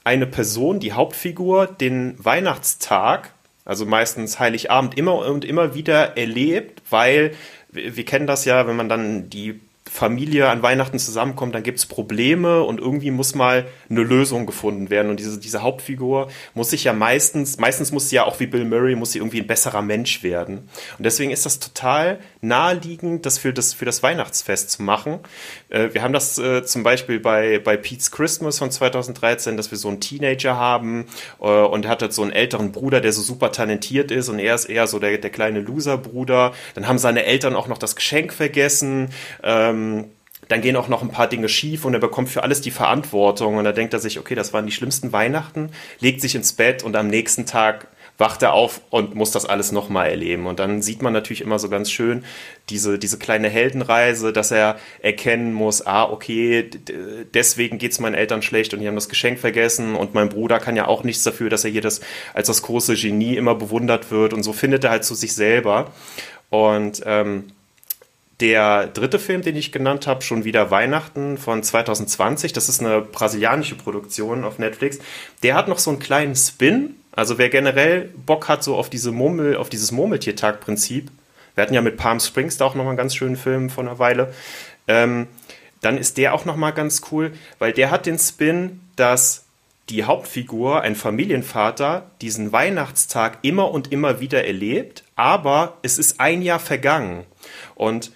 eine 0.05 0.27
Person, 0.27 0.81
die 0.81 0.93
Hauptfigur, 0.93 1.67
den 1.67 2.15
Weihnachtstag, 2.23 3.33
also 3.65 3.87
meistens 3.87 4.39
Heiligabend, 4.39 4.99
immer 4.99 5.15
und 5.15 5.47
immer 5.47 5.75
wieder 5.75 6.19
erlebt, 6.19 6.83
weil 6.91 7.33
wir 7.71 8.05
kennen 8.05 8.27
das 8.27 8.45
ja, 8.45 8.67
wenn 8.67 8.77
man 8.77 8.91
dann 8.91 9.31
die 9.31 9.61
Familie 9.91 10.51
an 10.51 10.63
Weihnachten 10.63 10.99
zusammenkommt, 10.99 11.55
dann 11.55 11.63
gibt 11.63 11.79
es 11.79 11.87
Probleme 11.87 12.63
und 12.65 12.79
irgendwie 12.79 13.11
muss 13.11 13.35
mal 13.35 13.67
eine 13.89 14.03
Lösung 14.03 14.45
gefunden 14.45 14.91
werden. 14.91 15.11
Und 15.11 15.21
diese, 15.21 15.41
diese 15.41 15.63
Hauptfigur 15.63 16.29
muss 16.55 16.71
sich 16.71 16.85
ja 16.85 16.93
meistens, 16.93 17.59
meistens 17.59 17.93
muss 17.93 18.11
sie 18.11 18.17
ja 18.17 18.25
auch 18.25 18.41
wie 18.41 18.47
Bill 18.47 18.67
Murray, 18.67 18.95
muss 18.95 19.13
sie 19.13 19.19
irgendwie 19.19 19.41
ein 19.41 19.47
besserer 19.47 19.81
Mensch 19.83 20.23
werden. 20.23 20.69
Und 20.99 21.05
deswegen 21.05 21.31
ist 21.31 21.47
das 21.47 21.61
total 21.61 22.21
naheliegend, 22.42 23.24
das 23.24 23.38
für 23.38 23.52
das, 23.52 23.72
für 23.72 23.85
das 23.85 24.02
Weihnachtsfest 24.02 24.72
zu 24.72 24.83
machen. 24.83 25.20
Äh, 25.70 25.90
wir 25.92 26.02
haben 26.02 26.12
das 26.12 26.38
äh, 26.38 26.64
zum 26.64 26.83
Beispiel 26.83 27.20
bei, 27.20 27.61
bei 27.61 27.76
Pete's 27.76 28.11
Christmas 28.11 28.59
von 28.59 28.70
2013, 28.70 29.57
dass 29.57 29.70
wir 29.70 29.78
so 29.78 29.88
einen 29.88 30.00
Teenager 30.00 30.57
haben 30.57 31.07
äh, 31.40 31.44
und 31.44 31.85
er 31.85 31.90
hat 31.92 32.02
halt 32.02 32.12
so 32.12 32.22
einen 32.22 32.33
älteren 32.33 32.72
Bruder, 32.72 33.00
der 33.00 33.12
so 33.12 33.22
super 33.22 33.52
talentiert 33.52 34.11
ist 34.11 34.28
und 34.28 34.40
er 34.40 34.57
ist 34.57 34.64
eher 34.64 34.88
so 34.88 34.98
der, 34.98 35.16
der 35.18 35.31
kleine 35.31 35.61
Loser-Bruder. 35.61 36.52
Dann 36.74 36.88
haben 36.88 36.98
seine 36.98 37.24
Eltern 37.24 37.55
auch 37.55 37.68
noch 37.68 37.78
das 37.78 37.94
Geschenk 37.94 38.33
vergessen. 38.33 39.11
Ähm, 39.44 40.07
dann 40.48 40.61
gehen 40.61 40.74
auch 40.74 40.88
noch 40.88 41.02
ein 41.02 41.11
paar 41.11 41.28
Dinge 41.28 41.48
schief 41.48 41.85
und 41.85 41.94
er 41.94 42.00
bekommt 42.00 42.28
für 42.28 42.42
alles 42.42 42.61
die 42.61 42.72
Verantwortung 42.72 43.57
und 43.57 43.64
da 43.64 43.72
denkt 43.72 43.94
er 43.94 44.00
sich, 44.00 44.18
okay, 44.18 44.35
das 44.35 44.52
waren 44.52 44.66
die 44.66 44.72
schlimmsten 44.72 45.12
Weihnachten, 45.12 45.70
legt 46.00 46.20
sich 46.20 46.35
ins 46.35 46.52
Bett 46.52 46.83
und 46.83 46.96
am 46.96 47.07
nächsten 47.07 47.46
Tag 47.46 47.87
wacht 48.23 48.41
er 48.45 48.53
auf 48.53 48.83
und 48.91 49.17
muss 49.17 49.33
das 49.33 49.47
alles 49.47 49.73
nochmal 49.73 50.09
erleben. 50.09 50.47
Und 50.47 50.61
dann 50.61 50.81
sieht 50.81 51.03
man 51.03 51.13
natürlich 51.13 51.41
immer 51.41 51.59
so 51.59 51.69
ganz 51.69 51.91
schön 51.91 52.25
diese, 52.71 52.97
diese 52.97 53.19
kleine 53.19 53.49
Heldenreise, 53.49 54.33
dass 54.33 54.53
er 54.53 54.79
erkennen 55.01 55.53
muss, 55.53 55.85
ah, 55.85 56.05
okay, 56.05 56.71
deswegen 57.35 57.79
geht 57.79 57.91
es 57.91 57.99
meinen 57.99 58.15
Eltern 58.15 58.41
schlecht 58.41 58.75
und 58.75 58.79
die 58.79 58.87
haben 58.87 58.95
das 58.95 59.09
Geschenk 59.09 59.41
vergessen 59.41 59.97
und 59.97 60.15
mein 60.15 60.29
Bruder 60.29 60.61
kann 60.61 60.77
ja 60.77 60.87
auch 60.87 61.03
nichts 61.03 61.25
dafür, 61.25 61.51
dass 61.51 61.65
er 61.65 61.73
hier 61.73 61.81
das, 61.81 62.01
als 62.33 62.47
das 62.47 62.63
große 62.63 62.95
Genie 62.95 63.35
immer 63.35 63.57
bewundert 63.57 64.13
wird 64.13 64.35
und 64.35 64.45
so 64.45 64.53
findet 64.53 64.85
er 64.85 64.91
halt 64.91 65.05
zu 65.05 65.17
sich 65.17 65.35
selber. 65.35 65.91
Und 66.49 67.03
ähm, 67.05 67.51
der 68.39 68.87
dritte 68.87 69.19
Film, 69.19 69.43
den 69.43 69.57
ich 69.57 69.73
genannt 69.73 70.07
habe, 70.07 70.23
schon 70.23 70.45
wieder 70.45 70.71
Weihnachten 70.71 71.39
von 71.39 71.65
2020, 71.65 72.53
das 72.53 72.69
ist 72.69 72.81
eine 72.81 73.01
brasilianische 73.01 73.75
Produktion 73.75 74.45
auf 74.45 74.61
Netflix, 74.61 75.01
der 75.43 75.57
hat 75.57 75.67
noch 75.67 75.81
so 75.81 75.91
einen 75.91 75.99
kleinen 75.99 76.37
Spin. 76.37 76.95
Also 77.12 77.38
wer 77.38 77.51
generell 77.51 78.11
Bock 78.27 78.48
hat 78.48 78.64
so 78.64 78.77
auf 78.77 78.90
diese 78.90 79.12
Murmel, 79.12 79.57
auf 79.57 79.68
dieses 79.68 79.92
Murmeltiertag-Prinzip, 79.92 81.11
wir 81.55 81.62
hatten 81.62 81.75
ja 81.75 81.83
mit 81.83 81.98
Palm 81.98 82.20
Springs 82.20 82.57
da 82.57 82.64
auch 82.64 82.75
noch 82.75 82.85
mal 82.85 82.90
einen 82.90 82.96
ganz 82.96 83.14
schönen 83.14 83.37
Film 83.37 83.68
von 83.68 83.87
einer 83.87 83.98
Weile, 83.98 84.33
ähm, 84.88 85.27
dann 85.83 85.98
ist 85.98 86.16
der 86.16 86.33
auch 86.33 86.44
noch 86.44 86.57
mal 86.57 86.70
ganz 86.70 87.03
cool, 87.11 87.33
weil 87.59 87.72
der 87.72 87.90
hat 87.90 88.07
den 88.07 88.18
Spin, 88.18 88.81
dass 88.96 89.44
die 89.88 90.05
Hauptfigur, 90.05 90.81
ein 90.81 90.94
Familienvater, 90.94 92.11
diesen 92.20 92.53
Weihnachtstag 92.53 93.38
immer 93.42 93.70
und 93.70 93.92
immer 93.92 94.20
wieder 94.20 94.46
erlebt, 94.46 95.03
aber 95.16 95.77
es 95.83 95.98
ist 95.98 96.20
ein 96.20 96.40
Jahr 96.40 96.61
vergangen. 96.61 97.25
Und 97.75 98.12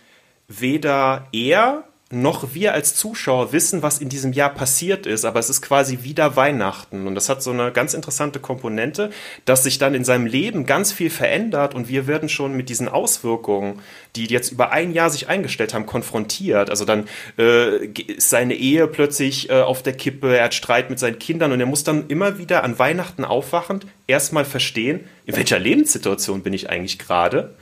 weder 0.49 1.27
er 1.33 1.85
noch 2.23 2.55
wir 2.55 2.73
als 2.73 2.95
Zuschauer 2.95 3.53
wissen, 3.53 3.83
was 3.83 3.99
in 3.99 4.09
diesem 4.09 4.33
Jahr 4.33 4.51
passiert 4.51 5.07
ist, 5.07 5.25
aber 5.25 5.39
es 5.39 5.51
ist 5.51 5.63
quasi 5.63 5.99
wieder 6.03 6.37
Weihnachten 6.37 7.07
und 7.07 7.15
das 7.15 7.29
hat 7.29 7.43
so 7.43 7.51
eine 7.51 7.73
ganz 7.73 7.95
interessante 7.95 8.41
Komponente, 8.41 9.11
dass 9.45 9.63
sich 9.63 9.79
dann 9.79 9.95
in 9.95 10.05
seinem 10.05 10.27
Leben 10.27 10.67
ganz 10.67 10.93
viel 10.93 11.11
verändert 11.11 11.75
und 11.75 11.89
wir 11.89 12.07
werden 12.07 12.29
schon 12.29 12.57
mit 12.57 12.69
diesen 12.69 12.89
Auswirkungen, 12.89 13.81
die 14.17 14.27
jetzt 14.27 14.53
über 14.53 14.73
ein 14.73 14.93
Jahr 14.93 15.11
sich 15.11 15.29
eingestellt 15.29 15.75
haben, 15.75 15.87
konfrontiert. 15.87 16.71
Also 16.71 16.85
dann 16.85 17.09
äh, 17.39 17.87
ist 17.87 18.31
seine 18.31 18.55
Ehe 18.55 18.87
plötzlich 18.87 19.51
äh, 19.51 19.61
auf 19.61 19.83
der 19.83 19.93
Kippe, 19.93 20.37
er 20.37 20.45
hat 20.45 20.55
Streit 20.55 20.91
mit 20.91 20.99
seinen 20.99 21.19
Kindern 21.19 21.53
und 21.53 21.61
er 21.61 21.67
muss 21.67 21.85
dann 21.85 22.09
immer 22.09 22.39
wieder 22.39 22.65
an 22.65 22.79
Weihnachten 22.79 23.25
aufwachend 23.25 23.87
erstmal 24.07 24.45
verstehen, 24.45 25.01
in 25.27 25.37
welcher 25.37 25.59
Lebenssituation 25.59 26.43
bin 26.43 26.53
ich 26.53 26.71
eigentlich 26.71 26.99
gerade 26.99 27.55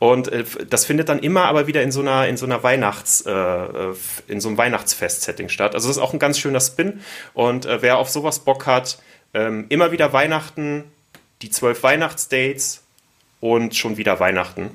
und 0.00 0.32
äh, 0.32 0.44
das 0.68 0.86
findet 0.86 1.10
dann 1.10 1.18
immer 1.18 1.44
aber 1.44 1.66
wieder 1.66 1.82
in 1.82 1.92
so 1.92 2.00
einer, 2.00 2.26
in 2.26 2.38
so 2.38 2.46
einer 2.46 2.62
Weihnachts, 2.62 3.20
äh, 3.26 3.30
äh, 3.30 3.94
in 4.28 4.40
so 4.40 4.48
einem 4.48 4.56
Weihnachtsfest-Setting 4.56 5.50
statt. 5.50 5.74
Also 5.74 5.88
das 5.88 5.98
ist 5.98 6.02
auch 6.02 6.14
ein 6.14 6.18
ganz 6.18 6.38
schöner 6.38 6.60
Spin. 6.60 7.00
Und 7.34 7.66
äh, 7.66 7.82
wer 7.82 7.98
auf 7.98 8.08
sowas 8.08 8.38
Bock 8.38 8.64
hat, 8.66 8.98
ähm, 9.34 9.66
immer 9.68 9.92
wieder 9.92 10.14
Weihnachten, 10.14 10.84
die 11.42 11.50
zwölf 11.50 11.82
Weihnachtsdates 11.82 12.82
und 13.40 13.76
schon 13.76 13.98
wieder 13.98 14.18
Weihnachten. 14.20 14.70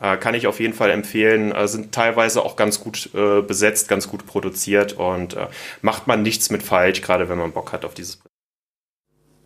Äh, 0.00 0.16
kann 0.16 0.34
ich 0.34 0.48
auf 0.48 0.58
jeden 0.58 0.74
Fall 0.74 0.90
empfehlen. 0.90 1.52
Äh, 1.52 1.68
sind 1.68 1.92
teilweise 1.92 2.42
auch 2.42 2.56
ganz 2.56 2.80
gut 2.80 3.10
äh, 3.14 3.42
besetzt, 3.42 3.86
ganz 3.86 4.08
gut 4.08 4.26
produziert 4.26 4.94
und 4.94 5.34
äh, 5.34 5.46
macht 5.80 6.08
man 6.08 6.22
nichts 6.22 6.50
mit 6.50 6.64
falsch, 6.64 7.02
gerade 7.02 7.28
wenn 7.28 7.38
man 7.38 7.52
Bock 7.52 7.72
hat 7.72 7.84
auf 7.84 7.94
dieses. 7.94 8.20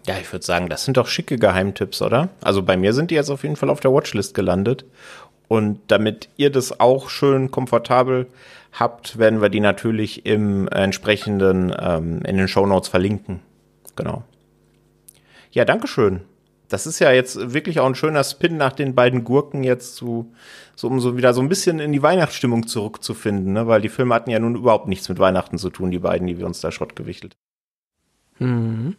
Ja, 0.06 0.18
ich 0.18 0.30
würde 0.32 0.44
sagen, 0.44 0.68
das 0.68 0.84
sind 0.84 0.96
doch 0.96 1.06
schicke 1.06 1.38
Geheimtipps, 1.38 2.02
oder? 2.02 2.28
Also 2.42 2.62
bei 2.62 2.76
mir 2.76 2.92
sind 2.92 3.10
die 3.10 3.14
jetzt 3.14 3.30
auf 3.30 3.42
jeden 3.42 3.56
Fall 3.56 3.70
auf 3.70 3.80
der 3.80 3.92
Watchlist 3.92 4.34
gelandet. 4.34 4.84
Und 5.48 5.80
damit 5.88 6.28
ihr 6.36 6.50
das 6.50 6.80
auch 6.80 7.08
schön 7.08 7.50
komfortabel 7.50 8.26
habt, 8.72 9.18
werden 9.18 9.40
wir 9.40 9.48
die 9.48 9.60
natürlich 9.60 10.26
im 10.26 10.68
entsprechenden, 10.68 11.74
ähm, 11.78 12.22
in 12.22 12.36
den 12.36 12.48
Show 12.48 12.66
Notes 12.66 12.88
verlinken. 12.88 13.40
Genau. 13.96 14.24
Ja, 15.52 15.64
Dankeschön. 15.64 16.22
Das 16.68 16.86
ist 16.86 16.98
ja 16.98 17.12
jetzt 17.12 17.52
wirklich 17.52 17.78
auch 17.78 17.86
ein 17.86 17.94
schöner 17.94 18.24
Spin 18.24 18.56
nach 18.56 18.72
den 18.72 18.94
beiden 18.94 19.22
Gurken 19.22 19.62
jetzt 19.64 19.96
zu, 19.96 20.32
so 20.74 20.88
um 20.88 20.98
so 20.98 21.16
wieder 21.16 21.34
so 21.34 21.40
ein 21.40 21.48
bisschen 21.48 21.78
in 21.78 21.92
die 21.92 22.02
Weihnachtsstimmung 22.02 22.66
zurückzufinden, 22.66 23.52
ne? 23.52 23.66
weil 23.68 23.80
die 23.80 23.90
Filme 23.90 24.14
hatten 24.14 24.30
ja 24.30 24.38
nun 24.38 24.56
überhaupt 24.56 24.88
nichts 24.88 25.08
mit 25.08 25.18
Weihnachten 25.18 25.58
zu 25.58 25.70
tun, 25.70 25.90
die 25.90 25.98
beiden, 25.98 26.26
die 26.26 26.38
wir 26.38 26.46
uns 26.46 26.60
da 26.60 26.72
Schrott 26.72 26.96
gewichtelt. 26.96 27.36
Mhm. 28.38 28.96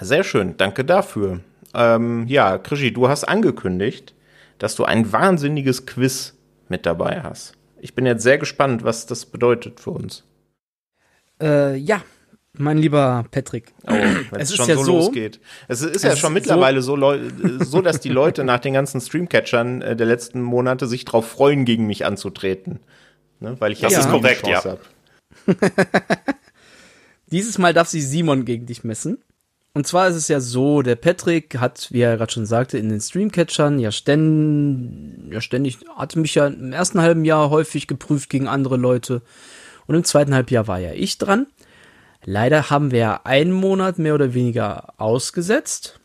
Sehr 0.00 0.24
schön, 0.24 0.56
danke 0.56 0.84
dafür. 0.84 1.40
Ähm, 1.74 2.26
ja, 2.28 2.58
Krischi, 2.58 2.92
du 2.92 3.08
hast 3.08 3.24
angekündigt, 3.24 4.14
dass 4.58 4.74
du 4.74 4.84
ein 4.84 5.12
wahnsinniges 5.12 5.86
Quiz 5.86 6.34
mit 6.68 6.86
dabei 6.86 7.22
hast. 7.22 7.54
Ich 7.80 7.94
bin 7.94 8.06
jetzt 8.06 8.22
sehr 8.22 8.38
gespannt, 8.38 8.84
was 8.84 9.06
das 9.06 9.26
bedeutet 9.26 9.80
für 9.80 9.90
uns. 9.90 10.24
Äh, 11.40 11.76
ja, 11.76 12.02
mein 12.54 12.78
lieber 12.78 13.24
Patrick. 13.30 13.74
Oh, 13.86 13.92
es 14.32 14.50
ist 14.50 14.56
schon 14.56 14.68
ja 14.68 14.76
so 14.76 14.98
losgeht. 14.98 15.40
Es 15.68 15.82
ist 15.82 16.02
ja 16.02 16.16
schon 16.16 16.32
mittlerweile 16.32 16.80
so, 16.80 16.96
so, 17.60 17.82
dass 17.82 18.00
die 18.00 18.08
Leute 18.08 18.44
nach 18.44 18.60
den 18.60 18.72
ganzen 18.72 19.00
Streamcatchern 19.00 19.82
äh, 19.82 19.96
der 19.96 20.06
letzten 20.06 20.40
Monate 20.40 20.86
sich 20.86 21.04
darauf 21.04 21.28
freuen, 21.28 21.64
gegen 21.64 21.86
mich 21.86 22.06
anzutreten. 22.06 22.80
Ne? 23.40 23.56
Weil 23.58 23.72
ich 23.72 23.80
das 23.80 23.92
ja 23.92 24.00
ist 24.00 24.10
korrekt, 24.10 24.46
ja. 24.46 24.64
Hab. 24.64 24.80
Dieses 27.30 27.58
Mal 27.58 27.74
darf 27.74 27.88
sich 27.88 28.06
Simon 28.06 28.44
gegen 28.44 28.66
dich 28.66 28.84
messen. 28.84 29.18
Und 29.76 29.86
zwar 29.86 30.08
ist 30.08 30.16
es 30.16 30.28
ja 30.28 30.40
so, 30.40 30.80
der 30.80 30.96
Patrick 30.96 31.58
hat, 31.58 31.88
wie 31.90 32.00
er 32.00 32.16
gerade 32.16 32.32
schon 32.32 32.46
sagte, 32.46 32.78
in 32.78 32.88
den 32.88 32.98
Streamcatchern 32.98 33.78
ja, 33.78 33.92
ständ, 33.92 35.30
ja 35.30 35.42
ständig, 35.42 35.80
hatte 35.94 36.18
mich 36.18 36.34
ja 36.34 36.46
im 36.46 36.72
ersten 36.72 37.02
halben 37.02 37.26
Jahr 37.26 37.50
häufig 37.50 37.86
geprüft 37.86 38.30
gegen 38.30 38.48
andere 38.48 38.78
Leute. 38.78 39.20
Und 39.86 39.94
im 39.94 40.02
zweiten 40.02 40.32
Halbjahr 40.32 40.66
war 40.66 40.78
ja 40.78 40.92
ich 40.92 41.18
dran. 41.18 41.46
Leider 42.24 42.70
haben 42.70 42.90
wir 42.90 42.98
ja 42.98 43.20
einen 43.24 43.52
Monat 43.52 43.98
mehr 43.98 44.14
oder 44.14 44.32
weniger 44.32 44.94
ausgesetzt. 44.96 46.00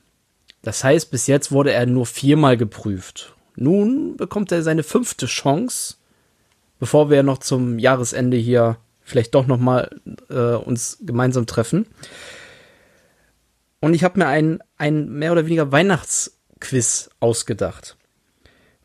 Das 0.64 0.84
heißt, 0.84 1.10
bis 1.10 1.28
jetzt 1.28 1.54
wurde 1.54 1.72
er 1.72 1.86
nur 1.86 2.06
viermal 2.06 2.58
geprüft. 2.58 3.34
Nun 3.56 4.18
bekommt 4.18 4.52
er 4.52 4.64
seine 4.64 4.84
fünfte 4.84 5.28
Chance, 5.28 5.96
bevor 6.78 7.10
wir 7.10 7.24
noch 7.24 7.38
zum 7.38 7.80
Jahresende 7.80 8.36
hier 8.36 8.76
vielleicht 9.02 9.34
doch 9.34 9.48
noch 9.48 9.60
mal 9.60 9.90
äh, 10.30 10.56
uns 10.56 10.98
gemeinsam 11.00 11.46
treffen. 11.46 11.86
Und 13.82 13.96
ich 13.96 14.04
habe 14.04 14.20
mir 14.20 14.28
ein, 14.28 14.60
ein 14.78 15.10
mehr 15.10 15.34
oder 15.34 15.46
weniger 15.46 15.72
Weihnachtsquiz 15.72 17.10
ausgedacht. 17.20 17.98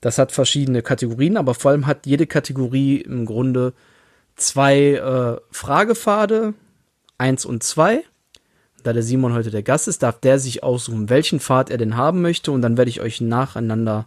Das 0.00 0.18
hat 0.18 0.32
verschiedene 0.32 0.82
Kategorien, 0.82 1.36
aber 1.36 1.54
vor 1.54 1.70
allem 1.70 1.86
hat 1.86 2.06
jede 2.06 2.26
Kategorie 2.26 2.96
im 3.02 3.26
Grunde 3.26 3.74
zwei 4.36 4.94
äh, 4.94 5.40
Fragepfade, 5.50 6.54
eins 7.18 7.44
und 7.44 7.62
zwei. 7.62 8.02
Da 8.82 8.92
der 8.92 9.02
Simon 9.02 9.34
heute 9.34 9.50
der 9.50 9.62
Gast 9.62 9.88
ist, 9.88 10.02
darf 10.02 10.20
der 10.20 10.38
sich 10.38 10.62
aussuchen, 10.62 11.10
welchen 11.10 11.40
Pfad 11.40 11.70
er 11.70 11.78
denn 11.78 11.96
haben 11.96 12.22
möchte. 12.22 12.52
Und 12.52 12.62
dann 12.62 12.76
werde 12.76 12.90
ich 12.90 13.00
euch 13.00 13.20
nacheinander 13.20 14.06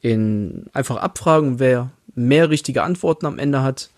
in 0.00 0.66
einfach 0.72 0.96
abfragen, 0.96 1.58
wer 1.58 1.90
mehr 2.14 2.50
richtige 2.50 2.82
Antworten 2.82 3.26
am 3.26 3.38
Ende 3.38 3.62
hat. 3.62 3.90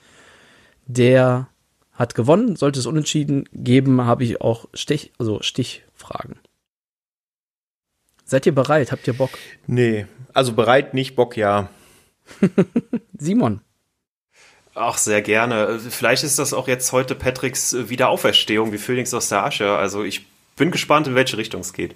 Der 0.87 1.49
hat 1.95 2.15
gewonnen. 2.15 2.57
Sollte 2.57 2.79
es 2.79 2.87
unentschieden 2.87 3.49
geben, 3.53 4.05
habe 4.05 4.25
ich 4.25 4.41
auch 4.41 4.67
Stich, 4.75 5.13
also 5.19 5.41
Stichfragen. 5.43 6.39
Seid 8.25 8.47
ihr 8.47 8.55
bereit? 8.55 8.91
Habt 8.91 9.07
ihr 9.07 9.15
Bock? 9.15 9.31
Nee, 9.67 10.07
also 10.33 10.53
bereit 10.53 10.95
nicht, 10.95 11.15
Bock 11.15 11.37
ja. 11.37 11.69
Simon. 13.19 13.61
Ach, 14.75 14.99
sehr 14.99 15.23
gerne. 15.23 15.79
Vielleicht 15.79 16.25
ist 16.25 16.39
das 16.39 16.53
auch 16.53 16.67
jetzt 16.67 16.91
heute 16.91 17.15
Patricks 17.15 17.77
Wiederauferstehung 17.89 18.73
wie 18.73 18.79
Phoenix 18.79 19.15
aus 19.15 19.29
der 19.29 19.45
Asche. 19.45 19.77
Also 19.77 20.03
ich 20.03 20.27
bin 20.57 20.71
gespannt, 20.71 21.07
in 21.07 21.15
welche 21.15 21.37
Richtung 21.37 21.61
es 21.61 21.73
geht. 21.73 21.95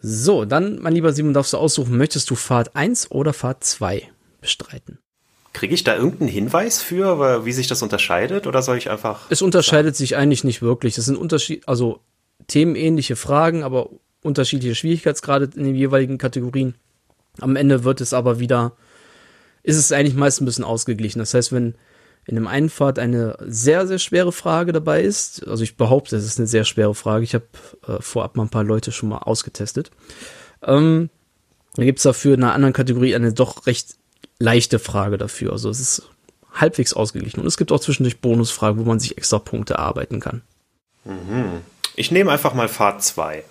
So, 0.00 0.44
dann, 0.44 0.78
mein 0.80 0.92
lieber 0.92 1.12
Simon, 1.12 1.32
darfst 1.32 1.54
du 1.54 1.56
aussuchen, 1.56 1.96
möchtest 1.96 2.28
du 2.28 2.34
Fahrt 2.34 2.76
1 2.76 3.10
oder 3.10 3.32
Fahrt 3.32 3.64
2 3.64 4.10
bestreiten? 4.40 4.98
Kriege 5.56 5.74
ich 5.74 5.84
da 5.84 5.96
irgendeinen 5.96 6.28
Hinweis 6.28 6.82
für, 6.82 7.44
wie 7.46 7.52
sich 7.52 7.66
das 7.66 7.82
unterscheidet, 7.82 8.46
oder 8.46 8.60
soll 8.60 8.76
ich 8.76 8.90
einfach. 8.90 9.22
Es 9.30 9.40
unterscheidet 9.40 9.96
sagen? 9.96 10.04
sich 10.04 10.16
eigentlich 10.16 10.44
nicht 10.44 10.60
wirklich. 10.60 10.94
Das 10.96 11.06
sind 11.06 11.16
Unterschied, 11.16 11.66
also 11.66 12.00
themenähnliche 12.46 13.16
Fragen, 13.16 13.62
aber 13.62 13.88
unterschiedliche 14.22 14.74
Schwierigkeitsgrade 14.74 15.50
in 15.56 15.64
den 15.64 15.74
jeweiligen 15.74 16.18
Kategorien. 16.18 16.74
Am 17.40 17.56
Ende 17.56 17.84
wird 17.84 18.00
es 18.00 18.12
aber 18.12 18.38
wieder 18.38 18.76
ist 19.66 19.76
es 19.76 19.90
eigentlich 19.90 20.14
meist 20.14 20.40
ein 20.40 20.44
bisschen 20.44 20.64
ausgeglichen. 20.64 21.18
Das 21.18 21.34
heißt, 21.34 21.52
wenn 21.52 21.74
in 22.24 22.36
dem 22.36 22.46
einen 22.46 22.70
Pfad 22.70 23.00
eine 23.00 23.36
sehr, 23.40 23.86
sehr 23.86 23.98
schwere 23.98 24.30
Frage 24.30 24.72
dabei 24.72 25.02
ist, 25.02 25.46
also 25.46 25.64
ich 25.64 25.76
behaupte, 25.76 26.16
es 26.16 26.24
ist 26.24 26.38
eine 26.38 26.46
sehr 26.46 26.64
schwere 26.64 26.94
Frage, 26.94 27.24
ich 27.24 27.34
habe 27.34 27.46
äh, 27.86 28.00
vorab 28.00 28.36
mal 28.36 28.44
ein 28.44 28.48
paar 28.48 28.64
Leute 28.64 28.92
schon 28.92 29.08
mal 29.08 29.18
ausgetestet, 29.18 29.90
ähm, 30.62 31.10
dann 31.74 31.84
gibt 31.84 31.98
es 31.98 32.04
dafür 32.04 32.34
in 32.34 32.44
einer 32.44 32.54
anderen 32.54 32.72
Kategorie 32.72 33.14
eine 33.14 33.32
doch 33.32 33.66
recht 33.66 33.96
leichte 34.38 34.78
Frage 34.78 35.18
dafür. 35.18 35.52
Also 35.52 35.70
es 35.70 35.80
ist 35.80 36.08
halbwegs 36.52 36.92
ausgeglichen. 36.92 37.40
Und 37.40 37.46
es 37.46 37.56
gibt 37.56 37.72
auch 37.72 37.80
zwischendurch 37.80 38.20
Bonusfragen, 38.20 38.80
wo 38.80 38.88
man 38.88 39.00
sich 39.00 39.18
extra 39.18 39.38
Punkte 39.38 39.74
erarbeiten 39.74 40.20
kann. 40.20 40.42
Mhm. 41.04 41.60
Ich 41.94 42.10
nehme 42.10 42.30
einfach 42.30 42.54
mal 42.54 42.68
Pfad 42.68 43.02
2. 43.02 43.44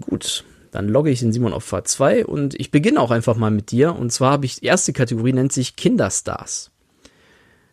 Gut. 0.00 0.44
Dann 0.70 0.88
logge 0.88 1.10
ich 1.10 1.20
den 1.20 1.32
Simon 1.32 1.52
auf 1.52 1.64
Fahrt 1.64 1.88
2 1.88 2.26
und 2.26 2.54
ich 2.58 2.70
beginne 2.70 3.00
auch 3.00 3.10
einfach 3.10 3.36
mal 3.36 3.50
mit 3.50 3.70
dir. 3.70 3.96
Und 3.96 4.12
zwar 4.12 4.32
habe 4.32 4.46
ich, 4.46 4.60
die 4.60 4.66
erste 4.66 4.92
Kategorie 4.92 5.32
nennt 5.32 5.52
sich 5.52 5.76
Kinderstars. 5.76 6.70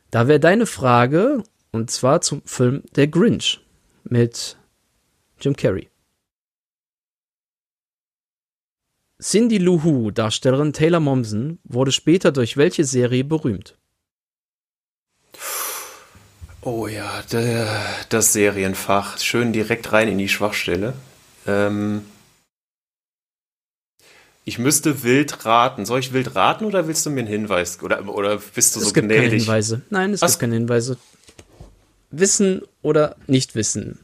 Da 0.10 0.28
wäre 0.28 0.40
deine 0.40 0.66
Frage, 0.66 1.44
und 1.72 1.92
zwar 1.92 2.22
zum 2.22 2.42
Film 2.46 2.84
Der 2.96 3.08
Grinch 3.08 3.60
mit 4.04 4.58
Jim 5.40 5.56
Carrey. 5.56 5.90
Cindy 9.22 9.58
Lou 9.58 9.84
Who, 9.84 10.12
Darstellerin 10.12 10.74
Taylor 10.74 11.00
Momsen, 11.00 11.60
wurde 11.64 11.92
später 11.92 12.32
durch 12.32 12.56
welche 12.56 12.84
Serie 12.84 13.24
berühmt? 13.24 13.76
Oh 16.62 16.88
ja, 16.88 17.24
das 18.10 18.34
Serienfach. 18.34 19.18
Schön 19.20 19.54
direkt 19.54 19.92
rein 19.92 20.08
in 20.08 20.18
die 20.18 20.30
Schwachstelle. 20.30 20.94
Ähm, 21.48 22.04
ich 24.44 24.60
müsste 24.60 25.04
wild 25.04 25.46
raten. 25.46 25.86
Soll 25.86 26.00
ich 26.00 26.14
wild 26.14 26.36
raten 26.36 26.66
oder 26.66 26.88
willst 26.88 27.06
du 27.06 27.10
mir 27.10 27.22
einen 27.22 27.28
Hinweis? 27.30 27.82
Oder, 27.82 28.08
oder 28.08 28.38
bist 28.38 28.76
du 28.76 28.80
es 28.80 28.88
so 28.88 28.94
gibt 28.94 29.08
gnädig? 29.08 29.30
Keine 29.30 29.40
Hinweise. 29.42 29.82
Nein, 29.90 30.14
es 30.14 30.22
Was? 30.22 30.34
gibt 30.34 30.42
keine 30.42 30.56
Hinweise. 30.56 30.98
Wissen 32.12 32.62
oder 32.82 33.16
nicht 33.26 33.56
wissen. 33.56 34.00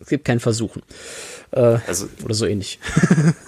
Es 0.00 0.08
gibt 0.08 0.24
kein 0.24 0.40
Versuchen. 0.40 0.82
Äh, 1.52 1.78
also, 1.86 2.08
oder 2.24 2.34
so 2.34 2.46
ähnlich. 2.46 2.80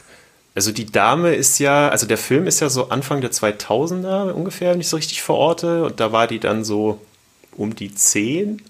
also 0.61 0.73
die 0.73 0.85
Dame 0.85 1.35
ist 1.35 1.59
ja, 1.59 1.89
also 1.89 2.07
der 2.07 2.19
Film 2.19 2.47
ist 2.47 2.61
ja 2.61 2.69
so 2.69 2.91
Anfang 2.91 3.23
der 3.23 3.33
2000er 3.33 4.33
ungefähr, 4.33 4.73
wenn 4.73 4.81
ich 4.83 4.89
so 4.89 4.99
richtig 4.99 5.23
verorte. 5.23 5.85
Und 5.85 6.01
da 6.01 6.13
war 6.13 6.27
die 6.27 6.39
dann 6.39 6.65
so 6.65 7.01
um 7.57 7.75
die 7.75 7.95
10. 7.95 8.61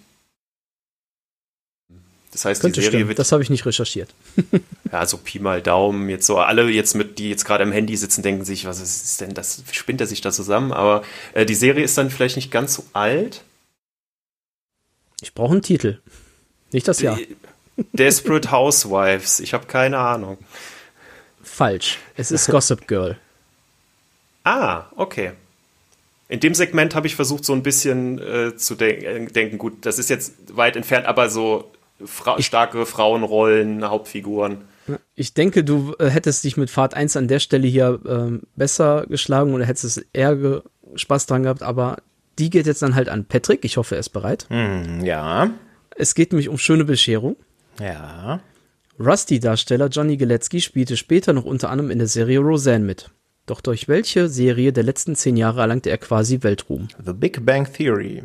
Das 2.30 2.44
heißt, 2.44 2.60
Könnte 2.60 2.78
die 2.78 2.84
Serie 2.84 2.98
stimmen. 2.98 3.08
wird. 3.08 3.18
Das 3.18 3.32
habe 3.32 3.42
ich 3.42 3.50
nicht 3.50 3.66
recherchiert. 3.66 4.14
ja, 4.92 5.04
so 5.04 5.16
Pi 5.16 5.40
mal 5.40 5.60
Daumen. 5.60 6.08
Jetzt 6.08 6.28
so 6.28 6.38
alle 6.38 6.70
jetzt 6.70 6.94
mit, 6.94 7.18
die 7.18 7.28
jetzt 7.28 7.44
gerade 7.44 7.64
am 7.64 7.72
Handy 7.72 7.96
sitzen, 7.96 8.22
denken 8.22 8.44
sich, 8.44 8.66
was 8.66 8.80
ist 8.80 9.20
denn 9.20 9.34
das? 9.34 9.64
Spinnt 9.72 10.00
er 10.00 10.06
sich 10.06 10.20
da 10.20 10.30
zusammen? 10.30 10.70
Aber 10.70 11.02
äh, 11.34 11.44
die 11.44 11.56
Serie 11.56 11.82
ist 11.82 11.98
dann 11.98 12.08
vielleicht 12.08 12.36
nicht 12.36 12.52
ganz 12.52 12.74
so 12.74 12.84
alt. 12.92 13.42
Ich 15.22 15.34
brauche 15.34 15.54
einen 15.54 15.62
Titel. 15.62 15.98
Nicht 16.70 16.86
das 16.86 17.00
Jahr. 17.00 17.18
Desperate 17.94 18.52
Housewives. 18.52 19.40
Ich 19.40 19.54
habe 19.54 19.66
keine 19.66 19.98
Ahnung. 19.98 20.38
Falsch. 21.42 21.98
Es 22.16 22.30
ist 22.30 22.50
Gossip 22.50 22.86
Girl. 22.86 23.16
ah, 24.44 24.84
okay. 24.96 25.32
In 26.28 26.40
dem 26.40 26.54
Segment 26.54 26.94
habe 26.94 27.06
ich 27.06 27.16
versucht, 27.16 27.44
so 27.44 27.52
ein 27.52 27.62
bisschen 27.62 28.18
äh, 28.18 28.56
zu 28.56 28.76
de 28.76 29.04
äh, 29.04 29.26
denken. 29.26 29.58
Gut, 29.58 29.84
das 29.84 29.98
ist 29.98 30.10
jetzt 30.10 30.56
weit 30.56 30.76
entfernt, 30.76 31.06
aber 31.06 31.28
so 31.28 31.72
Fra 32.04 32.40
starke 32.40 32.86
Frauenrollen, 32.86 33.84
Hauptfiguren. 33.88 34.58
Ich 35.14 35.34
denke, 35.34 35.64
du 35.64 35.94
äh, 35.98 36.08
hättest 36.08 36.44
dich 36.44 36.56
mit 36.56 36.70
Fahrt 36.70 36.94
1 36.94 37.16
an 37.16 37.28
der 37.28 37.40
Stelle 37.40 37.66
hier 37.66 38.00
ähm, 38.06 38.42
besser 38.56 39.06
geschlagen 39.08 39.52
oder 39.54 39.66
hättest 39.66 40.04
eher 40.12 40.62
Spaß 40.94 41.26
dran 41.26 41.42
gehabt, 41.42 41.62
aber 41.62 41.98
die 42.38 42.50
geht 42.50 42.66
jetzt 42.66 42.82
dann 42.82 42.94
halt 42.94 43.08
an 43.08 43.26
Patrick. 43.26 43.64
Ich 43.64 43.76
hoffe, 43.76 43.96
er 43.96 44.00
ist 44.00 44.10
bereit. 44.10 44.46
Hm, 44.48 45.04
ja. 45.04 45.50
Es 45.96 46.14
geht 46.14 46.32
nämlich 46.32 46.48
um 46.48 46.58
schöne 46.58 46.84
Bescherung. 46.84 47.36
Ja. 47.78 48.40
Rusty-Darsteller 49.00 49.88
Johnny 49.88 50.18
Galetzky 50.18 50.60
spielte 50.60 50.96
später 50.98 51.32
noch 51.32 51.46
unter 51.46 51.70
anderem 51.70 51.90
in 51.90 51.98
der 51.98 52.06
Serie 52.06 52.40
Roseanne 52.40 52.84
mit. 52.84 53.10
Doch 53.46 53.62
durch 53.62 53.88
welche 53.88 54.28
Serie 54.28 54.74
der 54.74 54.84
letzten 54.84 55.16
zehn 55.16 55.38
Jahre 55.38 55.62
erlangte 55.62 55.88
er 55.88 55.96
quasi 55.96 56.42
Weltruhm? 56.42 56.88
The 57.04 57.14
Big 57.14 57.44
Bang 57.46 57.66
Theory. 57.72 58.24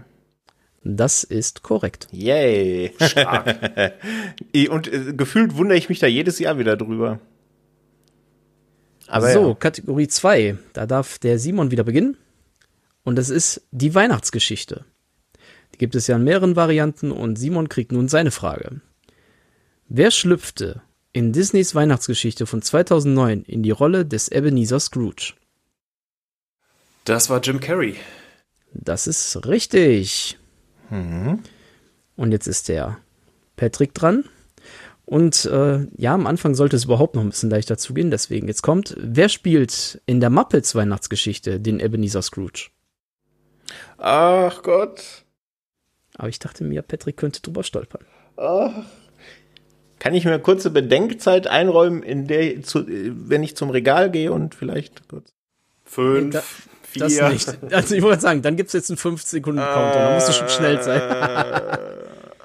Das 0.83 1.23
ist 1.23 1.63
korrekt. 1.63 2.09
Yay. 2.11 2.91
Stark. 3.01 4.01
Und 4.69 4.91
äh, 4.91 5.13
gefühlt 5.13 5.55
wundere 5.55 5.77
ich 5.77 5.87
mich 5.87 5.99
da 5.99 6.07
jedes 6.07 6.39
Jahr 6.39 6.59
wieder 6.59 6.75
drüber. 6.75 7.19
Aber 9.07 9.31
so, 9.31 9.49
ja. 9.49 9.55
Kategorie 9.55 10.09
2. 10.09 10.57
Da 10.73 10.85
darf 10.85 11.19
der 11.19 11.39
Simon 11.39 11.71
wieder 11.71 11.85
beginnen. 11.85 12.17
Und 13.03 13.15
das 13.15 13.29
ist 13.29 13.65
die 13.71 13.95
Weihnachtsgeschichte. 13.95 14.83
Die 15.73 15.77
gibt 15.77 15.95
es 15.95 16.07
ja 16.07 16.17
in 16.17 16.23
mehreren 16.23 16.55
Varianten 16.55 17.11
und 17.11 17.37
Simon 17.37 17.69
kriegt 17.69 17.91
nun 17.91 18.09
seine 18.09 18.31
Frage. 18.31 18.81
Wer 19.87 20.11
schlüpfte 20.11 20.81
in 21.13 21.31
Disneys 21.31 21.75
Weihnachtsgeschichte 21.75 22.45
von 22.45 22.61
2009 22.61 23.43
in 23.43 23.63
die 23.63 23.71
Rolle 23.71 24.05
des 24.05 24.29
Ebenezer 24.29 24.79
Scrooge? 24.79 25.33
Das 27.03 27.29
war 27.29 27.39
Jim 27.39 27.59
Carrey. 27.59 27.95
Das 28.73 29.05
ist 29.05 29.45
richtig. 29.45 30.37
Mhm. 30.89 31.43
Und 32.15 32.31
jetzt 32.31 32.47
ist 32.47 32.67
der 32.67 32.97
Patrick 33.55 33.93
dran. 33.93 34.25
Und 35.05 35.45
äh, 35.45 35.85
ja, 35.97 36.15
am 36.15 36.25
Anfang 36.25 36.55
sollte 36.55 36.75
es 36.75 36.85
überhaupt 36.85 37.13
noch 37.13 37.21
ein 37.21 37.29
bisschen 37.29 37.51
leichter 37.51 37.77
zugehen. 37.77 38.09
Deswegen 38.09 38.47
jetzt 38.47 38.63
kommt, 38.63 38.95
wer 38.97 39.29
spielt 39.29 40.01
in 40.07 40.19
der 40.19 40.31
Muppets 40.31 40.73
Weihnachtsgeschichte 40.73 41.59
den 41.59 41.79
Ebenezer 41.79 42.23
Scrooge? 42.23 42.69
Ach 43.99 44.63
Gott. 44.63 45.25
Aber 46.17 46.29
ich 46.29 46.39
dachte 46.39 46.63
mir, 46.63 46.81
Patrick 46.81 47.17
könnte 47.17 47.41
drüber 47.41 47.63
stolpern. 47.63 48.03
Ach. 48.37 48.83
Kann 49.99 50.13
ich 50.13 50.25
mir 50.25 50.31
eine 50.33 50.41
kurze 50.41 50.69
Bedenkzeit 50.69 51.47
einräumen, 51.47 52.03
in 52.03 52.27
der, 52.27 52.61
zu, 52.63 52.85
wenn 52.87 53.43
ich 53.43 53.55
zum 53.55 53.69
Regal 53.69 54.11
gehe 54.11 54.31
und 54.31 54.53
vielleicht 54.55 55.07
kurz. 55.07 55.29
Fünf, 55.83 56.33
das 56.97 57.13
Vier. 57.13 57.29
nicht. 57.29 57.57
Also 57.71 57.95
ich 57.95 58.01
wollte 58.03 58.21
sagen, 58.21 58.41
dann 58.41 58.55
gibt's 58.55 58.73
jetzt 58.73 58.89
einen 58.89 58.97
5 58.97 59.21
Sekunden 59.21 59.61
Konto. 59.61 59.97
Da 59.97 60.13
musst 60.13 60.27
du 60.29 60.33
schon 60.33 60.49
schnell 60.49 60.81
sein. 60.83 61.01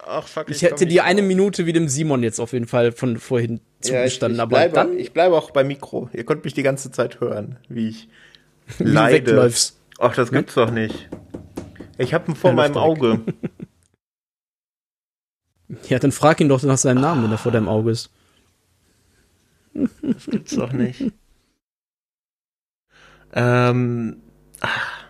Ach, 0.07 0.27
fuck, 0.27 0.51
Ich 0.51 0.63
hätte 0.63 0.77
komm 0.77 0.89
dir 0.89 1.05
eine. 1.05 1.23
Minute 1.23 1.67
wie 1.67 1.73
dem 1.73 1.89
Simon 1.89 2.23
jetzt 2.23 2.41
auf 2.41 2.53
jeden 2.53 2.67
Fall 2.67 2.93
von 2.93 3.19
vorhin 3.19 3.61
Ja, 3.85 4.05
ich, 4.05 4.19
zugestanden. 4.21 4.37
ich, 4.37 4.43
aber 4.43 4.49
bleibe, 4.51 4.75
dann 4.75 4.99
ich 4.99 5.13
bleibe 5.13 5.37
auch 5.37 5.51
beim 5.53 5.69
Mikro. 5.69 6.09
Ihr 6.13 6.25
könnt 6.25 6.45
mich 6.45 6.55
die 6.55 6.63
ganze 6.65 6.91
Zeit 6.91 7.21
hören, 7.21 7.57
wie 7.69 7.89
ich 7.89 8.09
wie 8.79 8.85
du 8.85 8.91
leide. 8.91 9.27
wegläufst. 9.27 9.79
Ach, 9.99 10.15
das 10.15 10.31
gibt's 10.33 10.55
doch 10.55 10.71
nicht. 10.71 11.09
Ich 11.99 12.13
habe 12.15 12.31
ihn 12.33 12.35
vor 12.37 12.51
Ja, 12.51 12.57
meinem 12.57 12.77
Auge. 12.77 13.21
Ja, 15.89 15.99
dann 15.99 16.13
frag 16.13 16.41
ihn 16.41 16.49
doch 16.49 16.63
nach 16.63 16.79
seinem 16.79 17.01
Namen, 17.01 17.23
wenn 17.25 17.31
er 17.31 17.39
vor 17.39 17.53
deinem 17.53 17.69
Auge 17.69 17.93
ist. 17.93 18.11
Das 19.75 20.27
gibt's 20.27 20.57
doch 20.57 20.73
nicht. 20.73 21.13
ähm. 23.33 24.23
Ach. 24.61 25.05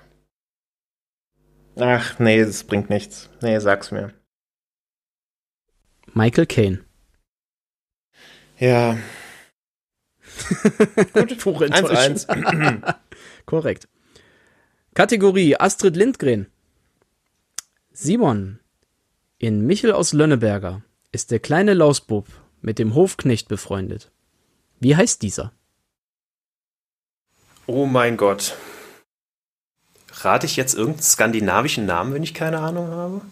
Ach, 1.76 2.18
nee, 2.18 2.44
das 2.44 2.64
bringt 2.64 2.90
nichts. 2.90 3.30
Nee, 3.40 3.58
sag's 3.58 3.90
mir. 3.90 4.12
Michael 6.12 6.46
Caine. 6.46 6.84
Ja. 8.58 8.98
Pure 11.38 11.66
1-1. 11.66 12.28
Enttäuschung. 12.28 12.82
Korrekt. 13.46 13.88
Kategorie 14.94 15.56
Astrid 15.56 15.96
Lindgren. 15.96 16.46
Simon. 17.92 18.60
In 19.42 19.66
Michel 19.66 19.92
aus 19.92 20.12
Lönneberger 20.12 20.82
ist 21.12 21.30
der 21.30 21.40
kleine 21.40 21.72
Lausbub 21.72 22.26
mit 22.60 22.78
dem 22.78 22.94
Hofknecht 22.94 23.48
befreundet. 23.48 24.10
Wie 24.80 24.96
heißt 24.96 25.22
dieser? 25.22 25.54
Oh 27.64 27.86
mein 27.86 28.18
Gott. 28.18 28.54
Rate 30.12 30.44
ich 30.44 30.56
jetzt 30.56 30.74
irgendeinen 30.74 31.02
skandinavischen 31.02 31.86
Namen, 31.86 32.12
wenn 32.12 32.22
ich 32.22 32.34
keine 32.34 32.58
Ahnung 32.58 32.88
habe? 32.88 33.22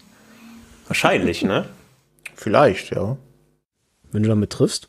Wahrscheinlich, 0.87 1.43
ne? 1.43 1.69
Vielleicht, 2.37 2.91
ja. 2.91 3.19
Wenn 4.11 4.23
du 4.23 4.31
damit 4.31 4.49
triffst? 4.49 4.89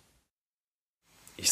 Ich, 1.35 1.51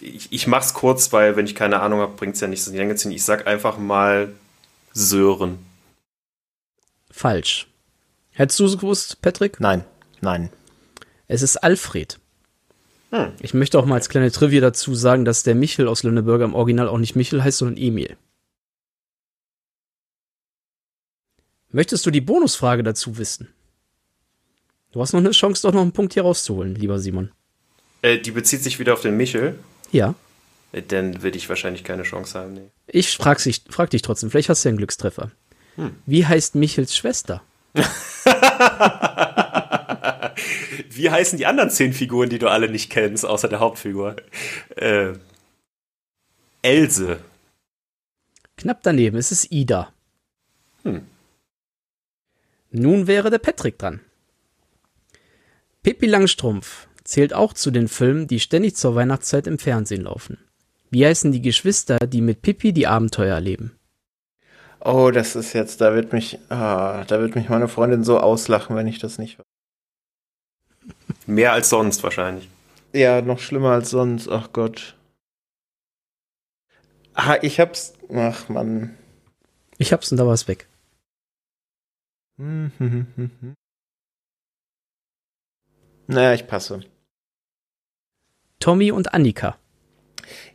ich, 0.00 0.32
ich 0.32 0.46
mach's 0.46 0.72
kurz, 0.72 1.12
weil 1.12 1.36
wenn 1.36 1.44
ich 1.44 1.54
keine 1.54 1.80
Ahnung 1.80 2.00
habe, 2.00 2.16
bringt's 2.16 2.40
ja 2.40 2.48
nichts 2.48 2.66
in 2.66 2.72
die 2.72 2.78
Länge 2.78 2.96
ziehen. 2.96 3.12
Ich 3.12 3.24
sag 3.24 3.46
einfach 3.46 3.76
mal 3.76 4.32
Sören. 4.94 5.58
Falsch. 7.10 7.66
Hättest 8.32 8.60
du 8.60 8.66
es 8.66 8.78
gewusst, 8.78 9.20
Patrick? 9.22 9.60
Nein, 9.60 9.84
nein. 10.20 10.50
Es 11.28 11.42
ist 11.42 11.58
Alfred. 11.58 12.18
Hm. 13.10 13.32
Ich 13.40 13.52
möchte 13.52 13.78
auch 13.78 13.84
mal 13.84 13.96
als 13.96 14.08
kleine 14.08 14.32
Trivia 14.32 14.60
dazu 14.60 14.94
sagen, 14.94 15.24
dass 15.24 15.42
der 15.42 15.54
Michel 15.54 15.86
aus 15.86 16.02
Lönneberger 16.02 16.44
im 16.44 16.54
Original 16.54 16.88
auch 16.88 16.98
nicht 16.98 17.14
Michel 17.14 17.44
heißt, 17.44 17.58
sondern 17.58 17.76
Emil. 17.76 18.16
Möchtest 21.70 22.04
du 22.06 22.10
die 22.10 22.20
Bonusfrage 22.20 22.82
dazu 22.82 23.18
wissen? 23.18 23.48
Du 24.92 25.00
hast 25.00 25.12
noch 25.12 25.20
eine 25.20 25.30
Chance, 25.30 25.62
doch 25.62 25.72
noch 25.72 25.80
einen 25.80 25.92
Punkt 25.92 26.14
hier 26.14 26.22
rauszuholen, 26.22 26.74
lieber 26.74 26.98
Simon. 26.98 27.32
Äh, 28.02 28.18
die 28.18 28.30
bezieht 28.30 28.62
sich 28.62 28.78
wieder 28.78 28.92
auf 28.92 29.00
den 29.00 29.16
Michel. 29.16 29.58
Ja. 29.90 30.14
Äh, 30.72 30.82
Dann 30.82 31.22
würde 31.22 31.38
ich 31.38 31.48
wahrscheinlich 31.48 31.84
keine 31.84 32.02
Chance 32.02 32.38
haben. 32.38 32.54
Nee. 32.54 32.70
Ich 32.86 33.16
frag, 33.16 33.40
sich, 33.40 33.62
frag 33.68 33.90
dich 33.90 34.02
trotzdem, 34.02 34.30
vielleicht 34.30 34.50
hast 34.50 34.64
du 34.64 34.68
ja 34.68 34.70
einen 34.70 34.78
Glückstreffer. 34.78 35.30
Wie 36.04 36.26
heißt 36.26 36.54
Michels 36.54 36.94
Schwester? 36.94 37.42
Wie 40.90 41.10
heißen 41.10 41.38
die 41.38 41.46
anderen 41.46 41.70
zehn 41.70 41.92
Figuren, 41.92 42.28
die 42.28 42.38
du 42.38 42.48
alle 42.48 42.68
nicht 42.68 42.90
kennst, 42.90 43.24
außer 43.24 43.48
der 43.48 43.60
Hauptfigur? 43.60 44.16
Äh, 44.76 45.14
Else. 46.62 47.18
Knapp 48.56 48.82
daneben, 48.82 49.16
es 49.16 49.32
ist 49.32 49.50
Ida. 49.50 49.92
Hm. 50.82 51.06
Nun 52.70 53.06
wäre 53.06 53.30
der 53.30 53.38
Patrick 53.38 53.78
dran. 53.78 54.00
Pippi 55.82 56.06
Langstrumpf 56.06 56.86
zählt 57.02 57.34
auch 57.34 57.52
zu 57.54 57.70
den 57.70 57.88
Filmen, 57.88 58.28
die 58.28 58.38
ständig 58.38 58.76
zur 58.76 58.94
Weihnachtszeit 58.94 59.46
im 59.46 59.58
Fernsehen 59.58 60.02
laufen. 60.02 60.38
Wie 60.90 61.04
heißen 61.04 61.32
die 61.32 61.42
Geschwister, 61.42 61.98
die 61.98 62.20
mit 62.20 62.42
Pippi 62.42 62.72
die 62.72 62.86
Abenteuer 62.86 63.34
erleben? 63.34 63.76
Oh, 64.84 65.12
das 65.12 65.36
ist 65.36 65.52
jetzt, 65.52 65.80
da 65.80 65.94
wird 65.94 66.12
mich, 66.12 66.40
ah, 66.50 67.04
da 67.04 67.20
wird 67.20 67.36
mich 67.36 67.48
meine 67.48 67.68
Freundin 67.68 68.02
so 68.02 68.18
auslachen, 68.18 68.74
wenn 68.74 68.88
ich 68.88 68.98
das 68.98 69.16
nicht. 69.16 69.38
Mehr 71.26 71.52
als 71.52 71.68
sonst 71.68 72.02
wahrscheinlich. 72.02 72.48
Ja, 72.92 73.22
noch 73.22 73.38
schlimmer 73.38 73.70
als 73.70 73.90
sonst. 73.90 74.28
Ach 74.28 74.52
Gott. 74.52 74.96
Ah, 77.14 77.36
ich 77.42 77.60
hab's. 77.60 77.94
Ach 78.12 78.48
Mann. 78.48 78.96
Ich 79.78 79.92
hab's 79.92 80.10
und 80.10 80.18
da 80.18 80.26
war's 80.26 80.48
weg. 80.48 80.66
Hm, 82.38 82.72
hm, 82.78 82.90
hm, 82.90 83.06
hm, 83.14 83.30
hm. 83.40 83.54
Naja, 86.08 86.34
ich 86.34 86.48
passe. 86.48 86.80
Tommy 88.58 88.90
und 88.90 89.14
Annika. 89.14 89.56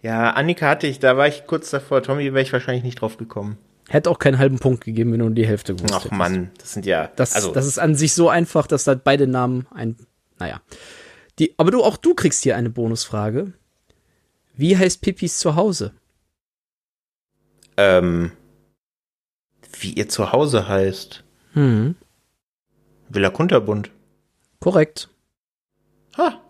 Ja, 0.01 0.31
Annika 0.31 0.67
hatte 0.67 0.87
ich, 0.87 0.99
da 0.99 1.15
war 1.15 1.27
ich 1.27 1.47
kurz 1.47 1.69
davor. 1.69 2.03
Tommy 2.03 2.25
wäre 2.33 2.41
ich 2.41 2.51
wahrscheinlich 2.51 2.83
nicht 2.83 2.99
drauf 2.99 3.17
gekommen. 3.17 3.57
Hätte 3.89 4.09
auch 4.09 4.19
keinen 4.19 4.37
halben 4.37 4.59
Punkt 4.59 4.83
gegeben, 4.83 5.13
wenn 5.13 5.19
du 5.19 5.25
nur 5.27 5.35
die 5.35 5.47
Hälfte 5.47 5.73
gewusst 5.75 5.93
Ach 5.93 5.99
hättest. 6.03 6.13
Mann, 6.17 6.51
das 6.57 6.73
sind 6.73 6.85
ja. 6.85 7.07
Das, 7.15 7.33
also, 7.33 7.53
das 7.53 7.65
ist 7.65 7.79
an 7.79 7.95
sich 7.95 8.13
so 8.13 8.27
einfach, 8.29 8.67
dass 8.67 8.83
da 8.83 8.95
beide 8.95 9.27
Namen 9.27 9.65
ein. 9.73 9.95
Naja. 10.39 10.61
Die, 11.39 11.53
aber 11.57 11.71
du, 11.71 11.83
auch 11.83 11.95
du 11.97 12.13
kriegst 12.13 12.43
hier 12.43 12.57
eine 12.57 12.69
Bonusfrage. 12.69 13.53
Wie 14.55 14.75
heißt 14.77 15.01
Pippis 15.01 15.39
Zuhause? 15.39 15.93
ähm, 17.77 18.31
wie 19.79 19.91
ihr 19.93 20.09
Zuhause 20.09 20.67
heißt. 20.67 21.23
Hm, 21.53 21.95
Villa 23.09 23.29
Kunterbund. 23.29 23.91
korrekt. 24.59 25.09
Ha. 26.17 26.41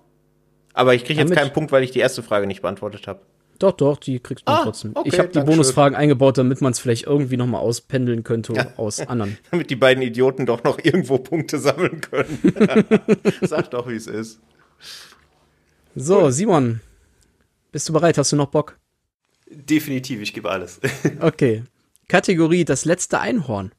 Aber 0.74 0.96
ich 0.96 1.04
kriege 1.04 1.20
jetzt 1.20 1.30
Damit- 1.30 1.38
keinen 1.40 1.54
Punkt, 1.54 1.72
weil 1.74 1.84
ich 1.84 1.92
die 1.92 2.00
erste 2.00 2.24
Frage 2.24 2.48
nicht 2.48 2.62
beantwortet 2.62 3.08
habe. 3.08 3.22
Doch, 3.60 3.74
doch, 3.74 3.98
die 3.98 4.20
kriegst 4.20 4.48
du 4.48 4.52
Ah, 4.52 4.62
trotzdem. 4.64 4.92
okay, 4.96 5.10
ich 5.10 5.20
habe 5.20 5.30
die. 5.30 5.40
Bonusfragen 5.40 5.96
eingebaut, 5.98 6.38
damit 6.38 6.62
man 6.62 6.72
es 6.74 6.80
vielleicht 6.80 7.06
irgendwie 7.06 7.38
noch 7.38 7.48
mal 7.48 7.60
auspendeln 7.60 8.24
könnte 8.24 8.54
Ja. 8.54 8.74
aus 8.78 9.00
anderen. 9.00 9.38
Damit 9.52 9.70
die 9.70 9.76
beiden 9.76 10.04
Idioten 10.04 10.46
doch 10.46 10.64
noch 10.64 10.78
irgendwo 10.84 11.18
Punkte 11.18 11.58
sammeln 11.60 12.02
können. 12.02 12.40
Sag 13.42 13.72
doch, 13.72 13.88
wie 13.88 13.96
es 13.96 14.08
ist. 14.08 14.40
So, 15.96 16.30
Simon, 16.30 16.82
bist 17.72 17.90
du 17.90 17.94
bereit? 17.94 18.18
Hast 18.18 18.32
du 18.32 18.36
noch 18.36 18.50
Bock? 18.50 18.78
Definitiv, 19.50 20.22
ich 20.22 20.34
gebe 20.34 20.50
alles. 20.50 20.80
Okay. 21.20 21.64
Kategorie 22.08 22.64
Das 22.64 22.86
letzte 22.86 23.20
Einhorn. 23.20 23.72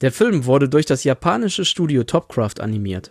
Der 0.00 0.10
Film 0.12 0.46
wurde 0.46 0.68
durch 0.68 0.86
das 0.86 1.04
japanische 1.04 1.64
Studio 1.64 2.04
Topcraft 2.04 2.60
animiert. 2.60 3.10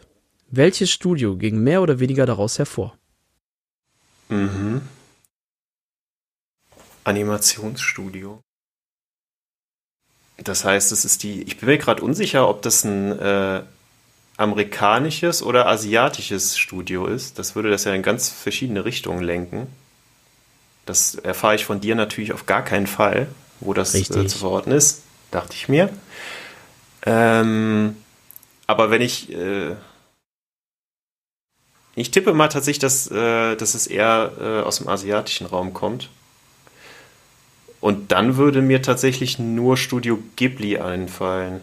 Welches 0.51 0.89
Studio 0.91 1.37
ging 1.37 1.59
mehr 1.63 1.81
oder 1.81 1.99
weniger 1.99 2.25
daraus 2.25 2.57
hervor? 2.59 2.97
Mhm. 4.29 4.81
Animationsstudio. 7.03 8.41
Das 10.37 10.63
heißt, 10.63 10.91
es 10.91 11.03
ist 11.05 11.23
die. 11.23 11.43
Ich 11.43 11.57
bin 11.57 11.67
mir 11.67 11.77
gerade 11.77 12.01
unsicher, 12.01 12.47
ob 12.47 12.61
das 12.61 12.83
ein 12.83 13.17
äh, 13.19 13.63
amerikanisches 14.37 15.43
oder 15.43 15.67
asiatisches 15.67 16.57
Studio 16.57 17.07
ist. 17.07 17.39
Das 17.39 17.55
würde 17.55 17.69
das 17.69 17.83
ja 17.83 17.93
in 17.93 18.03
ganz 18.03 18.29
verschiedene 18.29 18.85
Richtungen 18.85 19.21
lenken. 19.21 19.67
Das 20.85 21.15
erfahre 21.15 21.55
ich 21.55 21.65
von 21.65 21.81
dir 21.81 21.95
natürlich 21.95 22.31
auf 22.31 22.45
gar 22.45 22.63
keinen 22.63 22.87
Fall, 22.87 23.27
wo 23.59 23.73
das 23.73 23.93
äh, 23.93 24.27
zu 24.27 24.37
verorten 24.37 24.71
ist. 24.71 25.03
Dachte 25.31 25.53
ich 25.55 25.67
mir. 25.67 25.89
Ähm, 27.05 27.97
aber 28.65 28.91
wenn 28.91 29.01
ich. 29.01 29.31
Äh, 29.31 29.75
ich 31.99 32.11
tippe 32.11 32.33
mal 32.33 32.47
tatsächlich, 32.47 32.79
dass, 32.79 33.09
äh, 33.11 33.55
dass 33.55 33.73
es 33.73 33.87
eher 33.87 34.31
äh, 34.39 34.61
aus 34.65 34.77
dem 34.77 34.87
asiatischen 34.87 35.47
Raum 35.47 35.73
kommt. 35.73 36.09
Und 37.81 38.11
dann 38.11 38.35
würde 38.35 38.61
mir 38.61 38.81
tatsächlich 38.81 39.39
nur 39.39 39.77
Studio 39.77 40.19
Ghibli 40.35 40.77
einfallen. 40.79 41.61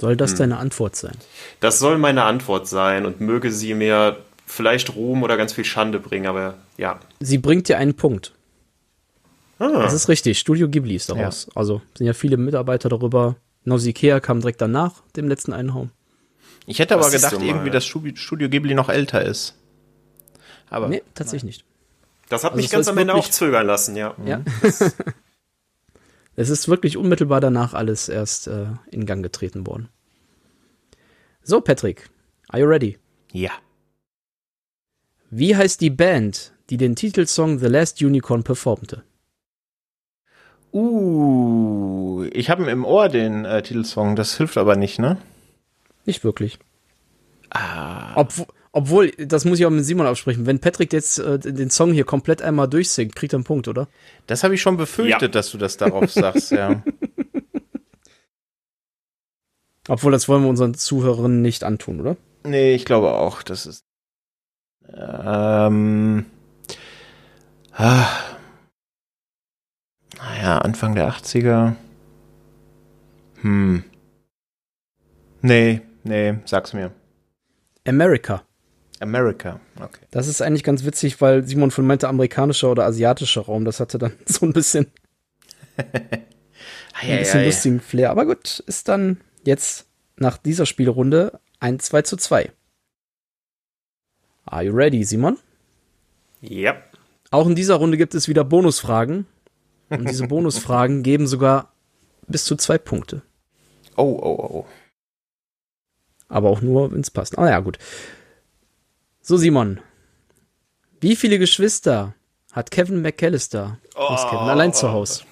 Soll 0.00 0.16
das 0.16 0.32
Hm. 0.32 0.38
deine 0.38 0.58
Antwort 0.58 0.94
sein? 0.94 1.16
Das 1.60 1.78
soll 1.78 1.98
meine 1.98 2.24
Antwort 2.24 2.68
sein 2.68 3.06
und 3.06 3.20
möge 3.20 3.50
sie 3.50 3.74
mir 3.74 4.18
vielleicht 4.46 4.94
Ruhm 4.94 5.22
oder 5.22 5.36
ganz 5.36 5.52
viel 5.52 5.64
Schande 5.64 5.98
bringen, 5.98 6.26
aber 6.26 6.54
ja. 6.76 7.00
Sie 7.20 7.38
bringt 7.38 7.68
dir 7.68 7.78
einen 7.78 7.94
Punkt. 7.94 8.32
Ah, 9.58 9.82
Das 9.82 9.92
ist 9.92 10.08
richtig. 10.08 10.38
Studio 10.38 10.68
Ghibli 10.68 10.94
ist 10.94 11.10
daraus. 11.10 11.48
Also 11.54 11.82
sind 11.96 12.06
ja 12.06 12.12
viele 12.12 12.36
Mitarbeiter 12.36 12.88
darüber. 12.88 13.36
Nausicaa 13.64 14.20
kam 14.20 14.40
direkt 14.40 14.60
danach, 14.60 15.02
dem 15.16 15.28
letzten 15.28 15.52
Einhorn. 15.52 15.90
Ich 16.68 16.78
hätte 16.80 16.94
aber 16.94 17.10
gedacht, 17.10 17.32
irgendwie, 17.32 17.70
dass 17.70 17.86
Studio 17.86 18.48
Ghibli 18.48 18.74
noch 18.74 18.90
älter 18.90 19.24
ist. 19.24 19.54
Aber 20.68 20.88
Nee, 20.88 21.02
tatsächlich 21.14 21.44
nicht. 21.44 21.64
das 22.28 22.44
hat 22.44 22.52
also 22.52 22.60
mich 22.62 22.70
ganz 22.70 22.88
am 22.88 22.98
Ende 22.98 23.14
auch 23.14 23.26
zögern 23.28 23.66
lassen, 23.66 23.96
ja. 23.96 24.14
Ja. 24.26 24.42
es 26.36 26.50
ist 26.50 26.68
wirklich 26.68 26.98
unmittelbar 26.98 27.40
danach 27.40 27.72
alles 27.72 28.10
erst 28.10 28.48
äh, 28.48 28.66
in 28.90 29.06
Gang 29.06 29.22
getreten 29.22 29.66
worden. 29.66 29.88
So, 31.42 31.62
Patrick, 31.62 32.10
are 32.48 32.62
you 32.62 32.68
ready? 32.68 32.98
ja. 33.32 33.50
Wie 35.30 35.56
heißt 35.56 35.82
die 35.82 35.90
Band, 35.90 36.52
die 36.70 36.78
den 36.78 36.96
Titelsong 36.96 37.58
The 37.58 37.66
Last 37.66 38.02
Unicorn 38.02 38.44
performte? 38.44 39.04
Uh, 40.72 42.24
ich 42.32 42.48
habe 42.48 42.70
im 42.70 42.84
Ohr 42.84 43.08
den 43.08 43.44
äh, 43.44 43.62
Titelsong, 43.62 44.16
das 44.16 44.36
hilft 44.36 44.56
aber 44.56 44.76
nicht, 44.76 44.98
ne? 44.98 45.18
Nicht 46.08 46.24
wirklich. 46.24 46.58
Ah. 47.50 48.16
Obwohl, 48.16 48.46
obwohl, 48.72 49.10
das 49.10 49.44
muss 49.44 49.58
ich 49.58 49.66
auch 49.66 49.70
mit 49.70 49.84
Simon 49.84 50.06
absprechen. 50.06 50.46
Wenn 50.46 50.58
Patrick 50.58 50.90
jetzt 50.94 51.18
äh, 51.18 51.38
den 51.38 51.68
Song 51.68 51.92
hier 51.92 52.04
komplett 52.04 52.40
einmal 52.40 52.66
durchsingt, 52.66 53.14
kriegt 53.14 53.34
er 53.34 53.36
einen 53.36 53.44
Punkt, 53.44 53.68
oder? 53.68 53.88
Das 54.26 54.42
habe 54.42 54.54
ich 54.54 54.62
schon 54.62 54.78
befürchtet, 54.78 55.20
ja. 55.20 55.28
dass 55.28 55.50
du 55.50 55.58
das 55.58 55.76
darauf 55.76 56.10
sagst, 56.10 56.50
ja. 56.50 56.82
Obwohl, 59.88 60.12
das 60.12 60.30
wollen 60.30 60.44
wir 60.44 60.48
unseren 60.48 60.72
Zuhörern 60.72 61.42
nicht 61.42 61.62
antun, 61.62 62.00
oder? 62.00 62.16
Nee, 62.44 62.74
ich 62.74 62.86
glaube 62.86 63.12
auch, 63.12 63.42
das 63.42 63.66
ist. 63.66 63.84
Ähm. 64.90 66.24
Ah, 67.72 68.08
naja, 70.16 70.56
Anfang 70.56 70.94
der 70.94 71.12
80er. 71.12 71.74
Hm. 73.42 73.84
Nee, 75.42 75.82
nee, 76.08 76.38
sag's 76.44 76.72
mir. 76.72 76.92
America. 77.86 78.42
America, 79.00 79.60
okay. 79.80 80.04
Das 80.10 80.26
ist 80.26 80.42
eigentlich 80.42 80.64
ganz 80.64 80.84
witzig, 80.84 81.20
weil 81.20 81.44
Simon 81.44 81.70
von 81.70 81.86
meinte 81.86 82.08
amerikanischer 82.08 82.70
oder 82.70 82.84
asiatischer 82.84 83.42
Raum. 83.42 83.64
Das 83.64 83.78
hatte 83.78 83.98
dann 83.98 84.12
so 84.26 84.44
ein 84.44 84.52
bisschen, 84.52 84.90
ein 85.76 87.18
bisschen 87.18 87.44
lustigen 87.44 87.80
Flair. 87.80 88.10
Aber 88.10 88.26
gut, 88.26 88.58
ist 88.66 88.88
dann 88.88 89.20
jetzt 89.44 89.86
nach 90.16 90.36
dieser 90.36 90.66
Spielrunde 90.66 91.38
ein 91.60 91.78
2 91.78 92.02
zu 92.02 92.16
2. 92.16 92.50
Are 94.46 94.64
you 94.64 94.74
ready, 94.74 95.04
Simon? 95.04 95.38
Yep. 96.42 96.82
Auch 97.30 97.46
in 97.46 97.54
dieser 97.54 97.76
Runde 97.76 97.96
gibt 97.96 98.14
es 98.14 98.28
wieder 98.28 98.44
Bonusfragen. 98.44 99.26
Und 99.90 100.08
diese 100.08 100.26
Bonusfragen 100.28 101.02
geben 101.02 101.26
sogar 101.26 101.72
bis 102.26 102.44
zu 102.44 102.56
zwei 102.56 102.78
Punkte. 102.78 103.22
Oh, 103.96 104.18
oh, 104.22 104.36
oh. 104.38 104.66
Aber 106.28 106.50
auch 106.50 106.60
nur, 106.60 106.92
wenn 106.92 107.00
es 107.00 107.10
passt. 107.10 107.38
Ah 107.38 107.48
ja, 107.48 107.60
gut. 107.60 107.78
So, 109.22 109.36
Simon. 109.36 109.80
Wie 111.00 111.16
viele 111.16 111.38
Geschwister 111.38 112.14
hat 112.52 112.70
Kevin 112.70 113.02
McAllister 113.02 113.78
oh, 113.94 114.00
aus 114.00 114.24
Kevin 114.24 114.48
allein 114.48 114.74
zu 114.74 114.90
Hause? 114.92 115.22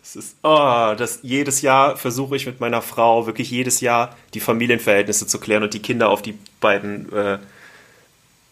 Das 0.00 0.16
ist, 0.16 0.36
oh, 0.42 0.94
das, 0.98 1.20
jedes 1.22 1.62
Jahr 1.62 1.96
versuche 1.96 2.36
ich 2.36 2.46
mit 2.46 2.60
meiner 2.60 2.82
Frau 2.82 3.26
wirklich 3.26 3.50
jedes 3.50 3.80
Jahr 3.80 4.16
die 4.34 4.40
Familienverhältnisse 4.40 5.26
zu 5.26 5.38
klären 5.38 5.62
und 5.62 5.74
die 5.74 5.78
Kinder 5.78 6.10
auf 6.10 6.22
die 6.22 6.36
beiden 6.60 7.10
äh, 7.12 7.38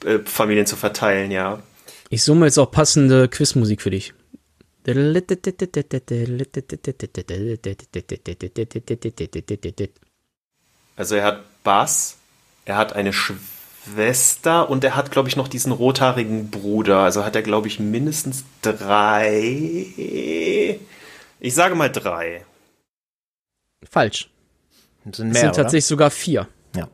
äh, 0.04 0.20
Familien 0.24 0.66
zu 0.66 0.76
verteilen, 0.76 1.30
ja. 1.30 1.62
Ich 2.08 2.22
summe 2.22 2.46
jetzt 2.46 2.58
auch 2.58 2.70
passende 2.70 3.28
Quizmusik 3.28 3.82
für 3.82 3.90
dich. 3.90 4.14
Also 10.96 11.14
er 11.14 11.24
hat 11.24 11.62
Bass, 11.62 12.16
er 12.64 12.76
hat 12.76 12.92
eine 12.94 13.12
Schwester 13.12 14.68
und 14.68 14.84
er 14.84 14.96
hat, 14.96 15.10
glaube 15.10 15.28
ich, 15.28 15.36
noch 15.36 15.48
diesen 15.48 15.72
rothaarigen 15.72 16.50
Bruder. 16.50 17.00
Also 17.00 17.24
hat 17.24 17.36
er, 17.36 17.42
glaube 17.42 17.68
ich, 17.68 17.80
mindestens 17.80 18.44
drei. 18.62 19.86
Ich 21.40 21.54
sage 21.54 21.74
mal 21.74 21.90
drei. 21.90 22.44
Falsch. 23.90 24.30
Das 25.04 25.16
sind, 25.16 25.28
mehr, 25.28 25.36
es 25.36 25.40
sind 25.40 25.56
tatsächlich 25.56 25.86
sogar 25.86 26.10
vier. 26.10 26.46
Ja. 26.76 26.88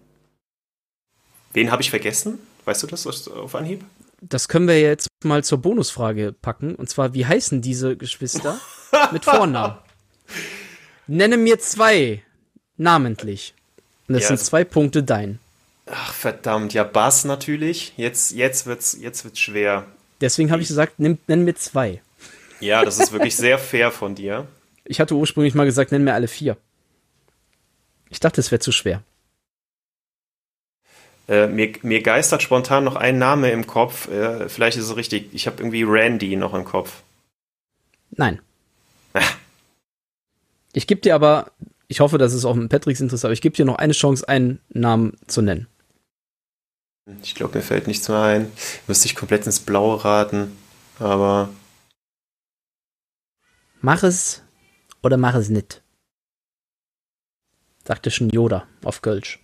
Wen 1.53 1.73
habe 1.73 1.83
ich 1.83 1.91
vergessen? 1.91 2.39
Weißt 2.65 2.83
du 2.83 2.87
das 2.87 3.07
auf 3.29 3.55
Anhieb? 3.55 3.85
das 4.21 4.49
können 4.49 4.69
wir 4.69 4.81
jetzt 4.81 5.09
mal 5.25 5.45
zur 5.45 5.59
Bonusfrage 5.59 6.33
packen. 6.33 6.75
Und 6.75 6.89
zwar, 6.89 7.15
wie 7.15 7.27
heißen 7.27 7.63
diese 7.63 7.97
Geschwister 7.97 8.59
mit 9.13 9.25
Vornamen? 9.25 9.79
Nenne 11.07 11.37
mir 11.37 11.59
zwei 11.59 12.23
namentlich. 12.77 13.55
Und 14.09 14.15
das 14.15 14.23
ja, 14.23 14.29
sind 14.29 14.41
zwei 14.41 14.65
Punkte 14.65 15.03
dein. 15.03 15.39
Ach 15.87 16.13
verdammt, 16.13 16.75
ja 16.75 16.85
Bass 16.85 17.25
natürlich. 17.25 17.93
Jetzt 17.97 18.33
jetzt 18.33 18.67
wird's 18.67 18.97
jetzt 19.01 19.25
wird's 19.25 19.39
schwer. 19.39 19.87
Deswegen 20.21 20.51
habe 20.51 20.63
ich 20.63 20.69
gesagt, 20.69 20.99
nimm, 20.99 21.19
nenn 21.27 21.45
mir 21.45 21.55
zwei. 21.55 22.01
Ja, 22.61 22.85
das 22.85 22.99
ist 22.99 23.13
wirklich 23.13 23.37
sehr 23.37 23.59
fair 23.59 23.91
von 23.91 24.15
dir. 24.15 24.47
Ich 24.85 25.01
hatte 25.01 25.15
ursprünglich 25.15 25.55
mal 25.55 25.67
gesagt, 25.67 25.93
nenn 25.93 26.05
mir 26.05 26.15
alle 26.15 26.29
vier. 26.29 26.57
Ich 28.09 28.21
dachte, 28.21 28.41
es 28.41 28.51
wäre 28.51 28.61
zu 28.61 28.73
schwer. 28.73 29.03
Äh, 31.29 31.49
mir, 31.49 31.73
mir 31.83 32.03
geistert 32.03 32.43
spontan 32.43 32.85
noch 32.85 32.97
ein 32.97 33.19
Name 33.19 33.51
im 33.51 33.67
Kopf. 33.67 34.09
Äh, 34.09 34.49
vielleicht 34.49 34.79
ist 34.79 34.85
es 34.85 34.97
richtig. 34.97 35.29
Ich 35.33 35.47
habe 35.47 35.59
irgendwie 35.59 35.83
Randy 35.83 36.37
noch 36.37 36.55
im 36.55 36.65
Kopf. 36.65 37.03
Nein. 38.11 38.41
ich 40.73 40.87
gebe 40.87 41.01
dir 41.01 41.15
aber, 41.15 41.51
ich 41.89 42.01
hoffe, 42.01 42.19
dass 42.19 42.33
es 42.33 42.45
auch 42.45 42.55
mit 42.55 42.69
Patricks 42.71 43.01
Interesse, 43.01 43.27
aber 43.27 43.33
ich 43.33 43.41
gebe 43.41 43.57
dir 43.57 43.65
noch 43.65 43.77
eine 43.77 43.93
Chance, 43.93 44.29
einen 44.29 44.61
Namen 44.69 45.17
zu 45.27 45.43
nennen. 45.43 45.67
Ich 47.23 47.35
glaube, 47.35 47.59
mir 47.59 47.63
fällt 47.63 47.87
nichts 47.87 48.09
mehr 48.09 48.21
ein. 48.21 48.53
Müsste 48.89 49.07
ich 49.07 49.15
komplett 49.15 49.47
ins 49.47 49.61
Blaue 49.61 50.05
raten, 50.05 50.57
aber. 50.99 51.51
Mach 53.81 54.03
es 54.03 54.43
oder 55.03 55.17
mach 55.17 55.37
es 55.37 55.49
nicht. 55.49 55.83
Sagte 57.85 58.11
schon 58.11 58.31
Yoda 58.31 58.67
auf 58.83 59.03
Kölsch. 59.03 59.39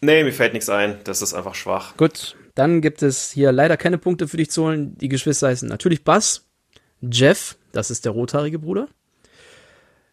Nee, 0.00 0.22
mir 0.22 0.32
fällt 0.32 0.52
nichts 0.52 0.68
ein. 0.68 1.00
Das 1.02 1.22
ist 1.22 1.34
einfach 1.34 1.56
schwach. 1.56 1.96
Gut, 1.96 2.36
dann 2.54 2.80
gibt 2.80 3.02
es 3.02 3.32
hier 3.32 3.50
leider 3.50 3.76
keine 3.76 3.98
Punkte 3.98 4.28
für 4.28 4.36
dich 4.36 4.50
zu 4.50 4.62
holen. 4.62 4.96
Die 4.98 5.08
Geschwister 5.08 5.48
heißen 5.48 5.68
natürlich 5.68 6.04
Bass, 6.04 6.46
Jeff, 7.00 7.56
das 7.72 7.90
ist 7.90 8.04
der 8.04 8.12
rothaarige 8.12 8.60
Bruder, 8.60 8.88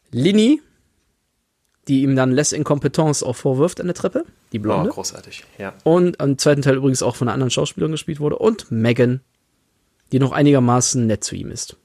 Linny, 0.10 0.62
die 1.88 2.02
ihm 2.02 2.16
dann 2.16 2.32
Les 2.32 2.52
Incompetence 2.52 3.24
auch 3.24 3.36
vorwirft 3.36 3.80
an 3.80 3.88
der 3.88 3.96
Treppe, 3.96 4.26
die 4.52 4.60
Blonde. 4.60 4.90
Oh, 4.90 4.94
großartig, 4.94 5.44
ja. 5.58 5.74
Und 5.84 6.20
am 6.20 6.38
zweiten 6.38 6.62
Teil 6.62 6.76
übrigens 6.76 7.04
auch 7.04 7.16
von 7.16 7.28
einer 7.28 7.34
anderen 7.34 7.52
Schauspielerin 7.52 7.92
gespielt 7.92 8.20
wurde. 8.20 8.38
Und 8.38 8.72
Megan, 8.72 9.22
die 10.12 10.20
noch 10.20 10.32
einigermaßen 10.32 11.06
nett 11.06 11.24
zu 11.24 11.36
ihm 11.36 11.52
ist. 11.52 11.78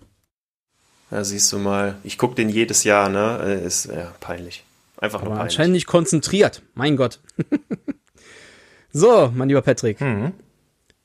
Ja, 1.10 1.24
siehst 1.24 1.52
du 1.52 1.58
mal. 1.58 1.96
Ich 2.04 2.18
gucke 2.18 2.34
den 2.34 2.48
jedes 2.48 2.84
Jahr, 2.84 3.08
ne? 3.08 3.40
Äh, 3.44 3.66
ist 3.66 3.86
ja 3.86 4.12
peinlich. 4.20 4.64
Einfach 4.96 5.20
nur 5.20 5.32
Aber 5.32 5.36
peinlich. 5.38 5.54
Anscheinend 5.54 5.72
nicht 5.74 5.86
konzentriert. 5.86 6.62
Mein 6.74 6.96
Gott. 6.96 7.20
so, 8.92 9.32
mein 9.34 9.48
lieber 9.48 9.62
Patrick. 9.62 10.00
Mhm. 10.00 10.32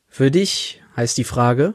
Für 0.06 0.30
dich 0.30 0.80
heißt 0.96 1.18
die 1.18 1.24
Frage, 1.24 1.74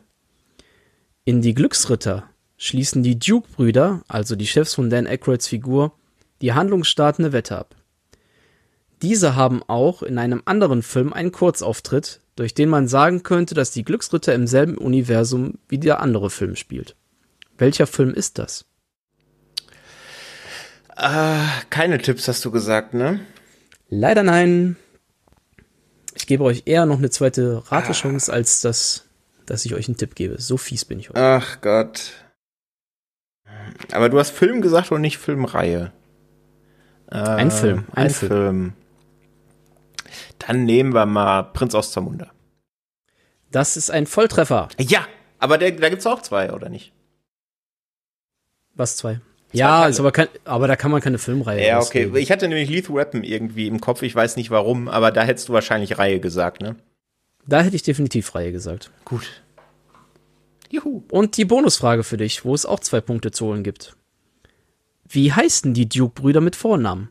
in 1.26 1.42
die 1.42 1.54
Glücksritter 1.54 2.24
schließen 2.58 3.04
die 3.04 3.20
Duke-Brüder, 3.20 4.04
also 4.08 4.36
die 4.36 4.48
Chefs 4.48 4.76
von 4.76 4.90
Dan 4.90 5.08
Aykroyds 5.08 5.48
Figur, 5.48 5.94
die 6.42 6.54
handlungsstartende 6.54 7.34
Wette 7.34 7.58
ab. 7.58 7.76
Diese 9.02 9.36
haben 9.36 9.64
auch 9.68 10.04
in 10.04 10.18
einem 10.18 10.44
anderen 10.46 10.84
Film 10.84 11.12
einen 11.12 11.32
Kurzauftritt, 11.32 12.22
durch 12.36 12.54
den 12.54 12.70
man 12.70 12.88
sagen 12.88 13.24
könnte, 13.24 13.56
dass 13.56 13.72
die 13.72 13.84
Glücksritter 13.84 14.34
im 14.34 14.48
selben 14.48 14.78
Universum 14.78 15.56
wie 15.68 15.80
der 15.80 16.02
andere 16.02 16.30
Film 16.30 16.56
spielt. 16.56 16.96
Welcher 17.58 17.88
Film 17.88 18.14
ist 18.14 18.38
das? 18.38 18.66
Äh, 20.96 21.40
keine 21.70 22.00
Tipps 22.00 22.28
hast 22.28 22.46
du 22.46 22.52
gesagt, 22.52 22.94
ne? 22.94 23.20
Leider 23.90 24.24
nein. 24.24 24.78
Ich 26.14 26.28
gebe 26.28 26.44
euch 26.44 26.64
eher 26.66 26.86
noch 26.86 26.98
eine 26.98 27.10
zweite 27.10 27.64
Ratechance, 27.72 28.32
ah. 28.32 28.36
als 28.36 28.62
das, 28.62 29.06
dass 29.46 29.66
ich 29.66 29.74
euch 29.74 29.88
einen 29.88 29.98
Tipp 29.98 30.16
gebe. 30.16 30.40
So 30.40 30.58
fies 30.58 30.86
bin 30.86 31.00
ich 31.00 31.10
heute. 31.10 31.20
Ach 31.20 31.62
Gott. 31.62 32.12
Aber 33.92 34.10
du 34.10 34.20
hast 34.20 34.32
Film 34.32 34.62
gesagt 34.62 34.92
und 34.92 35.02
nicht 35.02 35.18
Filmreihe. 35.18 35.92
Äh, 37.12 37.18
ein 37.18 37.52
Film. 37.52 37.86
Ein, 37.94 38.06
ein 38.06 38.10
Film. 38.10 38.32
Film. 38.32 38.74
Dann 40.40 40.66
nehmen 40.66 40.94
wir 40.94 41.06
mal 41.06 41.44
Prinz 41.44 41.76
aus 41.76 41.92
Zamunda. 41.92 42.32
Das 43.52 43.78
ist 43.78 43.92
ein 43.92 44.08
Volltreffer. 44.08 44.70
Ja, 44.80 45.06
aber 45.40 45.58
der, 45.58 45.72
da 45.72 45.90
gibt's 45.90 46.08
auch 46.08 46.22
zwei, 46.22 46.52
oder 46.54 46.70
nicht? 46.70 46.94
Was 48.74 48.98
zwei? 48.98 49.20
Ja, 49.52 49.86
ist 49.88 50.00
aber, 50.00 50.14
kein, 50.14 50.30
aber 50.46 50.68
da 50.68 50.78
kann 50.78 50.92
man 50.92 51.02
keine 51.02 51.18
Filmreihe 51.18 51.60
Ja, 51.60 51.76
okay. 51.76 52.06
Ausgeben. 52.06 52.16
Ich 52.16 52.32
hatte 52.32 52.48
nämlich 52.48 52.70
Lethal 52.70 52.96
Weapon 52.96 53.24
irgendwie 53.24 53.68
im 53.68 53.82
Kopf, 53.82 54.02
ich 54.02 54.16
weiß 54.16 54.38
nicht 54.38 54.50
warum, 54.50 54.88
aber 54.88 55.12
da 55.12 55.24
hättest 55.24 55.50
du 55.50 55.54
wahrscheinlich 55.54 55.98
Reihe 55.98 56.22
gesagt, 56.22 56.62
ne? 56.62 56.78
Da 57.46 57.62
hätte 57.62 57.76
ich 57.76 57.84
definitiv 57.84 58.34
Reihe 58.34 58.54
gesagt. 58.54 58.92
Gut. 59.04 59.44
Juhu. 60.70 61.04
Und 61.12 61.36
die 61.36 61.44
Bonusfrage 61.44 62.04
für 62.04 62.16
dich, 62.16 62.46
wo 62.46 62.54
es 62.54 62.66
auch 62.66 62.80
zwei 62.80 63.02
Punkte 63.02 63.32
zu 63.32 63.48
holen 63.48 63.64
gibt. 63.64 63.98
Wie 65.12 65.34
heißen 65.34 65.74
die 65.74 65.90
Duke-Brüder 65.90 66.40
mit 66.40 66.56
Vornamen? 66.56 67.10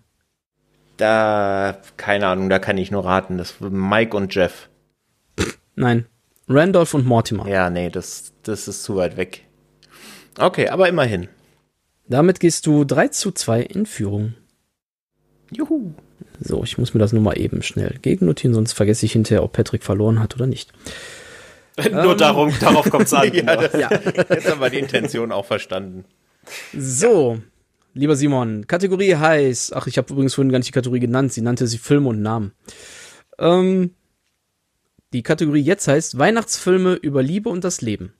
Da, 0.97 1.81
keine 1.99 2.29
Ahnung, 2.29 2.49
da 2.49 2.59
kann 2.59 2.79
ich 2.79 2.91
nur 2.91 3.05
raten. 3.05 3.37
Das 3.37 3.61
Mike 3.61 4.17
und 4.17 4.35
Jeff. 4.35 4.69
Nein. 5.75 6.07
Randolph 6.49 6.95
und 6.95 7.07
Mortimer. 7.07 7.47
Ja, 7.47 7.71
nee, 7.71 7.91
das, 7.91 8.33
das 8.43 8.69
ist 8.69 8.83
zu 8.83 8.97
weit 8.97 9.17
weg. 9.17 9.45
Okay, 10.39 10.69
aber 10.69 10.89
immerhin. 10.89 11.29
Damit 12.09 12.41
gehst 12.41 12.67
du 12.67 12.85
3 12.85 13.09
zu 13.09 13.33
2 13.33 13.63
in 13.63 13.87
Führung. 13.87 14.35
Juhu. 15.51 15.93
So, 16.41 16.65
ich 16.65 16.79
muss 16.79 16.95
mir 16.95 17.01
das 17.01 17.13
nur 17.13 17.23
mal 17.23 17.39
eben 17.39 17.63
schnell 17.63 17.99
gegennotieren, 18.03 18.55
sonst 18.55 18.73
vergesse 18.73 19.07
ich 19.07 19.13
hinterher, 19.13 19.43
ob 19.43 19.53
Patrick 19.53 19.85
verloren 19.85 20.21
hat 20.21 20.35
oder 20.35 20.47
nicht. 20.47 20.73
Nur 21.91 22.13
ähm, 22.13 22.19
darum, 22.19 22.53
darauf 22.61 22.91
kommt 22.91 23.05
es 23.05 23.15
an. 23.15 23.33
ja, 23.33 23.57
das, 23.57 23.73
ja. 23.73 23.91
Jetzt 24.29 24.51
haben 24.51 24.61
wir 24.61 24.71
die 24.71 24.79
Intention 24.79 25.33
auch 25.33 25.45
verstanden. 25.45 26.05
So, 26.77 27.39
lieber 27.95 28.17
Simon, 28.17 28.67
Kategorie 28.67 29.17
heißt, 29.17 29.75
ach, 29.75 29.87
ich 29.87 29.99
habe 29.99 30.13
übrigens 30.13 30.35
vorhin 30.35 30.51
gar 30.51 30.59
nicht 30.59 30.69
die 30.69 30.73
Kategorie 30.73 31.01
genannt, 31.01 31.33
sie 31.33 31.41
nannte 31.41 31.67
sie 31.67 31.79
Filme 31.79 32.09
und 32.09 32.23
Namen. 32.23 32.53
Ähm, 33.39 33.95
die 35.13 35.23
Kategorie 35.23 35.63
jetzt 35.63 35.89
heißt 35.89 36.19
Weihnachtsfilme 36.19 36.95
über 36.95 37.23
Liebe 37.23 37.49
und 37.49 37.65
das 37.65 37.81
Leben. 37.81 38.13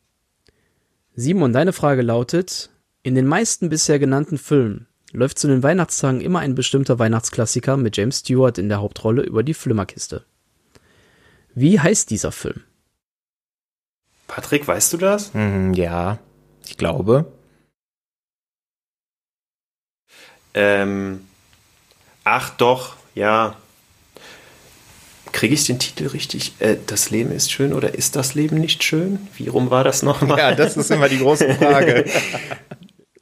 Simon, 1.15 1.53
deine 1.53 1.73
Frage 1.73 2.03
lautet, 2.03 2.71
in 3.03 3.15
den 3.15 3.27
meisten 3.27 3.69
bisher 3.69 3.99
genannten 3.99 4.39
Filmen 4.39 4.87
läuft 5.13 5.39
zu 5.39 5.49
den 5.49 5.63
Weihnachtstagen 5.63 6.21
immer 6.21 6.41
ein 6.41 6.55
bestimmter 6.55 6.99
Weihnachtsklassiker 6.99 7.77
mit 7.77 7.97
James 7.97 8.21
Stewart 8.21 8.59
in 8.59 8.69
der 8.69 8.81
Hauptrolle 8.81 9.23
über 9.23 9.43
die 9.43 9.55
Flimmerkiste. 9.55 10.25
Wie 11.55 11.81
heißt 11.81 12.11
dieser 12.11 12.33
Film? 12.33 12.63
Patrick, 14.29 14.69
weißt 14.69 14.93
du 14.93 14.97
das? 14.99 15.35
Hm, 15.35 15.75
ja, 15.75 16.19
ich 16.67 16.77
glaube. 16.77 17.33
Ähm, 20.55 21.27
ach 22.25 22.51
doch, 22.51 22.97
ja. 23.15 23.57
Kriege 25.33 25.55
ich 25.55 25.65
den 25.65 25.79
Titel 25.79 26.09
richtig? 26.09 26.55
Äh, 26.59 26.77
das 26.87 27.11
Leben 27.11 27.31
ist 27.31 27.53
schön 27.53 27.73
oder 27.73 27.95
ist 27.95 28.17
das 28.17 28.35
Leben 28.35 28.59
nicht 28.59 28.83
schön? 28.83 29.29
Wie 29.37 29.49
rum 29.49 29.71
war 29.71 29.85
das 29.85 30.03
nochmal? 30.03 30.39
Ja, 30.39 30.55
das 30.55 30.77
ist 30.77 30.91
immer 30.91 31.09
die 31.09 31.19
große 31.19 31.55
Frage. 31.55 32.05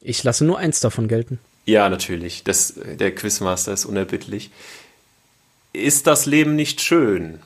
Ich 0.01 0.23
lasse 0.23 0.45
nur 0.45 0.57
eins 0.57 0.79
davon 0.79 1.07
gelten. 1.07 1.39
Ja, 1.65 1.87
natürlich. 1.87 2.43
Das, 2.43 2.73
der 2.75 3.13
Quizmaster 3.13 3.73
ist 3.73 3.85
unerbittlich. 3.85 4.49
Ist 5.71 6.07
das 6.07 6.25
Leben 6.25 6.55
nicht 6.55 6.81
schön? 6.81 7.39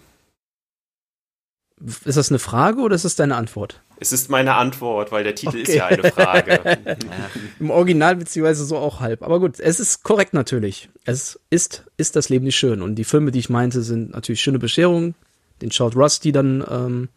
Ist 2.05 2.17
das 2.17 2.29
eine 2.29 2.39
Frage 2.39 2.81
oder 2.81 2.95
ist 2.95 3.05
das 3.05 3.15
deine 3.15 3.35
Antwort? 3.35 3.81
Es 3.99 4.13
ist 4.13 4.29
meine 4.29 4.55
Antwort, 4.55 5.11
weil 5.11 5.23
der 5.23 5.35
Titel 5.35 5.59
okay. 5.59 5.61
ist 5.61 5.73
ja 5.75 5.85
eine 5.87 6.11
Frage. 6.11 6.77
Im 7.59 7.69
Original 7.69 8.15
beziehungsweise 8.15 8.65
so 8.65 8.77
auch 8.77 8.99
halb. 8.99 9.21
Aber 9.21 9.39
gut, 9.39 9.59
es 9.59 9.79
ist 9.79 10.03
korrekt 10.03 10.33
natürlich. 10.33 10.89
Es 11.05 11.39
ist, 11.49 11.83
ist 11.97 12.15
das 12.15 12.29
Leben 12.29 12.45
nicht 12.45 12.55
schön. 12.55 12.81
Und 12.81 12.95
die 12.95 13.03
Filme, 13.03 13.31
die 13.31 13.39
ich 13.39 13.49
meinte, 13.49 13.81
sind 13.81 14.11
natürlich 14.11 14.41
schöne 14.41 14.59
Bescherungen. 14.59 15.15
Den 15.61 15.71
schaut 15.71 15.95
Rusty 15.95 16.31
dann 16.31 16.65
ähm, 16.69 17.09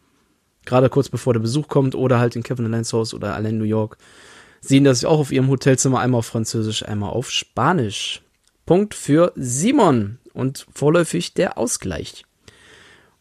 gerade 0.65 0.89
kurz 0.89 1.09
bevor 1.09 1.33
der 1.33 1.39
Besuch 1.39 1.67
kommt 1.67 1.95
oder 1.95 2.19
halt 2.19 2.35
in 2.35 2.43
Kevin 2.43 2.65
Allen's 2.65 2.93
Haus 2.93 3.13
oder 3.13 3.35
allein 3.35 3.57
New 3.57 3.63
York. 3.63 3.97
Sehen 4.61 4.83
das 4.83 5.05
auch 5.05 5.19
auf 5.19 5.31
ihrem 5.31 5.49
Hotelzimmer 5.49 5.99
einmal 5.99 6.19
auf 6.19 6.25
Französisch, 6.27 6.85
einmal 6.85 7.11
auf 7.11 7.31
Spanisch. 7.31 8.21
Punkt 8.65 8.93
für 8.93 9.31
Simon 9.35 10.19
und 10.33 10.67
vorläufig 10.73 11.33
der 11.33 11.57
Ausgleich. 11.57 12.26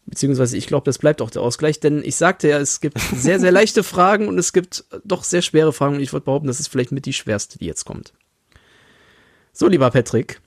Beziehungsweise 0.07 0.57
ich 0.57 0.69
glaube, 0.69 0.85
das 0.85 0.99
bleibt 0.99 1.21
auch 1.21 1.31
der 1.31 1.43
Ausgleich, 1.43 1.81
denn 1.81 2.03
ich 2.05 2.15
sagte 2.15 2.49
ja, 2.49 2.59
es 2.59 2.81
gibt 2.81 2.99
sehr, 3.01 3.41
sehr 3.41 3.51
leichte 3.51 3.83
Fragen 3.85 4.29
und 4.29 4.39
es 4.39 4.53
gibt 4.53 4.85
doch 5.05 5.25
sehr 5.25 5.43
schwere 5.43 5.73
Fragen 5.73 5.97
und 5.97 6.01
ich 6.01 6.13
würde 6.13 6.25
behaupten, 6.25 6.47
das 6.47 6.61
ist 6.61 6.69
vielleicht 6.69 6.93
mit 6.93 7.07
die 7.07 7.13
schwerste, 7.13 7.59
die 7.59 7.67
jetzt 7.67 7.85
kommt. 7.85 8.13
So, 9.53 9.67
lieber 9.67 9.91
Patrick. 9.91 10.41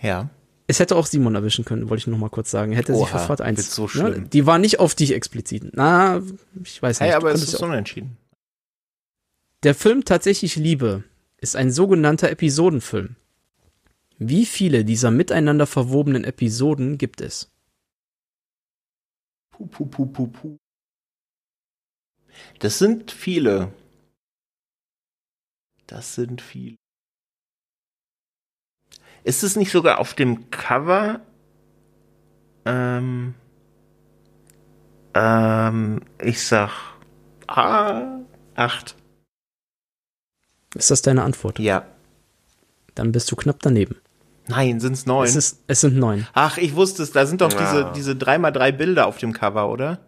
Ja. 0.00 0.30
Es 0.68 0.78
hätte 0.78 0.96
auch 0.96 1.06
Simon 1.06 1.34
erwischen 1.34 1.64
können, 1.64 1.90
wollte 1.90 2.02
ich 2.02 2.06
noch 2.06 2.18
mal 2.18 2.30
kurz 2.30 2.50
sagen. 2.50 2.72
Hätte 2.72 2.94
sich 2.94 3.08
für 3.08 3.18
Fahrt 3.18 3.40
1. 3.40 3.74
So 3.74 3.88
schlimm. 3.88 4.06
Ja, 4.06 4.18
die 4.18 4.46
war 4.46 4.58
nicht 4.58 4.78
auf 4.78 4.94
dich 4.94 5.12
explizit. 5.12 5.70
Na, 5.72 6.22
ich 6.62 6.80
weiß 6.80 7.00
nicht. 7.00 7.08
Hey, 7.08 7.16
aber 7.16 7.32
es 7.32 7.42
ist 7.42 7.60
ja 7.60 7.66
unentschieden. 7.66 8.16
Der 9.64 9.74
Film 9.74 10.04
Tatsächlich 10.04 10.56
Liebe 10.56 11.04
ist 11.38 11.56
ein 11.56 11.70
sogenannter 11.70 12.30
Episodenfilm. 12.30 13.16
Wie 14.18 14.46
viele 14.46 14.84
dieser 14.84 15.10
miteinander 15.10 15.66
verwobenen 15.66 16.24
Episoden 16.24 16.96
gibt 16.96 17.20
es? 17.20 17.51
Puh, 19.52 19.66
puh, 19.66 19.86
puh, 19.86 20.06
puh, 20.06 20.26
puh. 20.26 20.56
Das 22.58 22.78
sind 22.78 23.10
viele. 23.10 23.72
Das 25.86 26.14
sind 26.14 26.40
viele. 26.40 26.76
Ist 29.24 29.42
es 29.42 29.56
nicht 29.56 29.70
sogar 29.70 29.98
auf 29.98 30.14
dem 30.14 30.50
Cover? 30.50 31.20
Ähm, 32.64 33.34
ähm, 35.14 36.00
ich 36.20 36.44
sag 36.44 36.96
ah, 37.46 38.20
acht. 38.54 38.96
Ist 40.74 40.90
das 40.90 41.02
deine 41.02 41.22
Antwort? 41.22 41.58
Ja. 41.58 41.86
Dann 42.94 43.12
bist 43.12 43.30
du 43.30 43.36
knapp 43.36 43.60
daneben. 43.60 44.01
Nein, 44.48 44.80
sind 44.80 44.94
es 44.94 45.06
neun? 45.06 45.26
Es, 45.26 45.58
sind 45.68 45.96
neun. 45.96 46.26
Ach, 46.32 46.58
ich 46.58 46.74
wusste 46.74 47.02
es. 47.02 47.12
Da 47.12 47.26
sind 47.26 47.40
doch 47.40 47.52
ja. 47.52 47.58
diese, 47.58 47.92
diese 47.94 48.12
3x3 48.12 48.72
Bilder 48.72 49.06
auf 49.06 49.18
dem 49.18 49.32
Cover, 49.32 49.70
oder? 49.70 50.00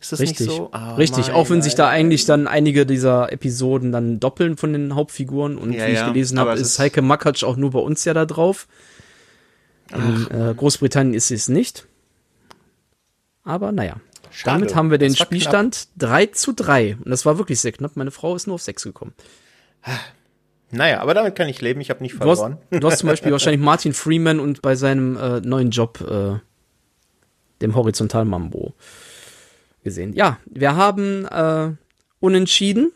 Ist 0.00 0.12
das 0.12 0.20
Richtig. 0.20 0.48
nicht 0.48 0.56
so? 0.56 0.70
Oh, 0.72 0.94
Richtig, 0.94 1.28
mein, 1.28 1.36
auch 1.36 1.50
wenn 1.50 1.62
sich 1.62 1.76
da 1.76 1.88
eigentlich 1.88 2.24
dann 2.24 2.48
einige 2.48 2.86
dieser 2.86 3.30
Episoden 3.32 3.92
dann 3.92 4.18
doppeln 4.18 4.56
von 4.56 4.72
den 4.72 4.94
Hauptfiguren 4.94 5.56
und 5.56 5.72
ja, 5.72 5.86
wie 5.86 5.92
ich 5.92 5.98
ja, 5.98 6.08
gelesen 6.08 6.40
habe, 6.40 6.52
ist 6.54 6.78
Heike 6.78 7.02
Makatsch 7.02 7.44
auch 7.44 7.56
nur 7.56 7.70
bei 7.70 7.78
uns 7.78 8.04
ja 8.04 8.12
da 8.12 8.26
drauf. 8.26 8.66
In 9.94 10.26
äh, 10.30 10.54
Großbritannien 10.54 11.14
ist 11.14 11.28
sie 11.28 11.34
es 11.34 11.48
nicht. 11.48 11.86
Aber 13.44 13.72
naja. 13.72 13.96
Schade. 14.30 14.60
Damit 14.60 14.74
haben 14.74 14.90
wir 14.90 14.98
den 14.98 15.14
Spielstand 15.14 15.88
knapp. 15.98 16.10
3 16.10 16.26
zu 16.26 16.52
3. 16.52 16.96
Und 16.96 17.10
das 17.10 17.26
war 17.26 17.36
wirklich 17.36 17.60
sehr 17.60 17.72
knapp. 17.72 17.96
Meine 17.96 18.10
Frau 18.10 18.34
ist 18.34 18.46
nur 18.46 18.54
auf 18.54 18.62
6 18.62 18.82
gekommen. 18.84 19.12
Naja, 20.72 21.00
aber 21.00 21.12
damit 21.12 21.36
kann 21.36 21.48
ich 21.48 21.60
leben. 21.60 21.80
Ich 21.80 21.90
habe 21.90 22.02
nicht 22.02 22.14
verloren. 22.14 22.56
Du 22.70 22.76
hast, 22.76 22.82
du 22.82 22.90
hast, 22.90 22.98
zum 23.00 23.08
Beispiel 23.10 23.30
wahrscheinlich 23.32 23.60
Martin 23.60 23.92
Freeman 23.92 24.40
und 24.40 24.62
bei 24.62 24.74
seinem 24.74 25.16
äh, 25.16 25.40
neuen 25.40 25.70
Job, 25.70 26.00
äh, 26.00 26.38
dem 27.60 27.74
Horizontal 27.74 28.24
Mambo, 28.24 28.72
gesehen. 29.84 30.14
Ja, 30.14 30.38
wir 30.46 30.74
haben 30.74 31.26
äh, 31.26 31.72
unentschieden 32.20 32.90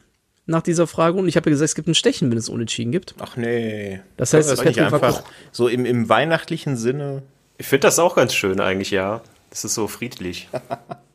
nach 0.46 0.62
dieser 0.62 0.86
Frage 0.86 1.18
und 1.18 1.28
ich 1.28 1.36
habe 1.36 1.50
ja 1.50 1.52
gesagt, 1.52 1.68
es 1.68 1.74
gibt 1.74 1.88
ein 1.88 1.94
Stechen, 1.94 2.30
wenn 2.30 2.38
es 2.38 2.48
unentschieden 2.48 2.92
gibt. 2.92 3.14
Ach 3.20 3.36
nee. 3.36 4.00
Das 4.16 4.32
heißt, 4.32 4.50
das 4.50 4.64
nicht 4.64 4.80
einfach 4.80 5.22
so 5.52 5.68
im, 5.68 5.84
im 5.84 6.08
weihnachtlichen 6.08 6.76
Sinne. 6.76 7.22
Ich 7.58 7.66
finde 7.66 7.88
das 7.88 7.98
auch 7.98 8.16
ganz 8.16 8.32
schön 8.32 8.60
eigentlich, 8.60 8.90
ja. 8.90 9.20
Das 9.50 9.64
ist 9.64 9.74
so 9.74 9.86
friedlich. 9.86 10.48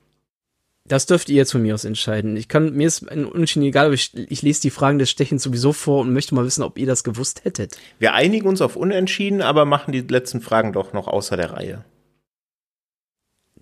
Das 0.88 1.06
dürft 1.06 1.30
ihr 1.30 1.36
jetzt 1.36 1.52
von 1.52 1.62
mir 1.62 1.76
aus 1.76 1.86
entscheiden. 1.86 2.36
Ich 2.36 2.48
kann, 2.48 2.74
mir 2.74 2.88
ist 2.88 3.10
ein 3.10 3.26
Unentschieden 3.26 3.66
egal, 3.66 3.86
aber 3.86 3.94
ich, 3.94 4.16
ich 4.16 4.42
lese 4.42 4.62
die 4.62 4.72
Fragen 4.72 5.00
des 5.00 5.10
Stechens 5.10 5.44
sowieso 5.44 5.74
vor 5.74 6.02
und 6.02 6.12
möchte 6.12 6.34
mal 6.34 6.46
wissen, 6.46 6.64
ob 6.64 6.78
ihr 6.78 6.88
das 6.88 7.04
gewusst 7.04 7.46
hättet. 7.46 7.78
Wir 8.00 8.14
einigen 8.14 8.48
uns 8.48 8.62
auf 8.62 8.76
Unentschieden, 8.76 9.42
aber 9.42 9.66
machen 9.66 9.92
die 9.92 10.02
letzten 10.02 10.42
Fragen 10.42 10.74
doch 10.74 10.94
noch 10.94 11.08
außer 11.08 11.38
der 11.38 11.52
Reihe. 11.52 11.86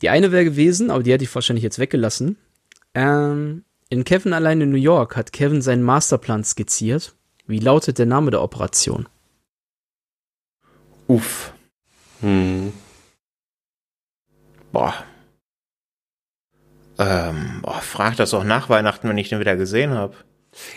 Die 0.01 0.09
eine 0.09 0.32
wäre 0.32 0.45
gewesen, 0.45 0.91
aber 0.91 1.03
die 1.03 1.11
hätte 1.11 1.26
ich 1.26 1.36
wahrscheinlich 1.36 1.63
jetzt 1.63 1.78
weggelassen. 1.78 2.38
Ähm, 2.93 3.63
in 3.89 4.05
Kevin 4.05 4.34
allein 4.34 4.61
in 4.61 4.70
New 4.70 4.78
York 4.78 5.15
hat 5.15 5.34
Kevin 5.34 5.61
seinen 5.61 5.84
Masterplan 5.84 6.43
skizziert. 6.43 7.15
Wie 7.47 7.59
lautet 7.59 7.97
der 7.97 8.05
Name 8.05 8.32
der 8.32 8.41
Operation? 8.41 9.09
Uff. 11.07 11.53
Hm. 12.22 12.72
Boah. 14.72 14.93
Ähm, 17.00 17.62
oh, 17.64 17.80
frag 17.80 18.18
das 18.18 18.34
auch 18.34 18.43
nach 18.43 18.70
Weihnachten, 18.70 19.08
wenn 19.08 19.18
ich 19.18 19.30
den 19.30 19.39
wieder 19.39 19.56
gesehen 19.56 19.91
habe. 19.91 20.16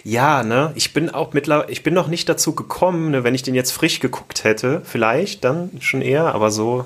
Ja, 0.05 0.45
ne? 0.45 0.73
Ich 0.77 0.93
bin 0.93 1.11
auch 1.11 1.33
mittlerweile, 1.33 1.70
ich 1.70 1.83
bin 1.83 1.95
noch 1.95 2.07
nicht 2.07 2.29
dazu 2.29 2.55
gekommen, 2.55 3.11
ne? 3.11 3.25
wenn 3.25 3.35
ich 3.35 3.43
den 3.43 3.57
jetzt 3.57 3.73
frisch 3.73 3.99
geguckt 3.99 4.45
hätte, 4.45 4.83
vielleicht 4.85 5.43
dann 5.45 5.70
schon 5.81 6.01
eher, 6.01 6.33
aber 6.35 6.53
so. 6.53 6.85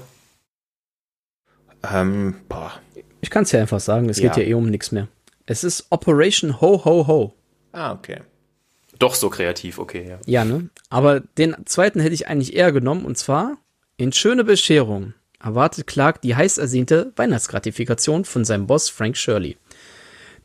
Ähm, 1.93 2.37
boah. 2.49 2.73
Ich 3.21 3.29
kann 3.29 3.43
es 3.43 3.53
ja 3.53 3.61
einfach 3.61 3.81
sagen, 3.81 4.09
es 4.09 4.19
ja. 4.19 4.29
geht 4.29 4.43
ja 4.43 4.51
eh 4.51 4.55
um 4.55 4.71
nichts 4.71 4.91
mehr. 4.91 5.09
Es 5.45 5.65
ist 5.65 5.87
Operation 5.91 6.61
Ho 6.61 6.85
Ho 6.85 7.07
Ho. 7.07 7.35
Ah, 7.73 7.93
okay. 7.93 8.21
Doch 8.99 9.15
so 9.15 9.29
kreativ, 9.29 9.79
okay, 9.79 10.09
ja. 10.09 10.19
Ja, 10.25 10.45
ne? 10.47 10.71
Aber 10.89 11.21
den 11.21 11.55
zweiten 11.67 12.01
hätte 12.01 12.15
ich 12.15 12.29
eigentlich 12.29 12.57
eher 12.57 12.73
genommen 12.73 13.05
und 13.05 13.19
zwar 13.19 13.59
in 13.99 14.13
Schöne 14.13 14.45
Bescherung 14.45 15.13
erwartet 15.47 15.87
Clark 15.87 16.21
die 16.21 16.35
heiß 16.35 16.59
ersehnte 16.59 17.13
Weihnachtsgratifikation 17.17 18.25
von 18.25 18.45
seinem 18.45 18.67
Boss 18.67 18.89
Frank 18.89 19.17
Shirley, 19.17 19.57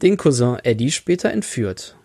den 0.02 0.16
Cousin 0.16 0.58
Eddie 0.64 0.92
später 0.92 1.32
entführt. 1.32 1.96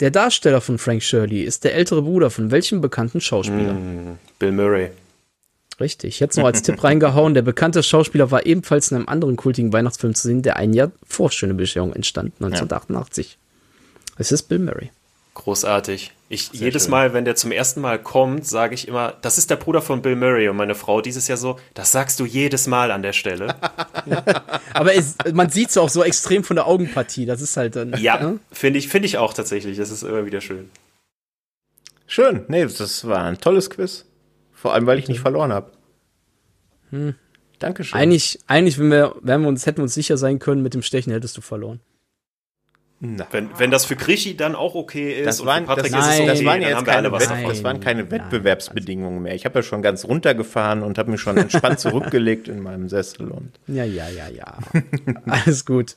Der 0.00 0.10
Darsteller 0.10 0.60
von 0.60 0.78
Frank 0.78 1.02
Shirley 1.02 1.42
ist 1.42 1.64
der 1.64 1.74
ältere 1.74 2.02
Bruder 2.02 2.30
von 2.30 2.50
welchem 2.50 2.80
bekannten 2.80 3.20
Schauspieler? 3.20 3.74
Mm, 3.74 4.18
Bill 4.38 4.52
Murray. 4.52 4.90
Richtig, 5.80 6.20
jetzt 6.20 6.38
noch 6.38 6.44
als 6.44 6.62
Tipp 6.62 6.82
reingehauen, 6.82 7.34
der 7.34 7.42
bekannte 7.42 7.82
Schauspieler 7.82 8.30
war 8.30 8.46
ebenfalls 8.46 8.90
in 8.90 8.96
einem 8.96 9.08
anderen 9.08 9.36
kultigen 9.36 9.72
Weihnachtsfilm 9.72 10.14
zu 10.14 10.28
sehen, 10.28 10.42
der 10.42 10.56
ein 10.56 10.72
Jahr 10.72 10.92
vor 11.06 11.30
Schöne 11.30 11.54
Bescherung 11.54 11.92
entstand, 11.92 12.32
1988. 12.40 13.32
Ja. 13.32 14.14
Es 14.18 14.32
ist 14.32 14.44
Bill 14.44 14.58
Murray. 14.58 14.90
Großartig. 15.36 16.12
Ich 16.30 16.46
Sehr 16.46 16.60
jedes 16.60 16.84
schön. 16.84 16.92
Mal, 16.92 17.12
wenn 17.12 17.26
der 17.26 17.36
zum 17.36 17.52
ersten 17.52 17.82
Mal 17.82 18.02
kommt, 18.02 18.46
sage 18.46 18.74
ich 18.74 18.88
immer, 18.88 19.12
das 19.20 19.36
ist 19.36 19.50
der 19.50 19.56
Bruder 19.56 19.82
von 19.82 20.00
Bill 20.00 20.16
Murray 20.16 20.48
und 20.48 20.56
meine 20.56 20.74
Frau 20.74 21.02
dieses 21.02 21.28
Jahr 21.28 21.36
so, 21.36 21.60
das 21.74 21.92
sagst 21.92 22.18
du 22.18 22.24
jedes 22.24 22.66
Mal 22.66 22.90
an 22.90 23.02
der 23.02 23.12
Stelle. 23.12 23.54
Aber 24.72 24.94
es, 24.94 25.16
man 25.34 25.50
sieht 25.50 25.68
es 25.68 25.76
auch 25.76 25.90
so 25.90 26.02
extrem 26.02 26.42
von 26.42 26.56
der 26.56 26.66
Augenpartie. 26.66 27.26
Das 27.26 27.42
ist 27.42 27.58
halt 27.58 27.76
dann. 27.76 27.94
Ja, 27.98 28.18
ne? 28.18 28.40
finde 28.50 28.78
ich, 28.78 28.88
finde 28.88 29.06
ich 29.06 29.18
auch 29.18 29.34
tatsächlich. 29.34 29.76
Das 29.76 29.90
ist 29.90 30.02
immer 30.04 30.24
wieder 30.24 30.40
schön. 30.40 30.70
Schön. 32.06 32.46
Nee, 32.48 32.62
das 32.62 33.06
war 33.06 33.22
ein 33.24 33.38
tolles 33.38 33.68
Quiz. 33.68 34.06
Vor 34.54 34.72
allem, 34.72 34.86
weil 34.86 34.98
ich 34.98 35.08
nicht 35.08 35.20
verloren 35.20 35.52
habe. 35.52 35.70
Hm. 36.90 37.14
Dankeschön. 37.58 38.00
Eigentlich, 38.00 38.40
eigentlich 38.46 38.78
wenn 38.78 38.90
wir, 38.90 39.16
wenn 39.20 39.42
wir 39.42 39.48
uns, 39.48 39.66
hätten 39.66 39.78
wir 39.78 39.84
uns 39.84 39.94
sicher 39.94 40.16
sein 40.16 40.38
können, 40.38 40.62
mit 40.62 40.72
dem 40.72 40.82
Stechen 40.82 41.12
hättest 41.12 41.36
du 41.36 41.42
verloren. 41.42 41.80
Wenn, 43.30 43.50
wenn 43.58 43.70
das 43.70 43.84
für 43.84 43.96
Krischi 43.96 44.36
dann 44.36 44.54
auch 44.54 44.74
okay 44.74 45.12
ist, 45.20 45.26
Das 45.26 45.40
und 45.40 45.46
waren, 45.46 45.64
für 45.66 45.74
Patrick 45.74 45.92
das, 45.92 46.06
ist 46.08 46.14
es 46.14 46.20
okay, 46.20 46.26
das 46.28 46.44
waren 46.44 46.62
jetzt 46.62 46.74
haben 46.76 46.86
wir 46.86 46.92
alle 46.92 47.02
keine, 47.10 47.12
was 47.12 47.30
Wett- 47.30 47.48
das 47.48 47.64
waren 47.64 47.80
keine 47.80 48.02
Nein, 48.02 48.10
Wettbewerbsbedingungen 48.12 49.22
mehr. 49.22 49.34
Ich 49.34 49.44
habe 49.44 49.58
ja 49.58 49.62
schon 49.62 49.82
ganz 49.82 50.04
runtergefahren 50.04 50.82
und 50.82 50.98
habe 50.98 51.10
mich 51.10 51.20
schon 51.20 51.36
entspannt 51.38 51.80
zurückgelegt 51.80 52.48
in 52.48 52.60
meinem 52.62 52.88
Sessel 52.88 53.30
und 53.30 53.50
Ja, 53.66 53.84
ja, 53.84 54.08
ja, 54.08 54.28
ja. 54.28 54.58
Alles 55.26 55.64
gut. 55.64 55.96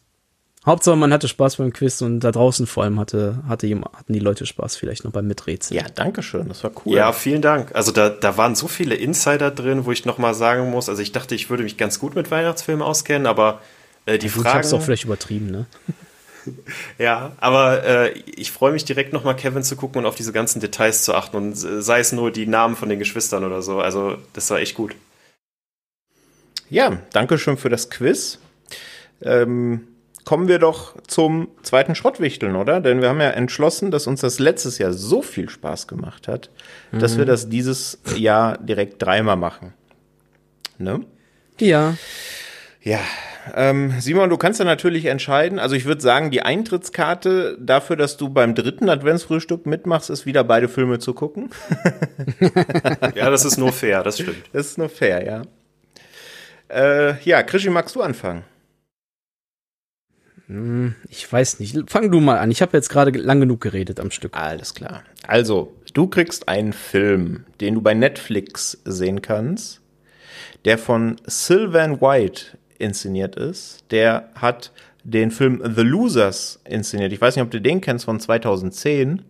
Hauptsache, 0.66 0.98
man 0.98 1.14
hatte 1.14 1.30
Spaß 1.30 1.56
beim 1.56 1.72
Quiz 1.72 2.02
und 2.02 2.20
da 2.20 2.32
draußen 2.34 2.68
vor 2.68 2.84
allem 2.84 3.00
hatte, 3.00 3.42
hatte 3.48 3.66
jemand, 3.66 3.94
hatten 3.96 4.12
die 4.12 4.20
Leute 4.20 4.46
Spaß 4.46 4.76
vielleicht 4.76 5.06
noch 5.06 5.12
beim 5.12 5.26
Miträtseln. 5.26 5.80
ja, 5.80 5.86
danke 5.96 6.22
schön, 6.22 6.50
das 6.50 6.64
war 6.66 6.72
cool. 6.86 6.96
Ja, 6.98 7.14
vielen 7.14 7.42
Dank. 7.42 7.74
Also 7.74 7.94
da, 7.94 8.10
da 8.10 8.36
waren 8.36 8.56
so 8.56 8.68
viele 8.68 8.96
Insider 8.96 9.52
drin, 9.52 9.86
wo 9.86 9.92
ich 9.94 10.06
nochmal 10.06 10.34
sagen 10.34 10.70
muss, 10.70 10.90
also 10.90 11.02
ich 11.02 11.14
dachte, 11.14 11.34
ich 11.34 11.50
würde 11.50 11.64
mich 11.64 11.78
ganz 11.78 11.98
gut 11.98 12.14
mit 12.14 12.30
Weihnachtsfilmen 12.30 12.82
auskennen, 12.86 13.26
aber 13.26 13.62
äh, 14.06 14.18
die 14.18 14.28
Gut, 14.28 14.46
ich 14.46 14.54
hab's 14.54 14.68
auch 14.68 14.72
Fragen, 14.72 14.84
vielleicht 14.84 15.06
übertrieben, 15.06 15.50
ne? 15.50 15.66
ja, 16.98 17.34
aber 17.40 17.84
äh, 17.84 18.10
ich 18.36 18.52
freue 18.52 18.72
mich 18.72 18.86
direkt 18.86 19.14
nochmal 19.14 19.36
Kevin 19.36 19.64
zu 19.64 19.76
gucken 19.76 20.00
und 20.00 20.06
auf 20.06 20.16
diese 20.16 20.34
ganzen 20.34 20.60
Details 20.60 21.04
zu 21.04 21.14
achten 21.14 21.38
und 21.38 21.56
sei 21.56 22.00
es 22.00 22.12
nur 22.12 22.32
die 22.32 22.48
Namen 22.48 22.76
von 22.76 22.90
den 22.90 23.00
Geschwistern 23.00 23.44
oder 23.44 23.62
so. 23.62 23.80
Also 23.80 24.18
das 24.34 24.50
war 24.50 24.60
echt 24.60 24.76
gut. 24.76 24.96
Ja, 26.70 27.00
danke 27.14 27.38
schön 27.38 27.58
für 27.58 27.70
das 27.70 27.90
Quiz. 27.90 28.40
Ähm, 29.22 29.88
kommen 30.24 30.48
wir 30.48 30.60
doch 30.60 30.96
zum 31.08 31.50
zweiten 31.64 31.96
Schrottwichteln, 31.96 32.56
oder? 32.56 32.80
Denn 32.80 33.02
wir 33.02 33.10
haben 33.10 33.20
ja 33.20 33.32
entschlossen, 33.32 33.90
dass 33.90 34.06
uns 34.06 34.22
das 34.22 34.38
letztes 34.38 34.78
Jahr 34.78 34.94
so 34.94 35.24
viel 35.24 35.50
Spaß 35.50 35.88
gemacht 35.88 36.28
hat, 36.28 36.52
dass 36.92 37.18
wir 37.18 37.26
das 37.26 37.50
dieses 37.50 38.00
Jahr 38.16 38.58
direkt 38.60 39.02
dreimal 39.02 39.38
machen. 39.38 39.74
Ne? 40.78 41.02
Ja. 41.60 41.96
Ja, 42.82 43.00
ähm, 43.56 43.94
Simon, 44.00 44.30
du 44.30 44.38
kannst 44.38 44.60
ja 44.60 44.66
natürlich 44.66 45.06
entscheiden. 45.06 45.60
Also 45.60 45.76
ich 45.76 45.86
würde 45.86 46.02
sagen, 46.02 46.32
die 46.32 46.42
Eintrittskarte 46.42 47.58
dafür, 47.60 47.96
dass 47.96 48.18
du 48.18 48.30
beim 48.30 48.56
dritten 48.56 48.90
Adventsfrühstück 48.90 49.66
mitmachst, 49.66 50.10
ist 50.10 50.26
wieder 50.26 50.44
beide 50.44 50.68
Filme 50.68 51.00
zu 51.00 51.14
gucken. 51.14 51.50
Ja, 53.16 53.30
das 53.30 53.46
ist 53.46 53.58
nur 53.58 53.72
fair, 53.74 54.04
das 54.04 54.20
stimmt. 54.20 54.44
Das 54.54 54.68
ist 54.68 54.78
nur 54.78 54.90
fair, 54.90 55.26
ja. 55.26 55.42
Äh, 56.70 57.22
ja, 57.24 57.44
Krischi, 57.44 57.70
magst 57.70 57.96
du 57.96 58.02
anfangen? 58.02 58.44
Hm, 60.48 60.96
Ich 61.10 61.32
weiß 61.32 61.60
nicht. 61.60 61.78
Fang 61.90 62.12
du 62.12 62.20
mal 62.20 62.38
an. 62.40 62.52
Ich 62.52 62.62
habe 62.62 62.76
jetzt 62.78 62.90
gerade 62.90 63.12
lang 63.18 63.40
genug 63.40 63.62
geredet 63.62 64.00
am 64.00 64.12
Stück. 64.12 64.36
Alles 64.38 64.74
klar. 64.74 65.04
Also, 65.28 65.74
du 65.94 66.08
kriegst 66.08 66.48
einen 66.48 66.74
Film, 66.74 67.46
den 67.62 67.76
du 67.76 67.82
bei 67.82 67.94
Netflix 67.94 68.80
sehen 68.86 69.22
kannst, 69.22 69.82
der 70.66 70.78
von 70.78 71.18
Sylvan 71.26 72.02
White 72.02 72.58
inszeniert 72.80 73.36
ist. 73.36 73.84
Der 73.92 74.30
hat 74.36 74.72
den 75.04 75.32
Film 75.32 75.62
The 75.76 75.82
Losers 75.84 76.60
inszeniert. 76.66 77.14
Ich 77.14 77.22
weiß 77.22 77.36
nicht, 77.36 77.44
ob 77.44 77.52
du 77.52 77.62
den 77.62 77.82
kennst 77.82 78.06
von 78.06 78.20
2010. 78.20 79.22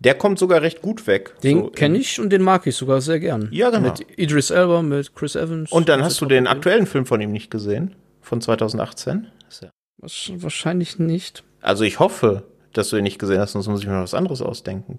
Der 0.00 0.14
kommt 0.14 0.38
sogar 0.38 0.60
recht 0.62 0.82
gut 0.82 1.06
weg. 1.06 1.34
Den 1.42 1.60
So 1.60 1.66
kenne 1.68 1.94
im- 1.94 2.00
ich 2.00 2.20
und 2.20 2.30
den 2.30 2.42
mag 2.42 2.66
ich 2.66 2.76
sogar 2.76 3.00
sehr 3.00 3.20
gern. 3.20 3.48
Ja, 3.52 3.70
genau. 3.70 3.88
Mit 3.88 4.04
Idris 4.18 4.50
Elba, 4.50 4.82
mit 4.82 5.14
Chris 5.14 5.36
Evans. 5.36 5.70
Und 5.72 5.88
dann 5.88 6.02
hast 6.02 6.20
du 6.20 6.26
den 6.26 6.46
aktuellen 6.46 6.86
Film 6.86 7.06
von 7.06 7.20
ihm 7.20 7.32
nicht 7.32 7.50
gesehen, 7.50 7.94
von 8.20 8.40
2018. 8.40 9.28
Ist 9.48 9.62
ja- 9.62 9.70
Wasch- 10.02 10.32
Wahrscheinlich 10.42 10.98
nicht. 10.98 11.44
Also 11.62 11.84
ich 11.84 12.00
hoffe, 12.00 12.42
dass 12.74 12.90
du 12.90 12.96
ihn 12.96 13.04
nicht 13.04 13.18
gesehen 13.20 13.38
hast, 13.38 13.52
sonst 13.52 13.68
muss 13.68 13.80
ich 13.80 13.86
mir 13.86 14.02
was 14.02 14.12
anderes 14.14 14.42
ausdenken. 14.42 14.98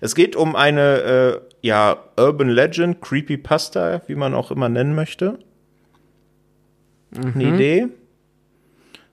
Es 0.00 0.14
geht 0.14 0.36
um 0.36 0.56
eine 0.56 0.80
äh, 1.02 1.40
ja 1.60 1.98
Urban 2.16 2.48
Legend, 2.48 3.02
Creepypasta, 3.02 4.02
wie 4.06 4.14
man 4.14 4.32
auch 4.34 4.50
immer 4.50 4.68
nennen 4.70 4.94
möchte. 4.94 5.38
Eine 7.16 7.54
Idee 7.54 7.88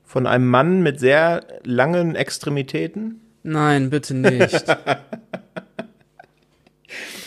von 0.03 0.27
einem 0.27 0.47
Mann 0.47 0.81
mit 0.81 0.99
sehr 0.99 1.45
langen 1.63 2.15
Extremitäten. 2.15 3.21
Nein, 3.43 3.89
bitte 3.89 4.13
nicht. 4.13 4.65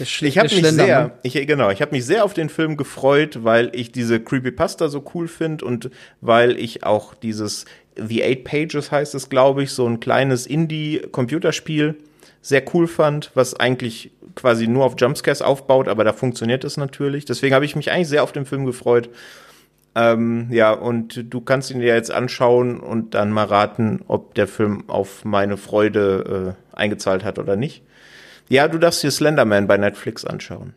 Ich 0.00 0.38
habe 0.38 0.48
mich 0.54 0.64
sehr, 0.64 1.18
ich, 1.24 1.34
genau, 1.46 1.70
ich 1.70 1.82
habe 1.82 1.90
mich 1.90 2.06
sehr 2.06 2.24
auf 2.24 2.32
den 2.32 2.48
Film 2.48 2.76
gefreut, 2.76 3.40
weil 3.42 3.70
ich 3.74 3.90
diese 3.90 4.20
Creepypasta 4.20 4.88
so 4.88 5.04
cool 5.12 5.26
finde 5.26 5.64
und 5.64 5.90
weil 6.20 6.56
ich 6.56 6.84
auch 6.84 7.14
dieses 7.14 7.64
The 7.96 8.22
Eight 8.22 8.44
Pages 8.44 8.92
heißt 8.92 9.16
es, 9.16 9.28
glaube 9.28 9.64
ich, 9.64 9.72
so 9.72 9.86
ein 9.86 9.98
kleines 9.98 10.46
Indie-Computerspiel 10.46 11.96
sehr 12.42 12.62
cool 12.72 12.86
fand, 12.86 13.32
was 13.34 13.54
eigentlich 13.54 14.12
quasi 14.36 14.68
nur 14.68 14.84
auf 14.84 14.94
Jumpscares 14.96 15.42
aufbaut, 15.42 15.88
aber 15.88 16.04
da 16.04 16.12
funktioniert 16.12 16.62
es 16.62 16.76
natürlich. 16.76 17.24
Deswegen 17.24 17.54
habe 17.54 17.64
ich 17.64 17.74
mich 17.74 17.90
eigentlich 17.90 18.08
sehr 18.08 18.22
auf 18.22 18.32
den 18.32 18.46
Film 18.46 18.64
gefreut. 18.66 19.08
Ähm, 19.98 20.46
ja, 20.52 20.70
und 20.70 21.24
du 21.34 21.40
kannst 21.40 21.72
ihn 21.72 21.80
dir 21.80 21.92
jetzt 21.92 22.12
anschauen 22.12 22.78
und 22.78 23.14
dann 23.14 23.32
mal 23.32 23.46
raten, 23.46 24.04
ob 24.06 24.32
der 24.34 24.46
Film 24.46 24.88
auf 24.88 25.24
meine 25.24 25.56
Freude 25.56 26.56
äh, 26.72 26.76
eingezahlt 26.76 27.24
hat 27.24 27.40
oder 27.40 27.56
nicht. 27.56 27.82
Ja, 28.48 28.68
du 28.68 28.78
darfst 28.78 29.02
dir 29.02 29.10
Slenderman 29.10 29.66
bei 29.66 29.76
Netflix 29.76 30.24
anschauen. 30.24 30.74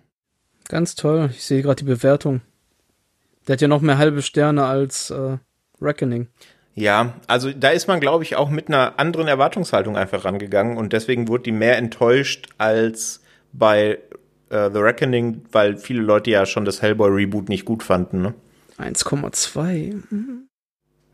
Ganz 0.68 0.96
toll. 0.96 1.30
Ich 1.34 1.44
sehe 1.44 1.62
gerade 1.62 1.76
die 1.76 1.84
Bewertung. 1.84 2.42
Der 3.48 3.54
hat 3.54 3.62
ja 3.62 3.68
noch 3.68 3.82
mehr 3.82 4.00
halbe 4.00 4.24
Sterne 4.24 4.66
als 4.66 5.12
äh, 5.12 5.38
Reckoning. 5.80 6.28
Ja, 6.74 7.14
also 7.28 7.52
da 7.52 7.70
ist 7.70 7.88
man, 7.88 8.00
glaube 8.00 8.24
ich, 8.24 8.38
auch 8.38 8.50
mit 8.50 8.70
einer 8.70 8.98
anderen 8.98 9.28
Erwartungshaltung 9.28 9.98
einfach 9.98 10.26
rangegangen 10.26 10.78
und 10.78 10.94
deswegen 10.94 11.28
wurde 11.28 11.44
die 11.44 11.52
mehr 11.52 11.78
enttäuscht 11.78 12.48
als 12.58 13.22
bei 13.54 14.00
äh, 14.50 14.72
The 14.72 14.80
Reckoning, 14.80 15.44
weil 15.52 15.78
viele 15.78 16.02
Leute 16.02 16.32
ja 16.32 16.48
schon 16.48 16.66
das 16.66 16.82
Hellboy-Reboot 16.82 17.50
nicht 17.50 17.66
gut 17.66 17.84
fanden. 17.84 18.24
Ne? 18.24 18.34
1,2. 18.82 20.02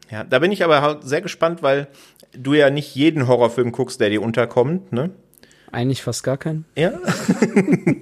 Ja, 0.09 0.24
da 0.24 0.39
bin 0.39 0.51
ich 0.51 0.63
aber 0.63 0.82
halt 0.82 1.03
sehr 1.03 1.22
gespannt, 1.22 1.61
weil 1.61 1.88
du 2.34 2.53
ja 2.53 2.70
nicht 2.70 2.95
jeden 2.95 3.28
Horrorfilm 3.28 3.72
guckst, 3.72 3.99
der 3.99 4.09
dir 4.09 4.22
unterkommt. 4.22 4.91
Ne? 4.91 5.11
Eigentlich 5.72 6.01
fast 6.01 6.24
gar 6.24 6.38
keinen. 6.38 6.65
Ja. 6.76 6.99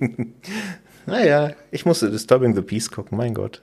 naja, 1.05 1.53
ich 1.71 1.85
musste 1.85 2.11
Disturbing 2.11 2.55
the 2.55 2.61
Peace 2.61 2.91
gucken, 2.91 3.17
mein 3.17 3.33
Gott. 3.33 3.61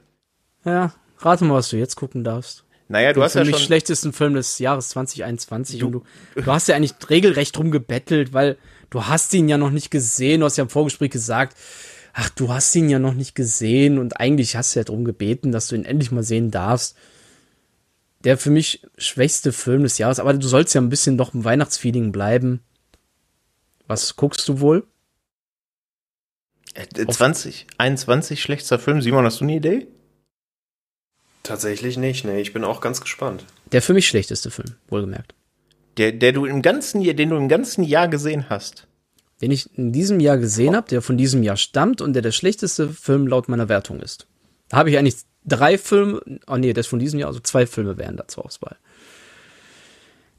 Ja, 0.64 0.92
rate 1.18 1.44
mal, 1.44 1.54
was 1.54 1.68
du 1.70 1.76
jetzt 1.76 1.96
gucken 1.96 2.24
darfst. 2.24 2.64
Naja, 2.88 3.12
du 3.12 3.20
Den 3.20 3.24
hast 3.24 3.34
ja 3.34 3.44
schon. 3.44 3.58
schlechtesten 3.58 4.12
Film 4.12 4.34
des 4.34 4.58
Jahres 4.58 4.90
2021 4.90 5.82
und 5.84 5.92
du, 5.92 6.02
du 6.34 6.46
hast 6.46 6.68
ja 6.68 6.76
eigentlich 6.76 6.94
regelrecht 7.08 7.56
drum 7.56 7.70
gebettelt, 7.70 8.32
weil 8.32 8.58
du 8.90 9.06
hast 9.06 9.32
ihn 9.34 9.48
ja 9.48 9.56
noch 9.56 9.70
nicht 9.70 9.90
gesehen. 9.90 10.40
Du 10.40 10.46
hast 10.46 10.58
ja 10.58 10.64
im 10.64 10.68
Vorgespräch 10.68 11.10
gesagt, 11.10 11.56
ach, 12.12 12.30
du 12.30 12.52
hast 12.52 12.74
ihn 12.74 12.88
ja 12.88 12.98
noch 12.98 13.14
nicht 13.14 13.34
gesehen 13.34 13.98
und 13.98 14.20
eigentlich 14.20 14.56
hast 14.56 14.74
du 14.74 14.80
ja 14.80 14.84
drum 14.84 15.04
gebeten, 15.04 15.52
dass 15.52 15.68
du 15.68 15.76
ihn 15.76 15.84
endlich 15.84 16.10
mal 16.10 16.22
sehen 16.22 16.50
darfst. 16.50 16.96
Der 18.24 18.38
für 18.38 18.50
mich 18.50 18.86
schwächste 18.98 19.52
Film 19.52 19.82
des 19.82 19.98
Jahres, 19.98 20.20
aber 20.20 20.32
du 20.34 20.46
sollst 20.46 20.74
ja 20.74 20.80
ein 20.80 20.90
bisschen 20.90 21.18
doch 21.18 21.34
im 21.34 21.44
Weihnachtsfeeling 21.44 22.12
bleiben. 22.12 22.60
Was 23.86 24.16
guckst 24.16 24.48
du 24.48 24.60
wohl? 24.60 24.86
Äh, 26.74 27.06
20, 27.06 27.66
21 27.78 28.40
schlechtester 28.40 28.78
Film. 28.78 29.02
Simon, 29.02 29.24
hast 29.24 29.40
du 29.40 29.44
eine 29.44 29.56
Idee? 29.56 29.88
Tatsächlich 31.42 31.96
nicht, 31.96 32.24
nee, 32.24 32.40
ich 32.40 32.52
bin 32.52 32.62
auch 32.62 32.80
ganz 32.80 33.00
gespannt. 33.00 33.44
Der 33.72 33.82
für 33.82 33.94
mich 33.94 34.06
schlechteste 34.06 34.50
Film, 34.50 34.76
wohlgemerkt. 34.88 35.34
Der, 35.96 36.12
der 36.12 36.32
du 36.32 36.46
im 36.46 36.62
ganzen 36.62 37.02
Jahr, 37.02 37.14
den 37.14 37.30
du 37.30 37.36
im 37.36 37.48
ganzen 37.48 37.82
Jahr 37.82 38.08
gesehen 38.08 38.48
hast. 38.48 38.86
Den 39.42 39.50
ich 39.50 39.76
in 39.76 39.92
diesem 39.92 40.20
Jahr 40.20 40.38
gesehen 40.38 40.76
habe, 40.76 40.88
der 40.88 41.02
von 41.02 41.18
diesem 41.18 41.42
Jahr 41.42 41.56
stammt 41.56 42.00
und 42.00 42.12
der 42.12 42.22
der 42.22 42.32
schlechteste 42.32 42.88
Film 42.88 43.26
laut 43.26 43.48
meiner 43.48 43.68
Wertung 43.68 44.00
ist. 44.00 44.26
Da 44.68 44.78
habe 44.78 44.90
ich 44.90 44.96
eigentlich 44.96 45.16
drei 45.44 45.76
Filme, 45.78 46.22
oh 46.46 46.56
nee, 46.56 46.72
das 46.72 46.86
von 46.86 46.98
diesem 46.98 47.18
Jahr, 47.18 47.28
also 47.28 47.40
zwei 47.40 47.66
Filme 47.66 47.98
wären 47.98 48.16
da 48.16 48.28
zur 48.28 48.46
Auswahl. 48.46 48.76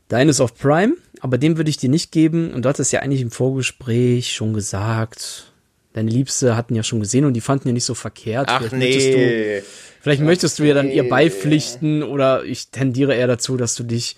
Der 0.10 0.20
eine 0.20 0.32
ist 0.32 0.42
auf 0.42 0.56
Prime, 0.56 0.96
aber 1.22 1.38
den 1.38 1.58
würde 1.58 1.70
ich 1.70 1.78
dir 1.78 1.90
nicht 1.90 2.12
geben. 2.12 2.54
Und 2.54 2.66
du 2.66 2.70
hattest 2.70 2.92
ja 2.92 3.02
eigentlich 3.02 3.22
im 3.22 3.32
Vorgespräch 3.32 4.34
schon 4.34 4.54
gesagt, 4.54 5.52
deine 5.94 6.10
Liebste 6.10 6.56
hatten 6.56 6.76
ja 6.76 6.84
schon 6.84 7.00
gesehen 7.00 7.26
und 7.26 7.34
die 7.34 7.42
fanden 7.42 7.70
ja 7.70 7.74
nicht 7.74 7.86
so 7.86 7.94
verkehrt. 7.94 8.48
Ach 8.50 8.60
Vielleicht 8.60 8.74
möchtest 8.78 9.08
du, 9.08 9.18
nee. 9.18 9.64
vielleicht 10.02 10.22
möchtest 10.22 10.60
du 10.60 10.64
ja 10.64 10.74
dann 10.74 10.90
ihr 10.90 11.04
nee. 11.04 11.10
beipflichten 11.10 12.04
oder 12.04 12.44
ich 12.44 12.70
tendiere 12.70 13.16
eher 13.16 13.28
dazu, 13.28 13.58
dass 13.58 13.76
du 13.76 13.84
dich, 13.84 14.18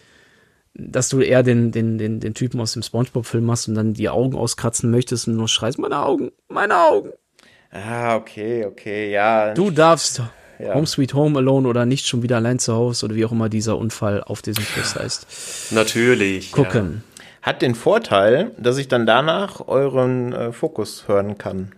dass 0.78 1.09
du 1.09 1.21
eher 1.21 1.41
den, 1.43 1.71
den, 1.71 1.97
den, 1.97 2.19
den 2.19 2.34
Typen 2.34 2.59
aus 2.59 2.73
dem 2.73 2.84
Spongebob-Film 2.84 3.45
machst 3.45 3.67
und 3.67 3.76
dann 3.76 3.93
die 3.93 4.09
Augen 4.09 4.36
auskratzen 4.36 4.91
möchtest 4.91 5.28
und 5.28 5.36
nur 5.38 5.47
schreist, 5.47 5.80
meine 5.80 5.99
Augen, 6.05 6.32
meine 6.49 6.78
Augen. 6.78 7.11
Ah, 7.71 8.15
okay, 8.15 8.65
okay, 8.65 9.11
ja. 9.11 9.53
Du 9.53 9.71
darfst 9.71 10.21
Ja. 10.59 10.73
Home 10.76 10.88
Sweet 10.88 11.13
Home 11.13 11.38
Alone 11.39 11.67
oder 11.67 11.86
nicht 11.86 12.07
schon 12.07 12.23
wieder 12.23 12.38
allein 12.38 12.59
zu 12.59 12.73
Hause 12.73 13.05
oder 13.07 13.15
wie 13.15 13.26
auch 13.26 13.32
immer 13.34 13.49
dieser 13.49 13.78
Unfall 13.78 14.23
auf 14.23 14.41
diesem 14.41 14.63
Fluss 14.63 14.95
heißt. 14.95 15.71
Natürlich. 15.71 16.51
Gucken. 16.53 17.03
Hat 17.41 17.61
den 17.61 17.76
Vorteil, 17.76 18.51
dass 18.57 18.78
ich 18.78 18.88
dann 18.88 19.05
danach 19.05 19.67
euren 19.67 20.32
äh, 20.34 20.51
Fokus 20.53 21.07
hören 21.07 21.38
kann. 21.38 21.73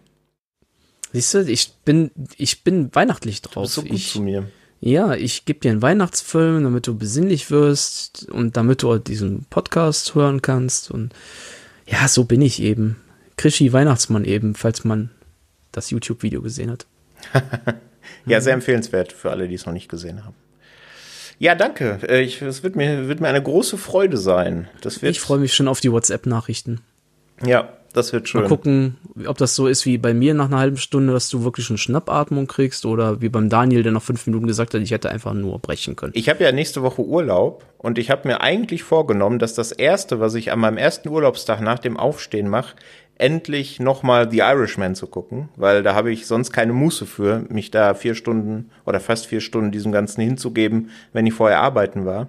Siehst 1.11 1.33
du, 1.33 1.39
ich 1.41 1.71
bin, 1.85 2.11
ich 2.37 2.63
bin 2.63 2.93
weihnachtlich 2.93 3.41
Du 3.41 3.49
drauf. 3.49 3.63
bist 3.63 3.73
so 3.75 3.81
gut 3.81 3.91
ich, 3.93 4.11
zu 4.11 4.21
mir. 4.21 4.47
Ja, 4.79 5.15
ich 5.15 5.45
gebe 5.45 5.59
dir 5.59 5.71
einen 5.71 5.81
Weihnachtsfilm, 5.81 6.63
damit 6.63 6.87
du 6.87 6.97
besinnlich 6.97 7.49
wirst 7.49 8.29
und 8.29 8.57
damit 8.57 8.83
du 8.83 8.97
diesen 8.97 9.45
Podcast 9.49 10.15
hören 10.15 10.41
kannst. 10.41 10.91
Und 10.91 11.13
ja, 11.85 12.07
so 12.07 12.25
bin 12.25 12.41
ich 12.41 12.61
eben. 12.61 12.97
Krischi 13.37 13.73
Weihnachtsmann 13.73 14.25
eben, 14.25 14.55
falls 14.55 14.83
man 14.83 15.09
das 15.71 15.89
YouTube-Video 15.89 16.41
gesehen 16.41 16.71
hat. 16.71 16.85
Ja, 18.25 18.41
sehr 18.41 18.53
empfehlenswert 18.53 19.13
für 19.13 19.31
alle, 19.31 19.47
die 19.47 19.55
es 19.55 19.65
noch 19.65 19.73
nicht 19.73 19.89
gesehen 19.89 20.25
haben. 20.25 20.35
Ja, 21.39 21.55
danke. 21.55 21.99
Äh, 22.07 22.21
ich, 22.21 22.41
es 22.41 22.63
wird 22.63 22.75
mir, 22.75 23.07
wird 23.07 23.21
mir 23.21 23.27
eine 23.27 23.41
große 23.41 23.77
Freude 23.77 24.17
sein. 24.17 24.67
Das 24.81 25.01
wird, 25.01 25.11
Ich 25.11 25.21
freue 25.21 25.39
mich 25.39 25.53
schon 25.53 25.67
auf 25.67 25.79
die 25.79 25.91
WhatsApp-Nachrichten. 25.91 26.81
Ja, 27.45 27.73
das 27.97 28.13
wird 28.13 28.29
schön. 28.29 28.41
Mal 28.41 28.47
gucken, 28.47 28.97
ob 29.25 29.37
das 29.37 29.55
so 29.55 29.67
ist 29.67 29.85
wie 29.85 29.97
bei 29.97 30.13
mir 30.13 30.33
nach 30.33 30.45
einer 30.45 30.59
halben 30.59 30.77
Stunde, 30.77 31.13
dass 31.13 31.29
du 31.29 31.43
wirklich 31.43 31.69
eine 31.69 31.77
Schnappatmung 31.77 32.47
kriegst 32.47 32.85
oder 32.85 33.21
wie 33.21 33.29
beim 33.29 33.49
Daniel, 33.49 33.83
der 33.83 33.91
nach 33.91 34.01
fünf 34.01 34.25
Minuten 34.27 34.47
gesagt 34.47 34.73
hat, 34.73 34.81
ich 34.81 34.91
hätte 34.91 35.09
einfach 35.09 35.33
nur 35.33 35.59
brechen 35.59 35.95
können. 35.95 36.13
Ich 36.15 36.29
habe 36.29 36.43
ja 36.43 36.51
nächste 36.51 36.83
Woche 36.83 37.01
Urlaub 37.01 37.65
und 37.77 37.97
ich 37.97 38.09
habe 38.09 38.27
mir 38.27 38.41
eigentlich 38.41 38.83
vorgenommen, 38.83 39.39
dass 39.39 39.53
das 39.53 39.71
erste, 39.71 40.19
was 40.19 40.35
ich 40.35 40.51
an 40.51 40.59
meinem 40.59 40.77
ersten 40.77 41.09
Urlaubstag 41.09 41.61
nach 41.61 41.79
dem 41.79 41.97
Aufstehen 41.97 42.47
mache, 42.47 42.75
endlich 43.17 43.79
nochmal 43.79 44.29
The 44.29 44.39
Irishman 44.39 44.95
zu 44.95 45.07
gucken, 45.07 45.49
weil 45.55 45.83
da 45.83 45.95
habe 45.95 46.11
ich 46.11 46.27
sonst 46.27 46.51
keine 46.51 46.73
Muße 46.73 47.05
für, 47.05 47.45
mich 47.49 47.71
da 47.71 47.93
vier 47.93 48.15
Stunden 48.15 48.69
oder 48.85 48.99
fast 48.99 49.25
vier 49.25 49.41
Stunden 49.41 49.71
diesem 49.71 49.91
Ganzen 49.91 50.21
hinzugeben, 50.21 50.91
wenn 51.13 51.25
ich 51.25 51.33
vorher 51.33 51.61
arbeiten 51.61 52.05
war. 52.05 52.27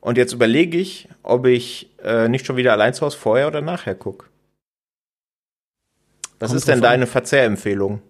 Und 0.00 0.16
jetzt 0.16 0.32
überlege 0.32 0.78
ich, 0.78 1.08
ob 1.22 1.46
ich 1.46 1.90
äh, 2.04 2.28
nicht 2.28 2.46
schon 2.46 2.56
wieder 2.56 2.72
allein 2.72 2.94
zu 2.94 3.04
Hause 3.04 3.18
vorher 3.18 3.48
oder 3.48 3.60
nachher 3.60 3.96
gucke. 3.96 4.26
Was 6.38 6.52
ist 6.52 6.68
denn 6.68 6.76
an. 6.76 6.82
deine 6.82 7.06
Verzehrempfehlung? 7.06 8.00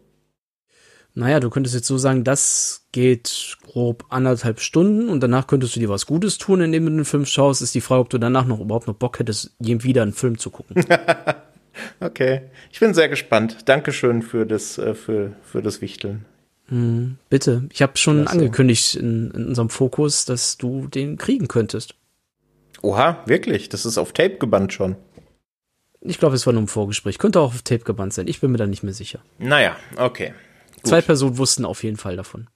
Naja, 1.15 1.41
du 1.41 1.51
könntest 1.51 1.75
jetzt 1.75 1.89
so 1.89 1.99
sagen, 1.99 2.23
das 2.23 2.87
geht 2.93 3.57
grob 3.67 4.05
anderthalb 4.09 4.61
Stunden 4.61 5.09
und 5.09 5.21
danach 5.21 5.47
könntest 5.47 5.75
du 5.75 5.81
dir 5.81 5.89
was 5.89 6.07
Gutes 6.07 6.39
tun, 6.39 6.61
indem 6.61 6.87
du 6.87 6.93
den 6.93 7.05
Film 7.05 7.27
schaust. 7.27 7.61
Ist 7.61 7.75
die 7.75 7.81
Frage, 7.81 8.03
ob 8.03 8.11
du 8.11 8.19
danach 8.19 8.47
noch 8.47 8.61
überhaupt 8.61 8.87
noch 8.87 8.95
Bock 8.95 9.19
hättest, 9.19 9.57
je 9.59 9.83
wieder 9.83 10.03
einen 10.03 10.13
Film 10.13 10.39
zu 10.39 10.51
gucken. 10.51 10.85
Okay, 12.01 12.43
ich 12.73 12.81
bin 12.81 12.93
sehr 12.93 13.09
gespannt. 13.09 13.69
Dankeschön 13.69 14.23
für 14.23 14.47
das, 14.47 14.79
äh, 14.79 14.95
für, 14.95 15.35
für 15.43 15.63
das 15.63 15.81
Wichteln. 15.81 16.25
Bitte, 17.31 17.67
ich 17.73 17.81
habe 17.81 17.97
schon 17.97 18.23
Klasse. 18.23 18.33
angekündigt 18.33 18.95
in, 18.95 19.31
in 19.31 19.47
unserem 19.47 19.71
Fokus, 19.71 20.27
dass 20.27 20.59
du 20.59 20.87
den 20.87 21.17
kriegen 21.17 21.49
könntest. 21.49 21.95
Oha, 22.83 23.23
wirklich? 23.25 23.71
Das 23.71 23.87
ist 23.87 23.97
auf 23.97 24.13
Tape 24.13 24.37
gebannt 24.37 24.75
schon. 24.75 24.97
Ich 26.09 26.19
glaube, 26.19 26.37
es 26.37 26.47
war 26.47 26.55
nur 26.55 26.63
ein 26.63 26.69
Vorgespräch. 26.69 27.19
Könnte 27.19 27.39
auch 27.41 27.55
auf 27.55 27.63
Tape 27.63 27.85
gebannt 27.85 28.15
sein. 28.15 28.29
Ich 28.29 28.41
bin 28.41 28.51
mir 28.51 28.57
da 28.57 28.67
nicht 28.67 28.83
mehr 28.83 28.95
sicher. 28.95 29.21
Naja, 29.39 29.77
okay. 29.97 30.33
Zwei 30.83 31.03
Personen 31.03 31.37
wussten 31.37 31.67
auf 31.67 31.85
jeden 31.85 31.99
Fall 31.99 32.17
davon. 32.17 32.49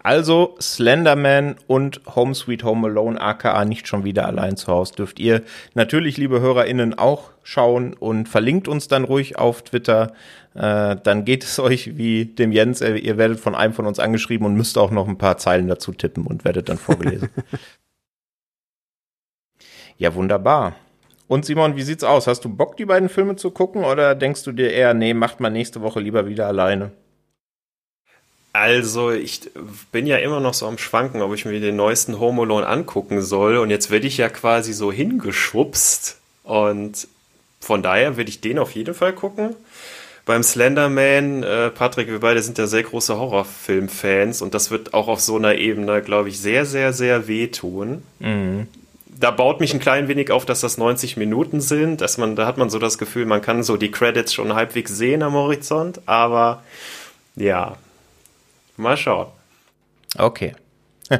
Also 0.00 0.54
Slenderman 0.60 1.56
und 1.66 2.00
Home 2.14 2.32
Sweet 2.32 2.62
Home 2.62 2.86
Alone, 2.86 3.20
aka 3.20 3.64
nicht 3.64 3.88
schon 3.88 4.04
wieder 4.04 4.26
allein 4.26 4.56
zu 4.56 4.68
Hause, 4.68 4.94
dürft 4.94 5.18
ihr 5.18 5.42
natürlich, 5.74 6.16
liebe 6.16 6.40
HörerInnen, 6.40 6.96
auch 6.96 7.32
schauen 7.42 7.92
und 7.92 8.28
verlinkt 8.28 8.68
uns 8.68 8.86
dann 8.86 9.02
ruhig 9.02 9.36
auf 9.36 9.62
Twitter. 9.62 10.12
Äh, 10.54 10.94
dann 11.02 11.24
geht 11.24 11.42
es 11.42 11.58
euch 11.58 11.96
wie 11.96 12.26
dem 12.26 12.52
Jens, 12.52 12.82
äh, 12.82 12.94
ihr 12.94 13.18
werdet 13.18 13.40
von 13.40 13.56
einem 13.56 13.74
von 13.74 13.86
uns 13.86 13.98
angeschrieben 13.98 14.46
und 14.46 14.54
müsst 14.54 14.78
auch 14.78 14.92
noch 14.92 15.08
ein 15.08 15.18
paar 15.18 15.38
Zeilen 15.38 15.66
dazu 15.66 15.90
tippen 15.92 16.24
und 16.24 16.44
werdet 16.44 16.68
dann 16.68 16.78
vorgelesen. 16.78 17.30
ja, 19.98 20.14
wunderbar. 20.14 20.76
Und 21.28 21.44
Simon, 21.44 21.76
wie 21.76 21.82
sieht's 21.82 22.04
aus? 22.04 22.26
Hast 22.26 22.44
du 22.44 22.48
Bock, 22.48 22.76
die 22.76 22.84
beiden 22.84 23.08
Filme 23.08 23.36
zu 23.36 23.50
gucken 23.50 23.84
oder 23.84 24.14
denkst 24.14 24.44
du 24.44 24.52
dir 24.52 24.72
eher, 24.72 24.94
nee, 24.94 25.12
macht 25.12 25.40
mal 25.40 25.50
nächste 25.50 25.80
Woche 25.80 26.00
lieber 26.00 26.26
wieder 26.26 26.46
alleine? 26.46 26.92
Also, 28.52 29.10
ich 29.10 29.50
bin 29.92 30.06
ja 30.06 30.16
immer 30.16 30.40
noch 30.40 30.54
so 30.54 30.66
am 30.66 30.78
Schwanken, 30.78 31.20
ob 31.20 31.34
ich 31.34 31.44
mir 31.44 31.60
den 31.60 31.76
neuesten 31.76 32.18
Home 32.18 32.42
Alone 32.42 32.66
angucken 32.66 33.20
soll. 33.20 33.58
Und 33.58 33.68
jetzt 33.68 33.90
werde 33.90 34.06
ich 34.06 34.16
ja 34.16 34.30
quasi 34.30 34.72
so 34.72 34.90
hingeschubst. 34.90 36.16
Und 36.42 37.06
von 37.60 37.82
daher 37.82 38.16
werde 38.16 38.30
ich 38.30 38.40
den 38.40 38.58
auf 38.58 38.74
jeden 38.74 38.94
Fall 38.94 39.12
gucken. 39.12 39.54
Beim 40.24 40.42
Slenderman, 40.42 41.42
äh, 41.42 41.70
Patrick, 41.70 42.08
wir 42.08 42.20
beide 42.20 42.40
sind 42.40 42.56
ja 42.56 42.66
sehr 42.66 42.82
große 42.82 43.18
Horrorfilm-Fans. 43.18 44.40
Und 44.40 44.54
das 44.54 44.70
wird 44.70 44.94
auch 44.94 45.08
auf 45.08 45.20
so 45.20 45.36
einer 45.36 45.56
Ebene, 45.56 46.00
glaube 46.00 46.30
ich, 46.30 46.40
sehr, 46.40 46.64
sehr, 46.64 46.94
sehr 46.94 47.28
wehtun. 47.28 48.04
Da 49.18 49.30
baut 49.30 49.60
mich 49.60 49.72
ein 49.72 49.80
klein 49.80 50.08
wenig 50.08 50.30
auf, 50.30 50.44
dass 50.44 50.60
das 50.60 50.78
90 50.78 51.16
Minuten 51.16 51.60
sind. 51.60 52.00
Dass 52.00 52.18
man, 52.18 52.36
da 52.36 52.46
hat 52.46 52.58
man 52.58 52.70
so 52.70 52.78
das 52.78 52.98
Gefühl, 52.98 53.26
man 53.26 53.40
kann 53.40 53.62
so 53.62 53.76
die 53.76 53.90
Credits 53.90 54.34
schon 54.34 54.54
halbwegs 54.54 54.96
sehen 54.96 55.22
am 55.22 55.32
Horizont. 55.34 56.00
Aber 56.06 56.62
ja, 57.34 57.76
Mal 58.76 58.96
schauen. 58.96 59.28
Okay. 60.18 60.54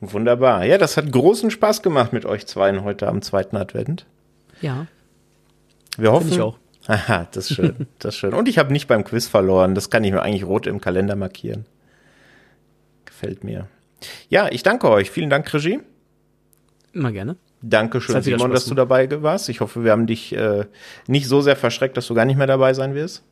Wunderbar. 0.00 0.64
Ja, 0.64 0.76
das 0.78 0.96
hat 0.96 1.10
großen 1.10 1.50
Spaß 1.50 1.82
gemacht 1.82 2.12
mit 2.12 2.26
euch 2.26 2.46
zweien 2.46 2.84
heute 2.84 3.08
am 3.08 3.22
zweiten 3.22 3.56
Advent. 3.56 4.04
Ja, 4.60 4.86
Wir 5.96 6.12
hoffen. 6.12 6.28
finde 6.28 6.34
ich 6.36 6.42
auch. 6.42 6.58
Aha, 6.86 7.26
das 7.32 7.50
ist 7.50 7.56
schön. 7.56 7.86
Das 7.98 8.14
ist 8.14 8.20
schön. 8.20 8.34
Und 8.34 8.48
ich 8.48 8.58
habe 8.58 8.70
nicht 8.72 8.86
beim 8.88 9.04
Quiz 9.04 9.26
verloren. 9.26 9.74
Das 9.74 9.88
kann 9.88 10.04
ich 10.04 10.12
mir 10.12 10.20
eigentlich 10.20 10.44
rot 10.44 10.66
im 10.66 10.80
Kalender 10.82 11.16
markieren. 11.16 11.64
Gefällt 13.06 13.42
mir. 13.42 13.68
Ja, 14.28 14.48
ich 14.50 14.62
danke 14.62 14.90
euch. 14.90 15.10
Vielen 15.10 15.30
Dank, 15.30 15.52
Regie. 15.54 15.80
Immer 16.94 17.12
gerne. 17.12 17.36
Dankeschön, 17.62 18.14
wieder 18.14 18.22
Simon, 18.22 18.50
Spaß 18.50 18.52
dass 18.52 18.64
du 18.66 18.74
dabei 18.74 19.22
warst. 19.22 19.48
Ich 19.48 19.60
hoffe, 19.60 19.84
wir 19.84 19.92
haben 19.92 20.06
dich 20.06 20.34
äh, 20.34 20.66
nicht 21.06 21.26
so 21.28 21.40
sehr 21.40 21.56
verschreckt, 21.56 21.96
dass 21.96 22.06
du 22.06 22.14
gar 22.14 22.24
nicht 22.24 22.36
mehr 22.36 22.46
dabei 22.46 22.74
sein 22.74 22.94
wirst. 22.94 23.22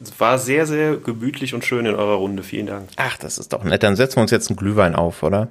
Es 0.00 0.18
war 0.20 0.38
sehr, 0.38 0.66
sehr 0.66 0.96
gemütlich 0.96 1.54
und 1.54 1.64
schön 1.64 1.84
in 1.84 1.94
eurer 1.94 2.14
Runde. 2.14 2.42
Vielen 2.42 2.66
Dank. 2.66 2.88
Ach, 2.96 3.16
das 3.18 3.36
ist 3.38 3.52
doch 3.52 3.64
nett. 3.64 3.82
Dann 3.82 3.96
setzen 3.96 4.16
wir 4.16 4.22
uns 4.22 4.30
jetzt 4.30 4.48
einen 4.48 4.56
Glühwein 4.56 4.94
auf, 4.94 5.22
oder? 5.22 5.48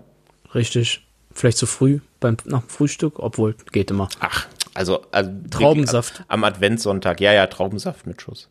Richtig. 0.55 1.05
Vielleicht 1.33 1.57
zu 1.57 1.65
früh 1.67 1.99
beim, 2.19 2.37
nach 2.45 2.61
dem 2.61 2.69
Frühstück, 2.69 3.19
obwohl 3.19 3.55
geht 3.71 3.91
immer. 3.91 4.09
Ach, 4.19 4.47
also, 4.73 5.01
also 5.11 5.29
Traubensaft. 5.51 6.19
Am, 6.27 6.43
am 6.43 6.43
Adventssonntag. 6.45 7.19
Ja, 7.21 7.33
ja, 7.33 7.45
Traubensaft 7.47 8.07
mit 8.07 8.21
Schuss. 8.21 8.47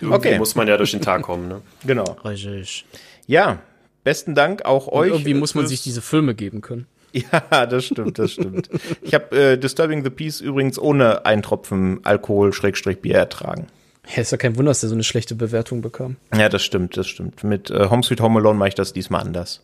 Irgendwie 0.00 0.16
Okay. 0.28 0.38
muss 0.38 0.54
man 0.54 0.68
ja 0.68 0.76
durch 0.76 0.92
den 0.92 1.00
Tag 1.02 1.22
kommen. 1.22 1.48
Ne? 1.48 1.60
Genau. 1.84 2.04
Richtig. 2.24 2.84
Ja, 3.26 3.58
besten 4.04 4.34
Dank 4.34 4.64
auch 4.64 4.86
Und 4.86 4.98
euch. 5.00 5.10
irgendwie 5.10 5.34
muss 5.34 5.54
man 5.54 5.66
sich 5.66 5.82
diese 5.82 6.00
Filme 6.00 6.34
geben 6.34 6.60
können. 6.60 6.86
Ja, 7.50 7.66
das 7.66 7.86
stimmt, 7.86 8.18
das 8.18 8.32
stimmt. 8.32 8.68
Ich 9.02 9.14
habe 9.14 9.36
äh, 9.36 9.58
Disturbing 9.58 10.04
the 10.04 10.10
Peace 10.10 10.40
übrigens 10.40 10.78
ohne 10.78 11.26
einen 11.26 11.42
Tropfen 11.42 12.00
Alkohol 12.04 12.52
Schrägstrich 12.52 13.00
Bier 13.00 13.16
ertragen. 13.16 13.66
Ja, 14.14 14.22
ist 14.22 14.32
ja 14.32 14.38
kein 14.38 14.56
Wunder, 14.56 14.70
dass 14.70 14.80
der 14.80 14.88
so 14.88 14.94
eine 14.94 15.04
schlechte 15.04 15.34
Bewertung 15.34 15.82
bekam. 15.82 16.16
Ja, 16.36 16.48
das 16.48 16.62
stimmt, 16.62 16.96
das 16.96 17.08
stimmt. 17.08 17.44
Mit 17.44 17.70
äh, 17.70 17.88
Home 17.90 18.02
Sweet 18.02 18.20
Home 18.20 18.38
Alone 18.38 18.58
mache 18.58 18.68
ich 18.68 18.74
das 18.74 18.92
diesmal 18.92 19.20
anders. 19.22 19.62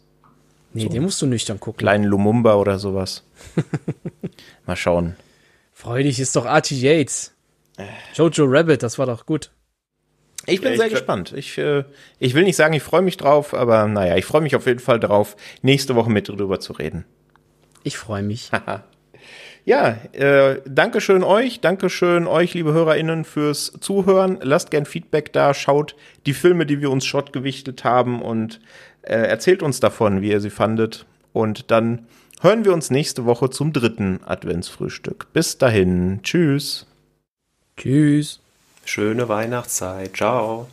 Nee, 0.73 0.89
den 0.89 1.03
musst 1.03 1.23
du 1.23 1.27
nüchtern 1.27 1.59
gucken. 1.59 1.79
Kleinen 1.79 2.05
Lumumba 2.05 2.55
oder 2.57 2.79
sowas. 2.79 3.25
Mal 4.67 4.77
schauen. 4.77 5.17
Freudig 5.73 6.21
ist 6.21 6.37
doch 6.37 6.45
Archie 6.45 6.81
Yates. 6.81 7.33
Jojo 8.15 8.45
Rabbit, 8.47 8.83
das 8.83 8.99
war 8.99 9.07
doch 9.07 9.27
gut. 9.27 9.51
Ich 10.47 10.61
bin 10.61 10.69
Ja, 10.69 10.75
ich 10.75 10.81
sehr 10.81 10.91
gespannt. 10.91 11.33
Ich, 11.35 11.59
äh, 11.59 11.85
ich 12.19 12.35
will 12.35 12.45
nicht 12.45 12.57
sagen, 12.57 12.75
ich 12.75 12.83
freue 12.83 13.03
mich 13.03 13.17
drauf, 13.17 13.53
aber 13.55 13.87
naja, 13.87 14.17
ich 14.17 14.25
freue 14.25 14.43
mich 14.43 14.55
auf 14.55 14.67
jeden 14.67 14.79
Fall 14.79 15.01
drauf, 15.01 15.37
nächste 15.63 15.95
Woche 15.95 16.11
mit 16.11 16.29
drüber 16.29 16.61
zu 16.61 16.73
reden. 16.73 17.05
Ich 17.87 17.97
freue 17.97 18.23
mich. 18.23 18.51
Ja, 19.65 19.99
äh, 20.13 20.61
Dankeschön 20.65 21.25
euch, 21.25 21.61
Dankeschön 21.61 22.29
euch, 22.29 22.55
liebe 22.55 22.73
HörerInnen, 22.73 23.25
fürs 23.25 23.73
Zuhören. 23.81 24.39
Lasst 24.41 24.71
gern 24.71 24.87
Feedback 24.87 25.33
da, 25.33 25.55
schaut 25.55 25.97
die 26.25 26.35
Filme, 26.35 26.67
die 26.67 26.81
wir 26.81 26.89
uns 26.89 27.05
schottgewichtet 27.05 27.83
haben 27.83 28.23
und 28.23 28.61
äh, 29.03 29.17
erzählt 29.17 29.65
uns 29.65 29.81
davon, 29.81 30.23
wie 30.23 30.31
ihr 30.31 30.41
sie 30.41 30.51
fandet. 30.51 31.05
Und 31.33 31.73
dann 31.73 32.07
hören 32.43 32.65
wir 32.65 32.73
uns 32.73 32.91
nächste 32.93 33.25
Woche 33.25 33.51
zum 33.51 33.73
dritten 33.73 34.21
Adventsfrühstück. 34.25 35.33
Bis 35.33 35.59
dahin, 35.59 36.21
tschüss. 36.23 36.87
Tschüss. 37.77 38.39
Schöne 38.85 39.29
Weihnachtszeit. 39.29 40.17
Ciao. 40.17 40.69